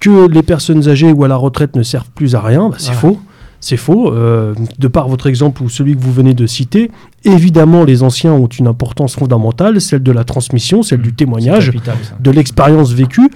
[0.00, 2.92] que les personnes âgées ou à la retraite ne servent plus à rien, bah, c'est
[2.94, 3.18] faux.
[3.60, 4.12] C'est faux.
[4.12, 6.90] Euh, de par votre exemple ou celui que vous venez de citer,
[7.24, 11.66] évidemment, les anciens ont une importance fondamentale, celle de la transmission, celle du C'est témoignage
[11.72, 13.28] capital, de l'expérience vécue.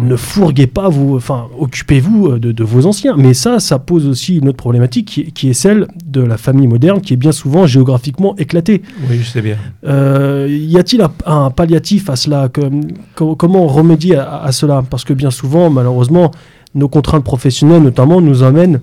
[0.00, 3.16] Ne fourguez pas vous, enfin, occupez-vous euh, de, de vos anciens.
[3.16, 6.36] Mais ça, ça pose aussi une autre problématique qui, est- qui est celle de la
[6.36, 8.82] famille moderne, qui est bien souvent géographiquement éclatée.
[9.10, 9.56] Oui, je sais bien.
[9.86, 12.48] Euh, y a-t-il un, un palliatif à cela?
[12.48, 12.82] Comme-
[13.16, 14.84] com- Comment remédier à, à cela?
[14.88, 16.30] Parce que bien souvent, malheureusement,
[16.76, 18.78] nos contraintes professionnelles, notamment, nous amènent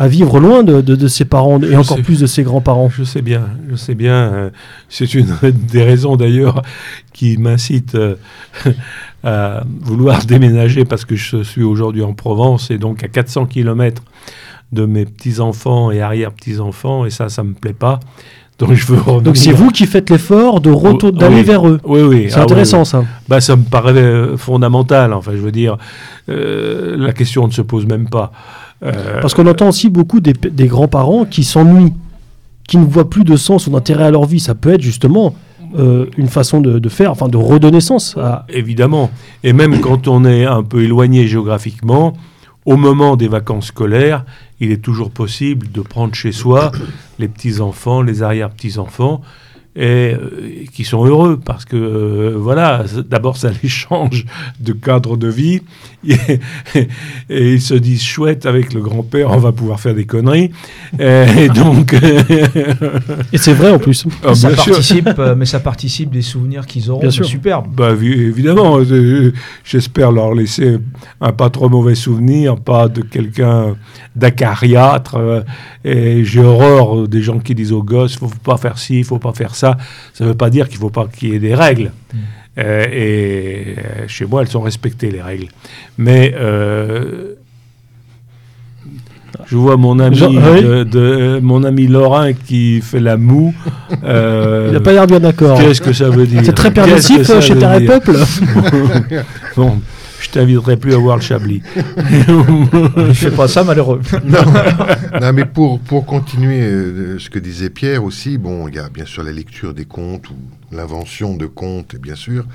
[0.00, 2.02] à vivre loin de, de- de ses parents et Je encore sais.
[2.02, 2.88] plus de ses grands-parents.
[2.88, 4.14] Je sais bien, je sais bien.
[4.14, 4.50] euh,
[4.88, 5.28] c'est une
[5.70, 6.62] des raisons d'ailleurs
[7.12, 8.14] qui m'incite euh,
[9.24, 14.02] à vouloir déménager parce que je suis aujourd'hui en Provence et donc à 400 km
[14.72, 18.00] de mes petits-enfants et arrière-petits-enfants et ça, ça me plaît pas.
[18.58, 19.20] Donc je veux.
[19.22, 21.18] Donc c'est vous qui faites l'effort de retour Oui.
[21.18, 21.80] d'aller vers eux.
[21.84, 22.26] Oui, oui.
[22.28, 22.86] C'est ah intéressant oui.
[22.86, 23.04] ça.
[23.26, 25.14] Bah, ça me paraît euh, fondamental.
[25.14, 25.78] Enfin, je veux dire,
[26.28, 28.32] euh, la question ne se pose même pas.
[28.82, 31.92] Euh, Parce qu'on entend aussi beaucoup des, des grands-parents qui s'ennuient,
[32.66, 34.40] qui ne voient plus de sens ou d'intérêt à leur vie.
[34.40, 35.34] Ça peut être justement
[35.78, 38.46] euh, une façon de, de faire, enfin de redonner sens à.
[38.48, 39.10] Évidemment.
[39.44, 42.14] Et même quand on est un peu éloigné géographiquement,
[42.64, 44.24] au moment des vacances scolaires,
[44.60, 46.72] il est toujours possible de prendre chez soi
[47.18, 49.22] les petits-enfants, les arrière-petits-enfants,
[49.76, 50.18] et euh,
[50.74, 54.26] qui sont heureux parce que, euh, voilà, d'abord ça les change
[54.58, 55.60] de cadre de vie,
[56.06, 56.14] et,
[57.30, 60.50] et ils se disent chouette, avec le grand-père, on va pouvoir faire des conneries.
[60.98, 61.94] Et donc.
[63.32, 64.04] Et c'est vrai en plus.
[64.24, 67.08] Ah, ça participe, euh, mais ça participe des souvenirs qu'ils auront.
[67.10, 67.24] Sûr.
[67.24, 67.66] Superbe.
[67.74, 69.32] Bah, vi- évidemment, euh,
[69.64, 70.78] j'espère leur laisser
[71.20, 73.76] un pas trop mauvais souvenir, pas de quelqu'un
[74.16, 75.16] d'acariâtre.
[75.16, 75.40] euh,
[75.84, 79.18] et j'ai horreur des gens qui disent aux gosses, faut pas faire ci, il faut
[79.18, 79.59] pas faire ça.
[79.60, 81.92] Ça veut pas dire qu'il faut pas qu'il y ait des règles.
[82.58, 85.46] Euh, et euh, chez moi, elles sont respectées les règles.
[85.98, 87.34] Mais euh,
[89.46, 90.62] je vois mon ami, Jean- oui.
[90.62, 93.54] de, de- mon ami Laurent qui fait la moue.
[93.90, 93.96] Il
[94.72, 95.58] n'a pas l'air bien d'accord.
[95.58, 96.42] Qu'est-ce que ça veut dire?
[96.44, 98.16] C'est très permissif ça chez Terre et Peuple.
[99.56, 99.80] Bon,
[100.20, 101.62] je t'inviterai plus à voir le Chablis.
[101.76, 104.00] Je fais pas ça malheureux.
[105.20, 108.88] Non, mais pour, pour continuer euh, ce que disait Pierre aussi, bon, il y a
[108.88, 110.36] bien sûr la lecture des contes ou
[110.72, 112.46] l'invention de contes, bien sûr,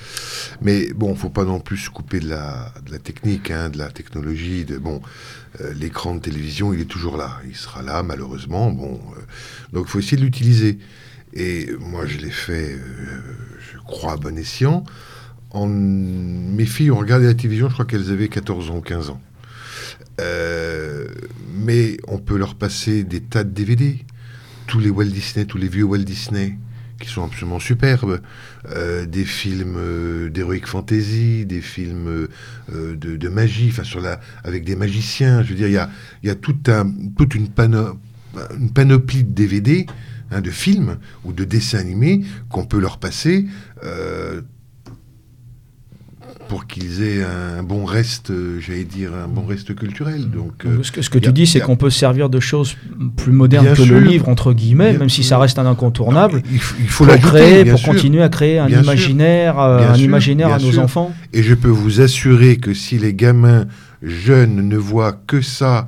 [0.61, 3.77] mais bon, faut pas non plus se couper de la, de la technique, hein, de
[3.77, 5.01] la technologie, de bon,
[5.61, 9.21] euh, l'écran de télévision, il est toujours là, il sera là malheureusement, bon, euh,
[9.73, 10.79] donc il faut essayer de l'utiliser.
[11.33, 13.19] Et moi, je l'ai fait, euh,
[13.73, 14.85] je crois à bon escient.
[15.63, 19.21] Mes filles ont regardé la télévision, je crois qu'elles avaient 14 ans ou 15 ans.
[20.21, 21.07] Euh,
[21.57, 23.99] mais on peut leur passer des tas de DVD.
[24.67, 26.57] Tous les Walt Disney, tous les vieux Walt Disney
[26.99, 28.21] qui sont absolument superbes,
[28.69, 32.29] euh, des films euh, d'heroic fantasy, des films
[32.69, 35.43] de, magie, enfin sur la, avec des magiciens.
[35.43, 39.85] Je veux dire, il y a, tout un, toute une, une panoplie de DVD,
[40.31, 43.45] hein, de films ou de dessins animés qu'on peut leur passer.
[46.47, 50.29] Pour qu'ils aient un bon reste, euh, j'allais dire, un bon reste culturel.
[50.29, 52.29] Donc, euh, ce que, ce que y tu dis, c'est a- qu'on peut se servir
[52.29, 52.75] de choses
[53.17, 56.41] plus modernes Bien que le livre, entre guillemets, Bien même si ça reste un incontournable.
[56.51, 57.93] il, faut- il faut pour créer, bien pour sûr.
[57.93, 61.13] continuer à créer un imaginaire, euh, Bien un sûr, imaginaire à nos enfants.
[61.33, 63.65] Et je peux vous assurer que si les gamins
[64.03, 65.87] jeunes ne voient que ça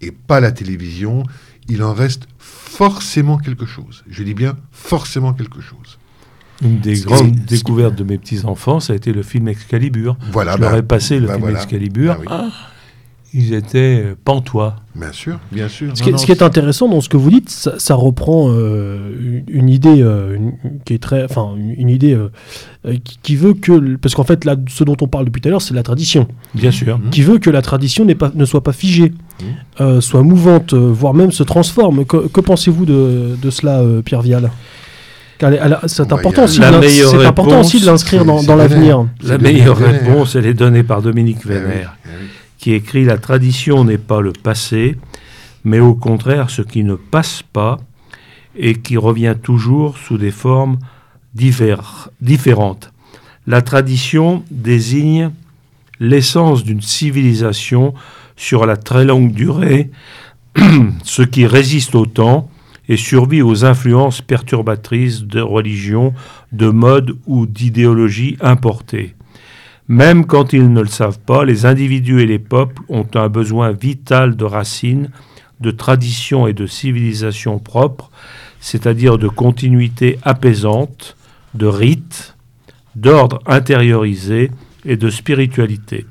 [0.00, 1.22] et pas la télévision,
[1.68, 4.04] il en reste forcément quelque chose.
[4.08, 5.97] Je dis bien forcément quelque chose.
[6.62, 10.16] Une des grandes qui- découvertes de mes petits-enfants, ça a été le film Excalibur.
[10.32, 10.52] Voilà.
[10.56, 11.58] Je bah, leur ai passé le bah film voilà.
[11.62, 12.12] Excalibur.
[12.14, 12.26] Bah oui.
[12.30, 12.48] Ah,
[13.34, 14.76] ils étaient euh, pantois.
[14.96, 15.94] Bien sûr, bien sûr.
[15.94, 17.94] Ce qui, Non, ce qui non, est intéressant dans ce que vous dites, ça, ça
[17.94, 20.54] reprend euh, une, idée euh, une-
[20.86, 22.30] qui est très, enfin une, idée euh,
[23.04, 25.50] qui, qui veut que, parce qu'en fait là, ce dont on parle depuis tout à
[25.50, 26.98] l'heure, c'est la tradition, Bien sûr.
[26.98, 27.10] Mhm.
[27.10, 29.12] qui veut que la tradition pas, ne soit pas figée,
[29.82, 32.06] euh, soit mouvante, voire même se transforme.
[32.06, 34.50] Que, que pensez-vous de, de cela, euh, Pierre Vial?
[35.38, 35.52] Car
[35.86, 39.06] C'est important aussi, La de l'in- meilleure c'est important réponse, aussi de l'inscrire dans, l'avenir.
[39.22, 40.02] La meilleure Vénère.
[40.02, 42.26] réponse, elle est donnée par Dominique Eh oui, Vénère, eh oui.
[42.58, 44.96] qui écrit La tradition n'est pas le passé,
[45.64, 47.78] mais au contraire ce qui ne passe pas
[48.56, 50.78] et qui revient toujours sous des formes
[51.36, 52.92] divers- différentes.
[53.46, 55.30] La tradition désigne
[56.00, 57.94] l'essence d'une civilisation
[58.36, 59.90] sur la très longue durée,
[61.04, 62.50] ce qui résiste au temps
[62.88, 66.14] et survit aux influences perturbatrices de religions,
[66.52, 69.14] de modes ou d'idéologies importées.
[69.88, 73.72] Même quand ils ne le savent pas, les individus et les peuples ont un besoin
[73.72, 75.10] vital de racines,
[75.60, 78.10] de traditions et de civilisation propres,
[78.60, 81.16] c'est-à-dire de continuité apaisante,
[81.54, 82.36] de rites,
[82.96, 84.50] d'ordre intériorisé
[84.84, 86.06] et de spiritualité.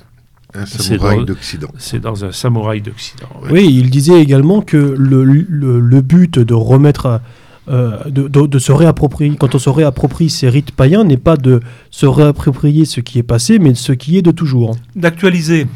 [0.54, 1.68] Un C'est samouraï d'Occident.
[1.78, 3.28] C'est dans un samouraï d'Occident.
[3.44, 3.52] ouais.
[3.52, 7.20] Oui, il disait également que le, le- le but de remettre,
[7.68, 11.36] euh, de, de- de se réapproprier, quand on se réapproprie ces rites païens, n'est pas
[11.38, 11.60] de
[11.92, 14.76] se réapproprier ce qui est passé, mais de ce qui est de toujours.
[14.96, 15.68] d'actualiser.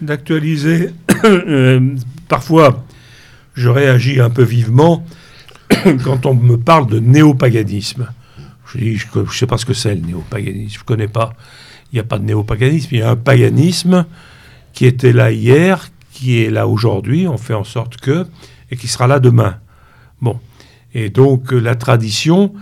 [0.00, 0.90] D'actualiser.
[1.24, 1.78] Euh,
[2.28, 2.84] parfois,
[3.54, 5.04] je réagis un peu vivement
[6.04, 8.08] quand on me parle de néopaganisme.
[8.66, 11.32] Je dis, je ne sais pas ce que c'est le néopaganisme, je ne connais pas.
[11.92, 14.06] Il n'y a pas de néopaganisme, il y a un paganisme
[14.72, 18.26] qui était là hier, qui est là aujourd'hui, on fait en sorte que,
[18.70, 19.56] et qui sera là demain.
[20.20, 20.38] Bon.
[20.94, 22.52] Et donc, euh, la tradition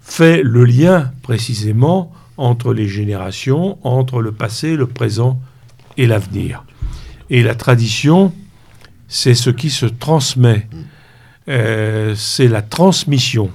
[0.00, 5.40] fait le lien précisément entre les générations, entre le passé, le présent
[5.96, 6.64] et l'avenir.
[7.30, 8.32] Et la tradition,
[9.08, 10.68] c'est ce qui se transmet.
[11.48, 13.50] Euh, c'est la transmission.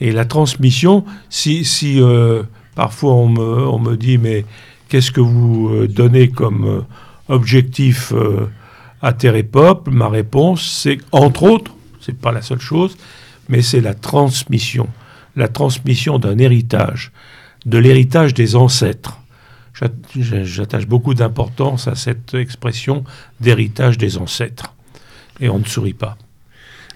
[0.00, 1.64] Et la transmission, si,
[2.00, 2.42] euh,
[2.74, 4.44] parfois on me, dit, mais
[4.88, 6.80] qu'est-ce que vous euh, donnez comme euh,
[7.28, 8.46] objectif euh,
[9.00, 12.96] à Terre et Peuple Ma réponse, c'est entre autres, c'est pas la seule chose,
[13.48, 14.88] mais c'est la transmission.
[15.36, 17.10] La transmission d'un héritage,
[17.64, 19.18] de l'héritage des ancêtres.
[19.74, 19.90] J'at-
[20.44, 23.04] J'attache beaucoup d'importance à cette expression
[23.40, 24.74] d'héritage des ancêtres.
[25.40, 26.18] Et on ne sourit pas.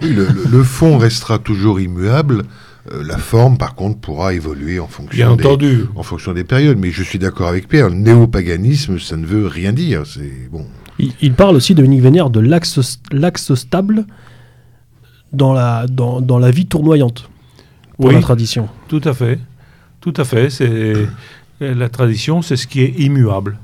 [0.03, 2.45] Le fond restera toujours immuable.
[2.93, 5.85] Euh, la forme, par contre, pourra évoluer en Bien fonction, des, entendu.
[5.97, 6.79] en fonction des périodes.
[6.79, 7.89] Mais je suis d'accord avec Pierre.
[7.89, 10.03] Le néopaganisme, ça ne veut rien dire.
[10.07, 10.67] C'est bon.
[10.99, 14.07] Il, il parle aussi, Dominique Vénère, de l'axe l'axe stable
[15.33, 17.29] dans la, dans, dans la vie tournoyante
[17.97, 18.69] pour Oui, la tradition.
[18.89, 19.39] tout à fait.
[20.01, 20.49] Tout à fait.
[20.51, 20.95] C'est
[21.61, 23.59] la tradition, c'est ce qui est immuable.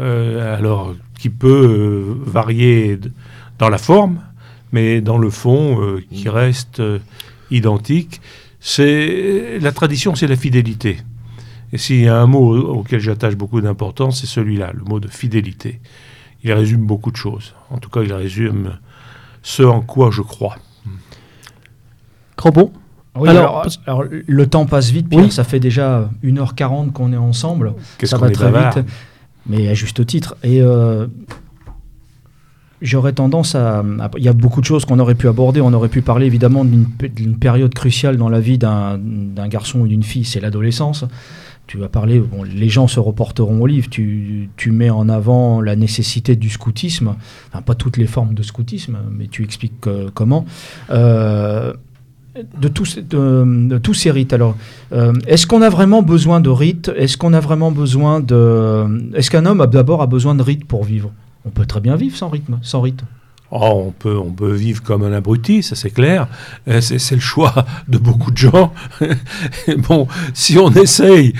[0.00, 2.98] Euh, alors, qui peut euh, varier
[3.58, 4.20] dans la forme,
[4.72, 6.82] mais dans le fond, euh, qui reste
[7.52, 8.20] euh, identique.
[8.60, 10.98] C'est la tradition, c'est la fidélité.
[11.72, 15.00] Et s'il y a un mot au- auquel j'attache beaucoup d'importance, c'est celui-là, le mot
[15.00, 15.80] de fidélité.
[16.42, 17.54] Il résume beaucoup de choses.
[17.70, 18.72] En tout cas, il résume
[19.42, 20.56] ce en quoi je crois.
[22.36, 22.72] Crampon?
[23.16, 25.30] Oui, Alors, alors, alors, le temps passe vite, Pierre, Oui.
[25.30, 27.74] ça fait déjà 1h40 qu'on est ensemble.
[27.98, 28.76] Qu'est-ce ça qu'on va est très bavard.
[28.78, 28.86] vite,
[29.46, 30.36] mais à juste titre.
[30.44, 31.06] Et euh,
[32.82, 33.84] j'aurais tendance à,
[34.16, 35.60] Il y a beaucoup de choses qu'on aurait pu aborder.
[35.60, 40.02] On aurait pu parler évidemment d'une période cruciale dans la vie d'un garçon ou d'une
[40.02, 41.04] fille, c'est l'adolescence.
[41.66, 43.88] Tu vas parler, bon, les gens se reporteront au livre.
[43.88, 47.14] Tu, tu mets en avant la nécessité du scoutisme,
[47.64, 50.46] pas toutes les formes de scoutisme, mais tu expliques comment.
[50.90, 51.72] Euh,
[52.60, 54.32] de tous, ces rites.
[54.32, 54.56] Alors,
[54.92, 56.90] euh, est-ce qu'on a vraiment besoin de rites?
[56.96, 60.84] Est-ce qu'on a vraiment besoin de Est-ce qu'un homme d'abord a besoin de rites pour
[60.84, 61.10] vivre?
[61.44, 63.02] On peut très bien vivre sans rythme, sans rite.
[63.52, 66.28] Oh, on, peut, on peut vivre comme un abruti, ça c'est clair.
[66.68, 68.72] Euh, C'est le choix de beaucoup de gens.
[69.88, 71.32] bon, si on essaye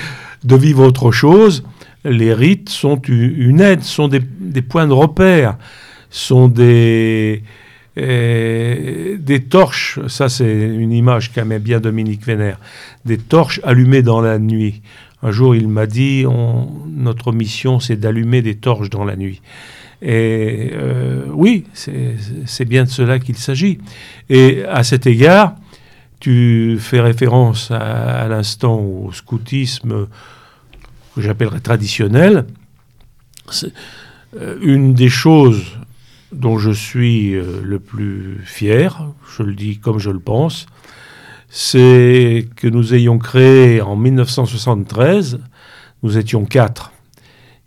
[0.42, 1.62] de vivre autre chose,
[2.04, 4.20] les rites sont une aide, sont des,
[4.62, 5.56] points de repère,
[6.08, 7.44] sont des,
[7.98, 10.00] euh, torches.
[10.08, 12.58] Ça, c'est une image qu'aimait bien Dominique Vénère.
[13.04, 14.82] Des torches allumées dans la nuit.
[15.22, 19.42] Un jour, il m'a dit on- notre mission, c'est d'allumer des torches dans la nuit.
[20.02, 23.78] Et euh, oui, c'est bien de cela qu'il s'agit.
[24.28, 25.56] Et à cet égard,
[26.20, 30.06] tu fais référence à, l'instant au scoutisme
[31.14, 32.46] que j'appellerais traditionnel.
[34.36, 35.78] Euh, une des choses
[36.32, 40.66] dont je suis euh, le plus fier, je le dis comme je le pense,
[41.48, 45.40] c'est que nous ayons créé en 1973,
[46.04, 46.92] nous étions quatre.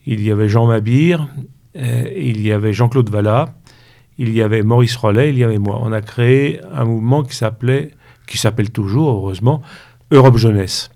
[0.06, 1.28] Il y avait Jean Mabir,
[1.76, 3.54] euh, il y avait Jean-Claude Vallat,
[4.18, 5.80] il y avait Maurice Rollet, il y avait moi.
[5.82, 7.92] On a créé un mouvement qui s'appelait,
[8.28, 9.62] qui s'appelle toujours heureusement,
[10.12, 10.92] Europe Jeunesse.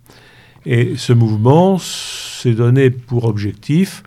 [0.65, 4.03] Et ce mouvement s'est donné pour objectif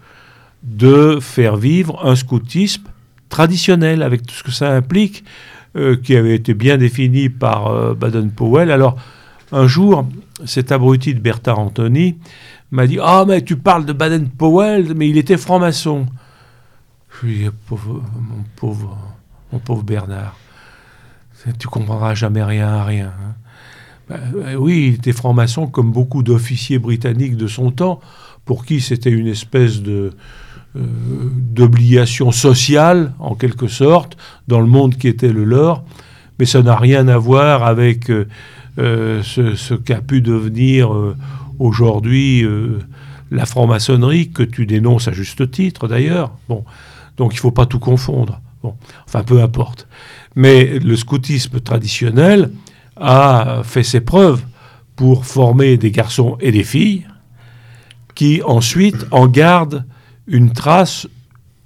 [0.63, 2.85] de faire vivre un scoutisme
[3.29, 5.25] traditionnel avec tout ce que ça implique,
[5.77, 8.71] euh, qui avait été bien défini par euh, Baden-Powell.
[8.71, 8.97] Alors,
[9.53, 10.07] un jour,
[10.45, 12.17] cet abruti de Bertard Anthony
[12.71, 16.07] m'a dit Ah, mais tu parles de Baden-Powell, mais il était franc-maçon.
[17.25, 18.03] Ai dit pauvre,
[19.53, 20.37] mon, pauvre, Bernard,
[21.59, 23.09] tu comprendras jamais rien à rien.
[23.09, 23.35] hein.
[24.09, 28.01] Ben, euh, oui, il était franc-maçon comme beaucoup d'officiers britanniques de son temps,
[28.45, 30.13] pour qui c'était une espèce de
[30.77, 30.81] euh,
[31.37, 34.17] d'obligation sociale, en quelque sorte,
[34.49, 35.85] dans le monde qui était le leur.
[36.39, 38.27] Mais ça n'a rien à voir avec euh,
[38.79, 41.17] euh, ce, qu'a pu devenir euh,
[41.59, 42.79] aujourd'hui euh,
[43.31, 46.33] la franc-maçonnerie, que tu dénonces à juste titre d'ailleurs.
[46.49, 46.65] Bon,
[47.21, 48.41] donc il ne faut pas tout confondre.
[48.63, 48.75] Bon,
[49.07, 49.87] enfin, peu importe.
[50.37, 52.51] Mais le scoutisme traditionnel
[52.97, 54.43] a fait ses preuves
[54.97, 57.07] pour former des garçons et des filles
[58.15, 59.85] qui ensuite en gardent
[60.27, 61.09] une trace,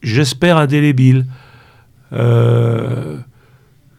[0.03, 1.27] j'espère, indélébile.
[2.13, 3.19] Euh,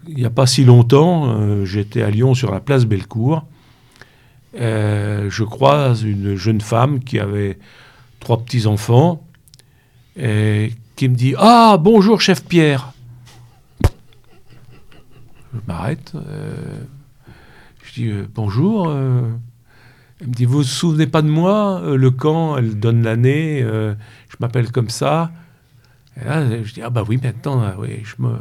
[0.10, 3.46] il n'y a pas si longtemps, euh, j'étais à Lyon sur la place Bellecour.
[4.60, 7.60] Euh, je croise une jeune femme qui avait
[8.20, 9.26] trois petits-enfants
[10.18, 12.92] et qui me dit Ah, bonjour, chef Pierre.
[15.54, 16.12] Je m'arrête.
[16.16, 16.56] euh,
[17.84, 18.88] je dis euh, Bonjour.
[18.90, 19.30] euh.
[20.22, 23.62] Elle me dit Vous vous souvenez pas de moi Le camp, elle donne l'année.
[23.62, 25.32] je m'appelle comme ça.
[26.22, 28.36] Et là, je dis Ah, bah oui, maintenant, ah oui, je me.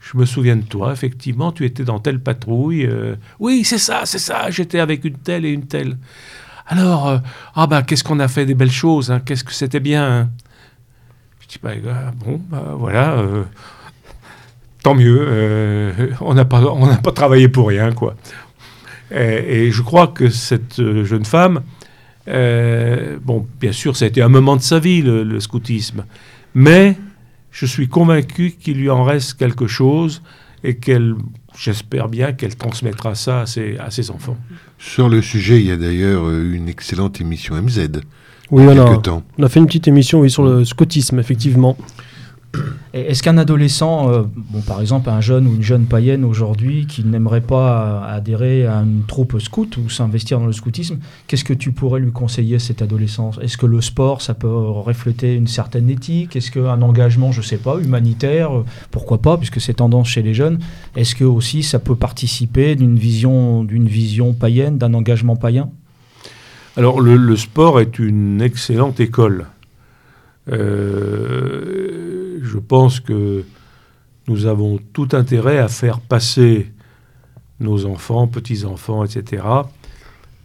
[0.00, 2.88] Je me souviens de toi, effectivement, tu étais dans telle patrouille.
[3.40, 5.98] oui, c'est ça, c'est ça, j'étais avec une telle et une telle.
[6.68, 7.20] Alors,
[7.56, 10.04] ah bah, qu'est-ce qu'on a fait des belles choses, hein, qu'est-ce que c'était bien.
[10.20, 10.30] hein.
[11.48, 13.44] Je dis, bah, euh, bon, bah, voilà, euh,
[14.82, 16.60] tant mieux, euh, on n'a pas,
[17.02, 18.16] pas travaillé pour rien, quoi.
[19.10, 21.62] Et, je crois que cette euh, jeune femme,
[22.26, 26.04] bon, bien sûr, ça a été un moment de sa vie, le, le scoutisme,
[26.54, 26.98] mais
[27.50, 30.20] je suis convaincu qu'il lui en reste quelque chose
[30.62, 31.14] et qu'elle,
[31.58, 34.36] j'espère bien qu'elle transmettra ça à ses, à ses enfants.
[34.78, 38.02] Sur le sujet, il y a d'ailleurs une excellente émission MZ.
[38.50, 39.22] Oui, il y a on a, temps.
[39.38, 41.76] on a fait une petite émission oui, sur le scoutisme, effectivement.
[42.94, 47.04] Est-ce qu'un adolescent, euh, bon, par exemple un jeune ou une jeune païenne aujourd'hui, qui
[47.04, 51.72] n'aimerait pas adhérer à une troupe scout ou s'investir dans le scoutisme, qu'est-ce que tu
[51.72, 55.90] pourrais lui conseiller à cet adolescent Est-ce que le sport, ça peut refléter une certaine
[55.90, 56.34] éthique?
[56.34, 60.32] Est-ce qu'un engagement, je sais pas, humanitaire, euh, pourquoi pas, puisque c'est tendance chez les
[60.32, 60.58] jeunes
[60.96, 65.70] Est-ce que aussi ça peut participer d'une vision, d'une vision païenne, d'un engagement païen?
[66.78, 69.46] Alors, le, sport est une excellente école.
[70.48, 73.42] Euh, je pense que
[74.28, 76.70] nous avons tout intérêt à faire passer
[77.58, 79.42] nos enfants, petits-enfants, etc.,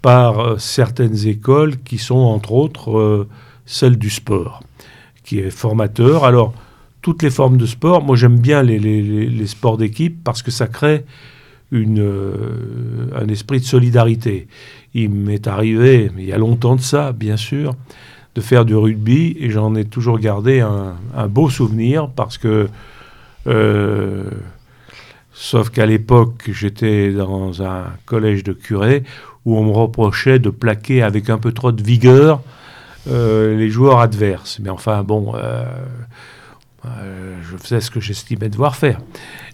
[0.01, 3.29] par euh, certaines écoles qui sont, entre autres, euh,
[3.67, 4.63] celles du sport,
[5.23, 6.23] qui est formateur.
[6.25, 6.55] Alors,
[7.03, 11.05] toutes les formes de sport, moi j'aime bien les sports d'équipe parce que ça crée
[11.73, 14.47] euh, un esprit de solidarité.
[14.93, 17.75] Il m'est arrivé, il y a longtemps de ça, bien sûr,
[18.35, 22.67] de faire du rugby et j'en ai toujours gardé un, beau souvenir parce que,
[23.47, 24.29] euh,
[25.33, 29.03] sauf qu'à l'époque, j'étais dans un collège de curés
[29.45, 32.41] où on me reprochait de plaquer avec un peu trop de vigueur
[33.09, 34.59] euh, les joueurs adverses.
[34.59, 35.33] Mais enfin, bon,
[36.83, 38.99] je faisais ce que j'estimais devoir faire.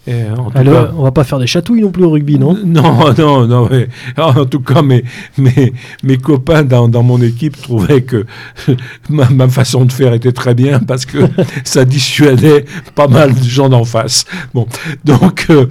[0.10, 2.40] Et, en tout Alors, cas- on va pas faire des chatouilles non plus au rugby,
[2.40, 2.57] non?
[2.65, 3.68] Non, non, non.
[3.69, 3.88] mais-
[4.18, 5.03] en tout cas, mes,
[5.38, 5.72] mes,
[6.03, 8.26] mes copains dans, dans mon équipe trouvaient que
[9.10, 11.19] ma, ma façon de faire était très bien parce que
[11.64, 12.65] ça dissuadait
[12.95, 14.26] pas mal de gens d'en face.
[14.53, 14.65] Bon,
[15.06, 15.68] donc euh,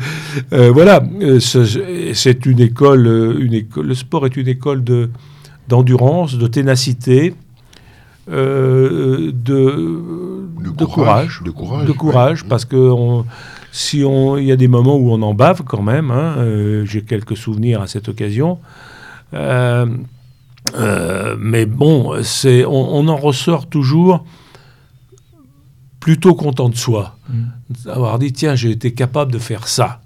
[0.53, 3.87] euh, voilà, euh, ce- c'est une école, euh, une école.
[3.89, 5.11] Le sport est une école de
[5.69, 7.35] d'endurance, de ténacité,
[8.31, 10.01] euh, de,
[10.61, 12.49] De de courage, de courage, de courage, ouais.
[12.49, 13.25] parce que on-
[13.73, 16.11] si on, il y a des moments où on en bave quand même.
[16.11, 18.59] hein, euh, J'ai quelques souvenirs à cette occasion.
[19.35, 19.87] Euh,
[21.39, 24.25] mais bon, c'est, on, on en ressort toujours
[26.01, 27.17] plutôt content de soi.
[27.85, 30.01] D'avoir dit, tiens, j'ai été capable de faire ça.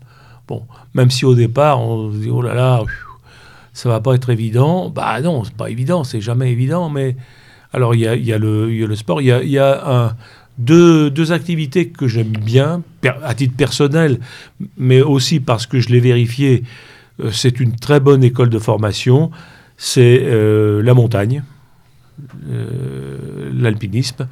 [0.49, 2.82] Bon, même si au départ, on se dit, oh là là,
[3.73, 4.90] ça va pas être évident.
[4.90, 6.89] Bah non, c'est pas évident, c'est jamais évident.
[6.90, 7.16] Mais
[7.73, 10.16] alors, il y a, le, sport, il y a,
[10.59, 12.82] deux, activités que j'aime bien,
[13.24, 14.19] à titre personnel,
[14.77, 16.65] mais aussi parce que je l'ai vérifié.
[17.20, 19.31] euh, C'est une très bonne école de formation.
[19.77, 21.43] C'est euh, la montagne,
[22.51, 24.27] euh, l'alpinisme.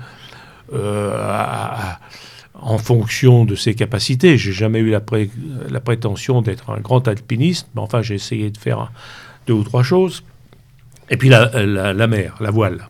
[2.63, 4.37] en fonction de ses capacités.
[4.37, 5.31] J'ai jamais eu la, pré-
[5.71, 8.93] la prétention d'être un grand alpiniste, mais enfin j'ai essayé de faire
[9.47, 10.23] deux ou trois choses.
[11.09, 12.89] Et puis la mer, la voile.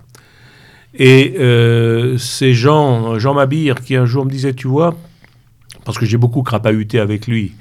[0.95, 4.97] Et euh, c'est Jean, Jean Mabir qui un jour me disait, tu vois,
[5.85, 7.53] parce que j'ai beaucoup crapahuté avec lui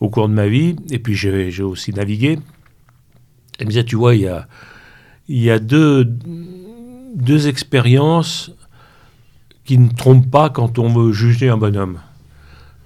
[0.00, 2.38] au cours de ma vie, et puis j'ai aussi navigué,
[3.60, 4.22] il me disait, tu vois, il
[5.28, 6.08] y a, deux,
[7.46, 8.50] expériences
[9.64, 12.00] qui ne trompent pas quand on veut juger un bonhomme.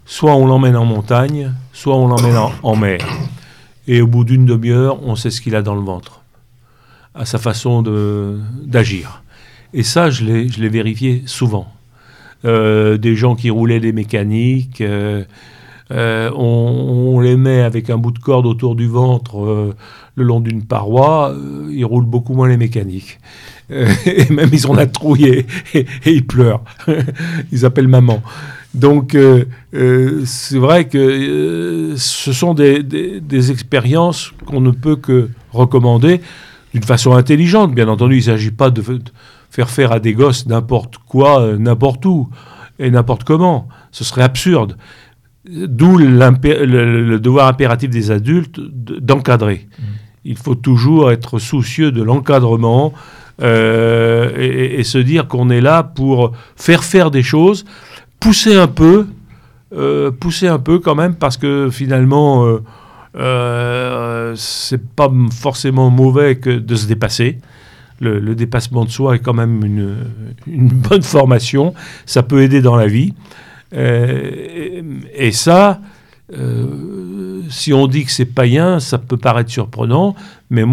[0.04, 3.00] Soit on l'emmène en montagne, soit on l'emmène en, mer.
[3.86, 6.20] Et au bout d'une demi-heure, on sait ce qu'il a dans le ventre,
[7.14, 7.82] à sa façon
[8.64, 9.22] d'agir.
[9.74, 11.68] Et ça, je l'ai vérifié souvent.
[12.44, 15.24] Euh, des gens qui roulaient des mécaniques, euh,
[15.90, 19.74] euh, on, les met avec un bout de corde autour du ventre
[20.14, 21.34] le long d'une paroi,
[21.70, 23.18] ils roulent beaucoup moins les mécaniques.
[23.70, 26.62] Et même ils ont la trouille et, ils pleurent.
[27.52, 28.22] ils appellent maman.
[28.74, 29.16] Donc
[29.72, 36.20] c'est vrai que ce sont des, des- expériences qu'on ne peut que recommander
[36.72, 37.74] d'une façon intelligente.
[37.74, 38.80] Bien entendu, il ne s'agit pas de
[39.50, 42.28] faire faire à des gosses n'importe quoi, euh, n'importe où
[42.78, 43.68] et n'importe comment.
[43.90, 44.76] Ce serait absurde.
[45.48, 49.68] D'où le, le devoir impératif des adultes de- d'encadrer.
[50.24, 52.92] Il faut toujours être soucieux de l'encadrement
[53.40, 57.64] euh, et, et se dire qu'on est là pour faire faire des choses,
[58.20, 59.06] pousser un peu,
[59.74, 62.58] euh, pousser un peu quand même, parce que finalement,
[63.16, 67.38] euh, c'est pas forcément mauvais que de se dépasser.
[68.00, 69.96] Le, dépassement de soi est quand même une,
[70.46, 71.74] une bonne formation.
[72.06, 73.12] Ça peut aider dans la vie.
[73.74, 74.30] Euh,
[75.14, 75.80] et, ça,
[76.36, 80.14] euh, si on dit que c'est païen, ça peut paraître surprenant,
[80.50, 80.64] mais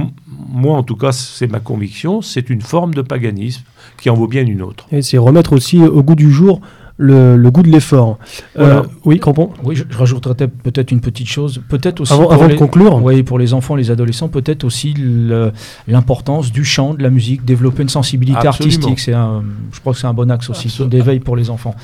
[0.49, 3.63] moi, en tout cas, c'est ma conviction, c'est une forme de paganisme
[3.97, 4.87] qui en vaut bien une autre.
[4.91, 6.61] Et c'est remettre aussi au goût du jour
[6.97, 8.17] le, le goût de l'effort.
[8.55, 8.77] Voilà.
[8.77, 9.49] Euh, oui, Crampon?
[9.63, 11.61] Oui, je, je rajouterais peut- peut-être une petite chose.
[11.67, 12.13] Peut-être aussi.
[12.13, 14.93] Avant, avant de conclure, Oui, pour les enfants, les adolescents, peut-être aussi
[15.87, 18.75] l'importance du chant, de la musique, développer une sensibilité Absolument.
[18.75, 18.99] artistique.
[18.99, 19.43] C'est un,
[19.73, 21.75] je crois que c'est un bon axe aussi d'éveil pour les enfants.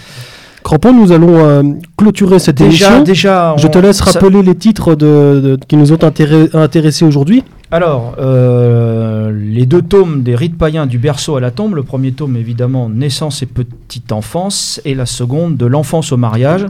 [0.63, 1.63] Crampon, nous allons euh,
[1.97, 3.03] clôturer cette Déjà, émission.
[3.03, 7.03] déjà, Je on- te laisse ça- rappeler les titres de, de- qui nous ont intéressés
[7.05, 7.43] aujourd'hui.
[7.71, 11.75] Alors, euh, les deux tomes des rites païens du berceau à la tombe.
[11.75, 16.65] Le premier tome, évidemment, Naissance et petite enfance, et la seconde, de l'enfance au mariage,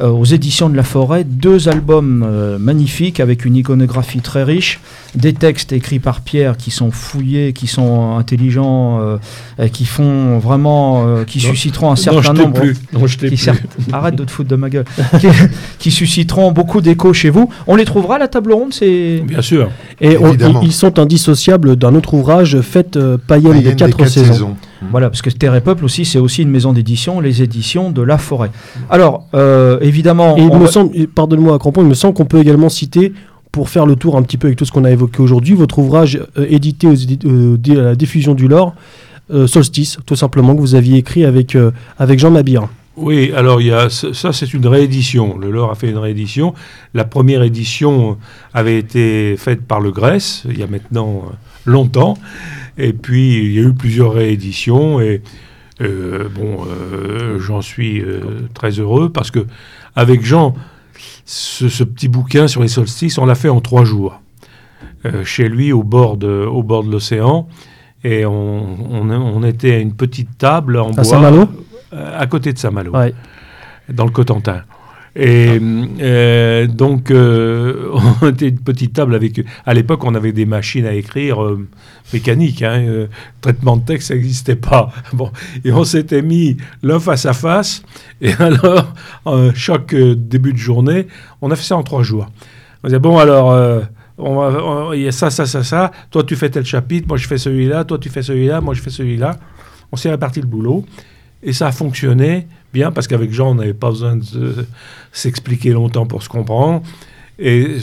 [0.00, 1.24] euh, aux éditions de la Forêt.
[1.24, 4.80] Deux albums euh, magnifiques avec une iconographie très riche,
[5.14, 9.16] des textes écrits par Pierre qui sont fouillés, qui sont intelligents, euh,
[9.60, 11.50] et qui font vraiment, euh, qui Non.
[11.50, 12.76] susciteront un non, je certain t'ai nombre plus.
[12.92, 13.50] Non, je t'ai qui plus.
[13.92, 14.84] arrête de te foutre de ma gueule,
[15.20, 15.26] qui,
[15.78, 17.48] qui susciteront beaucoup d'écho chez vous.
[17.66, 19.70] On les trouvera à la table ronde, c'est Bien sûr.
[20.00, 24.06] Et on- ils, ils sont indissociables d'un autre ouvrage, Fête euh, païenne Païenne des quatre
[24.06, 24.56] saisons.
[24.90, 28.02] Voilà, parce que Terre et Peuple aussi, c'est aussi une maison d'édition, les éditions de
[28.02, 28.50] La Forêt.
[28.90, 32.40] Alors, euh, évidemment, Et il me va- semble, pardonne-moi, Crampon, il me semble qu'on peut
[32.40, 33.12] également citer,
[33.50, 35.78] pour faire le tour un petit peu avec tout ce qu'on a évoqué aujourd'hui, votre
[35.78, 38.74] ouvrage euh, édité aux édi- euh, à la diffusion du Lore,
[39.32, 42.66] euh, Solstice, tout simplement, que vous aviez écrit avec, euh, avec Jean Mabir.
[42.96, 45.38] Oui, alors il y a, ça, ça, c'est une réédition.
[45.38, 46.52] Le Lore a fait une réédition.
[46.92, 48.18] La première édition
[48.52, 51.32] avait été faite par le Grèce, il y a maintenant euh,
[51.66, 52.16] longtemps.
[52.78, 55.00] Et puis il y a eu plusieurs rééditions.
[55.00, 55.22] Et
[55.80, 58.20] euh, bon, euh, j'en suis euh,
[58.54, 59.46] très heureux parce que
[59.96, 60.54] avec Jean,
[61.24, 64.20] ce, ce petit bouquin sur les solstices, on l'a fait en trois jours.
[65.24, 67.48] Chez lui, au bord de, au bord de l'océan.
[68.04, 71.02] Et on, on, on était à une petite table en bois.
[71.02, 71.48] Saint-Malo?
[71.92, 73.12] euh, À côté de Saint-Malo Ouais.
[73.92, 74.62] dans le Cotentin.
[75.14, 75.58] Et
[76.00, 77.90] euh, donc, euh,
[78.22, 79.40] on était une petite table avec.
[79.66, 81.68] À l'époque, on avait des machines à écrire euh,
[82.12, 82.62] mécaniques.
[82.62, 83.08] Hein,
[83.40, 84.90] traitement de texte, ça n'existait pas.
[85.12, 85.30] Bon,
[85.64, 87.82] et on s'était mis l'un face à face.
[88.20, 88.94] Et alors,
[89.54, 91.06] chaque début de journée,
[91.42, 92.26] on a fait ça en trois jours.
[92.82, 93.84] On disait bon, alors.
[94.94, 95.90] il y a ça, ça, ça, ça.
[96.10, 97.06] Toi, tu fais tel chapitre.
[97.06, 97.84] Moi, je fais celui-là.
[97.84, 98.62] Toi, tu fais celui-là.
[98.62, 99.36] Moi, je fais celui-là.
[99.90, 100.86] On s'est réparti le boulot.
[101.42, 104.64] Et ça a fonctionné bien parce qu'avec Jean, on n'avait pas besoin de se-
[105.12, 106.82] s'expliquer longtemps pour se comprendre.
[107.38, 107.76] Et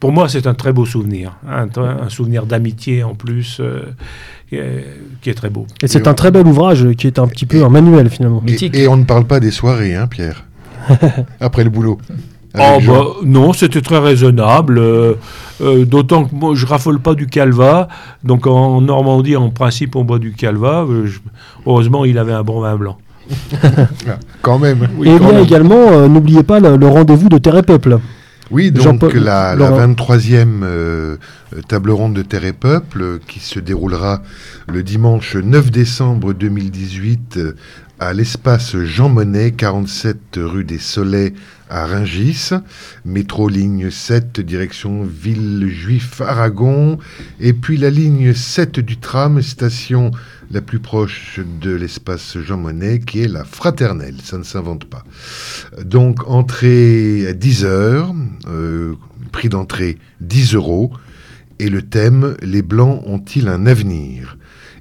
[0.00, 1.36] pour moi, c'est un très beau souvenir.
[1.48, 3.82] Un, un souvenir d'amitié en plus euh,
[4.48, 4.84] qui, est,
[5.22, 5.66] qui est très beau.
[5.82, 8.42] Et c'est un très bel ouvrage qui est un petit peu un manuel finalement.
[8.46, 10.44] Et, on ne parle pas des soirées, hein, Pierre
[11.40, 11.98] Après le boulot.
[12.58, 14.76] Oh, bah, non, c'était très raisonnable.
[14.78, 15.14] euh,
[15.62, 17.88] euh, D'autant que moi, je raffole pas du calva.
[18.24, 20.86] Donc en Normandie, en principe, on boit du calva.
[21.06, 21.20] Je-
[21.66, 22.98] heureusement, il avait un bon vin blanc.
[24.42, 24.88] Quand même.
[24.96, 25.42] Oui, et quand même.
[25.42, 27.98] également, euh, n'oubliez pas le, le rendez-vous de Terre et Peuple.
[28.52, 29.88] Oui, donc la, la Laurent.
[29.94, 31.16] 23e euh,
[31.68, 34.22] table ronde de Terre et Peuple euh, qui se déroulera
[34.68, 37.56] le dimanche 9 décembre 2018 euh,
[37.98, 41.32] à l'espace Jean Monnet, 47 rue des Soleils
[41.70, 42.50] à Rungis,
[43.06, 46.98] métro ligne 7 direction Villejuif Aragon,
[47.40, 50.10] et puis la ligne 7 du tram, station
[50.52, 55.02] la plus proche de l'espace Jean Monnet, qui est la Fraternelle, ça ne s'invente pas.
[55.82, 58.14] Donc entrée à 10 heures,
[58.48, 58.94] euh,
[59.32, 60.92] prix d'entrée 10 euros,
[61.58, 64.36] et le thème Les Blancs ont-ils un avenir?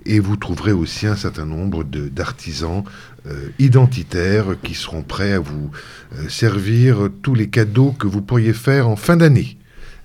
[0.05, 2.83] Et vous trouverez aussi un certain nombre d'artisans
[3.27, 5.71] euh, identitaires qui seront prêts à vous
[6.17, 9.57] euh, servir tous les cadeaux que vous pourriez faire en fin d'année.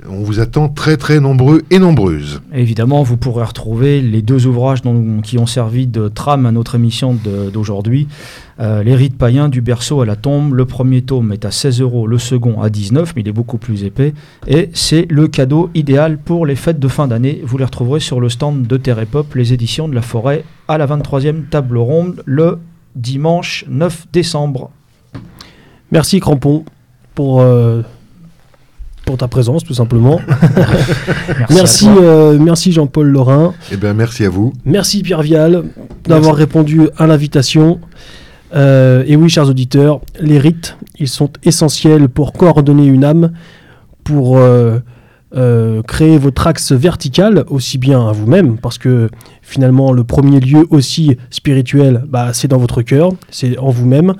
[0.06, 2.42] On vous attend très très nombreux et nombreuses.
[2.54, 6.74] Évidemment, vous pourrez retrouver les deux ouvrages dont- qui ont servi de trame à notre
[6.74, 7.16] émission
[7.50, 8.06] d'aujourd'hui.
[8.60, 10.52] Euh, les rites païens du berceau à la tombe.
[10.52, 13.56] Le premier tome est à 16 euros, le second à 19, mais il est beaucoup
[13.56, 14.12] plus épais.
[14.46, 17.40] Et c'est le cadeau idéal pour les fêtes de fin d'année.
[17.42, 20.44] Vous les retrouverez sur le stand de Terre et Pop, les éditions de la forêt,
[20.68, 22.58] à la 23e table ronde, le
[22.96, 24.70] dimanche 9 décembre.
[25.90, 26.64] Merci Crampon
[27.14, 27.80] pour, euh,
[29.06, 30.20] pour ta présence tout simplement.
[31.50, 31.88] Merci.
[31.88, 33.54] Euh, merci Jean-Paul Lorrain.
[33.72, 34.52] Eh bien, merci à vous.
[34.66, 35.64] Merci Pierre Vial
[36.04, 37.80] d'avoir répondu à l'invitation.
[38.54, 43.32] Euh, et oui, chers auditeurs, les rites, ils sont essentiels pour coordonner une âme,
[44.04, 44.78] pour euh,
[45.34, 49.08] euh, créer votre axe vertical, aussi bien à vous-même, parce que
[49.42, 54.14] finalement, le premier lieu aussi spirituel, bah, c'est dans votre cœur, c'est en vous-même.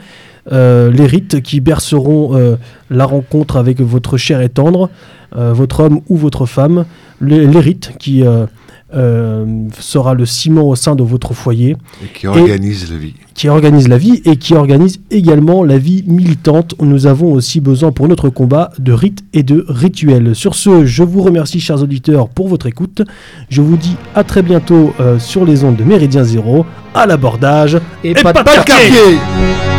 [0.52, 2.56] Euh, les rites qui berceront euh,
[2.90, 4.90] la rencontre avec votre chair et tendre,
[5.36, 6.84] euh, votre homme ou votre femme,
[7.20, 8.46] les, les rites qui euh,
[8.94, 9.44] euh,
[9.80, 13.14] sera le ciment au sein de votre foyer, Et qui organise la vie.
[13.34, 16.76] qui organise la vie et qui organise également la vie militante.
[16.80, 20.36] Nous avons aussi besoin pour notre combat de rites et de rituels.
[20.36, 23.02] Sur ce, je vous remercie, chers auditeurs, pour votre écoute.
[23.48, 26.64] Je vous dis à très bientôt euh, sur les ondes de Méridien Zéro,
[26.94, 27.78] à l'abordage.
[28.04, 28.66] Et Et pas de pas de quartier.
[28.90, 29.75] Quartier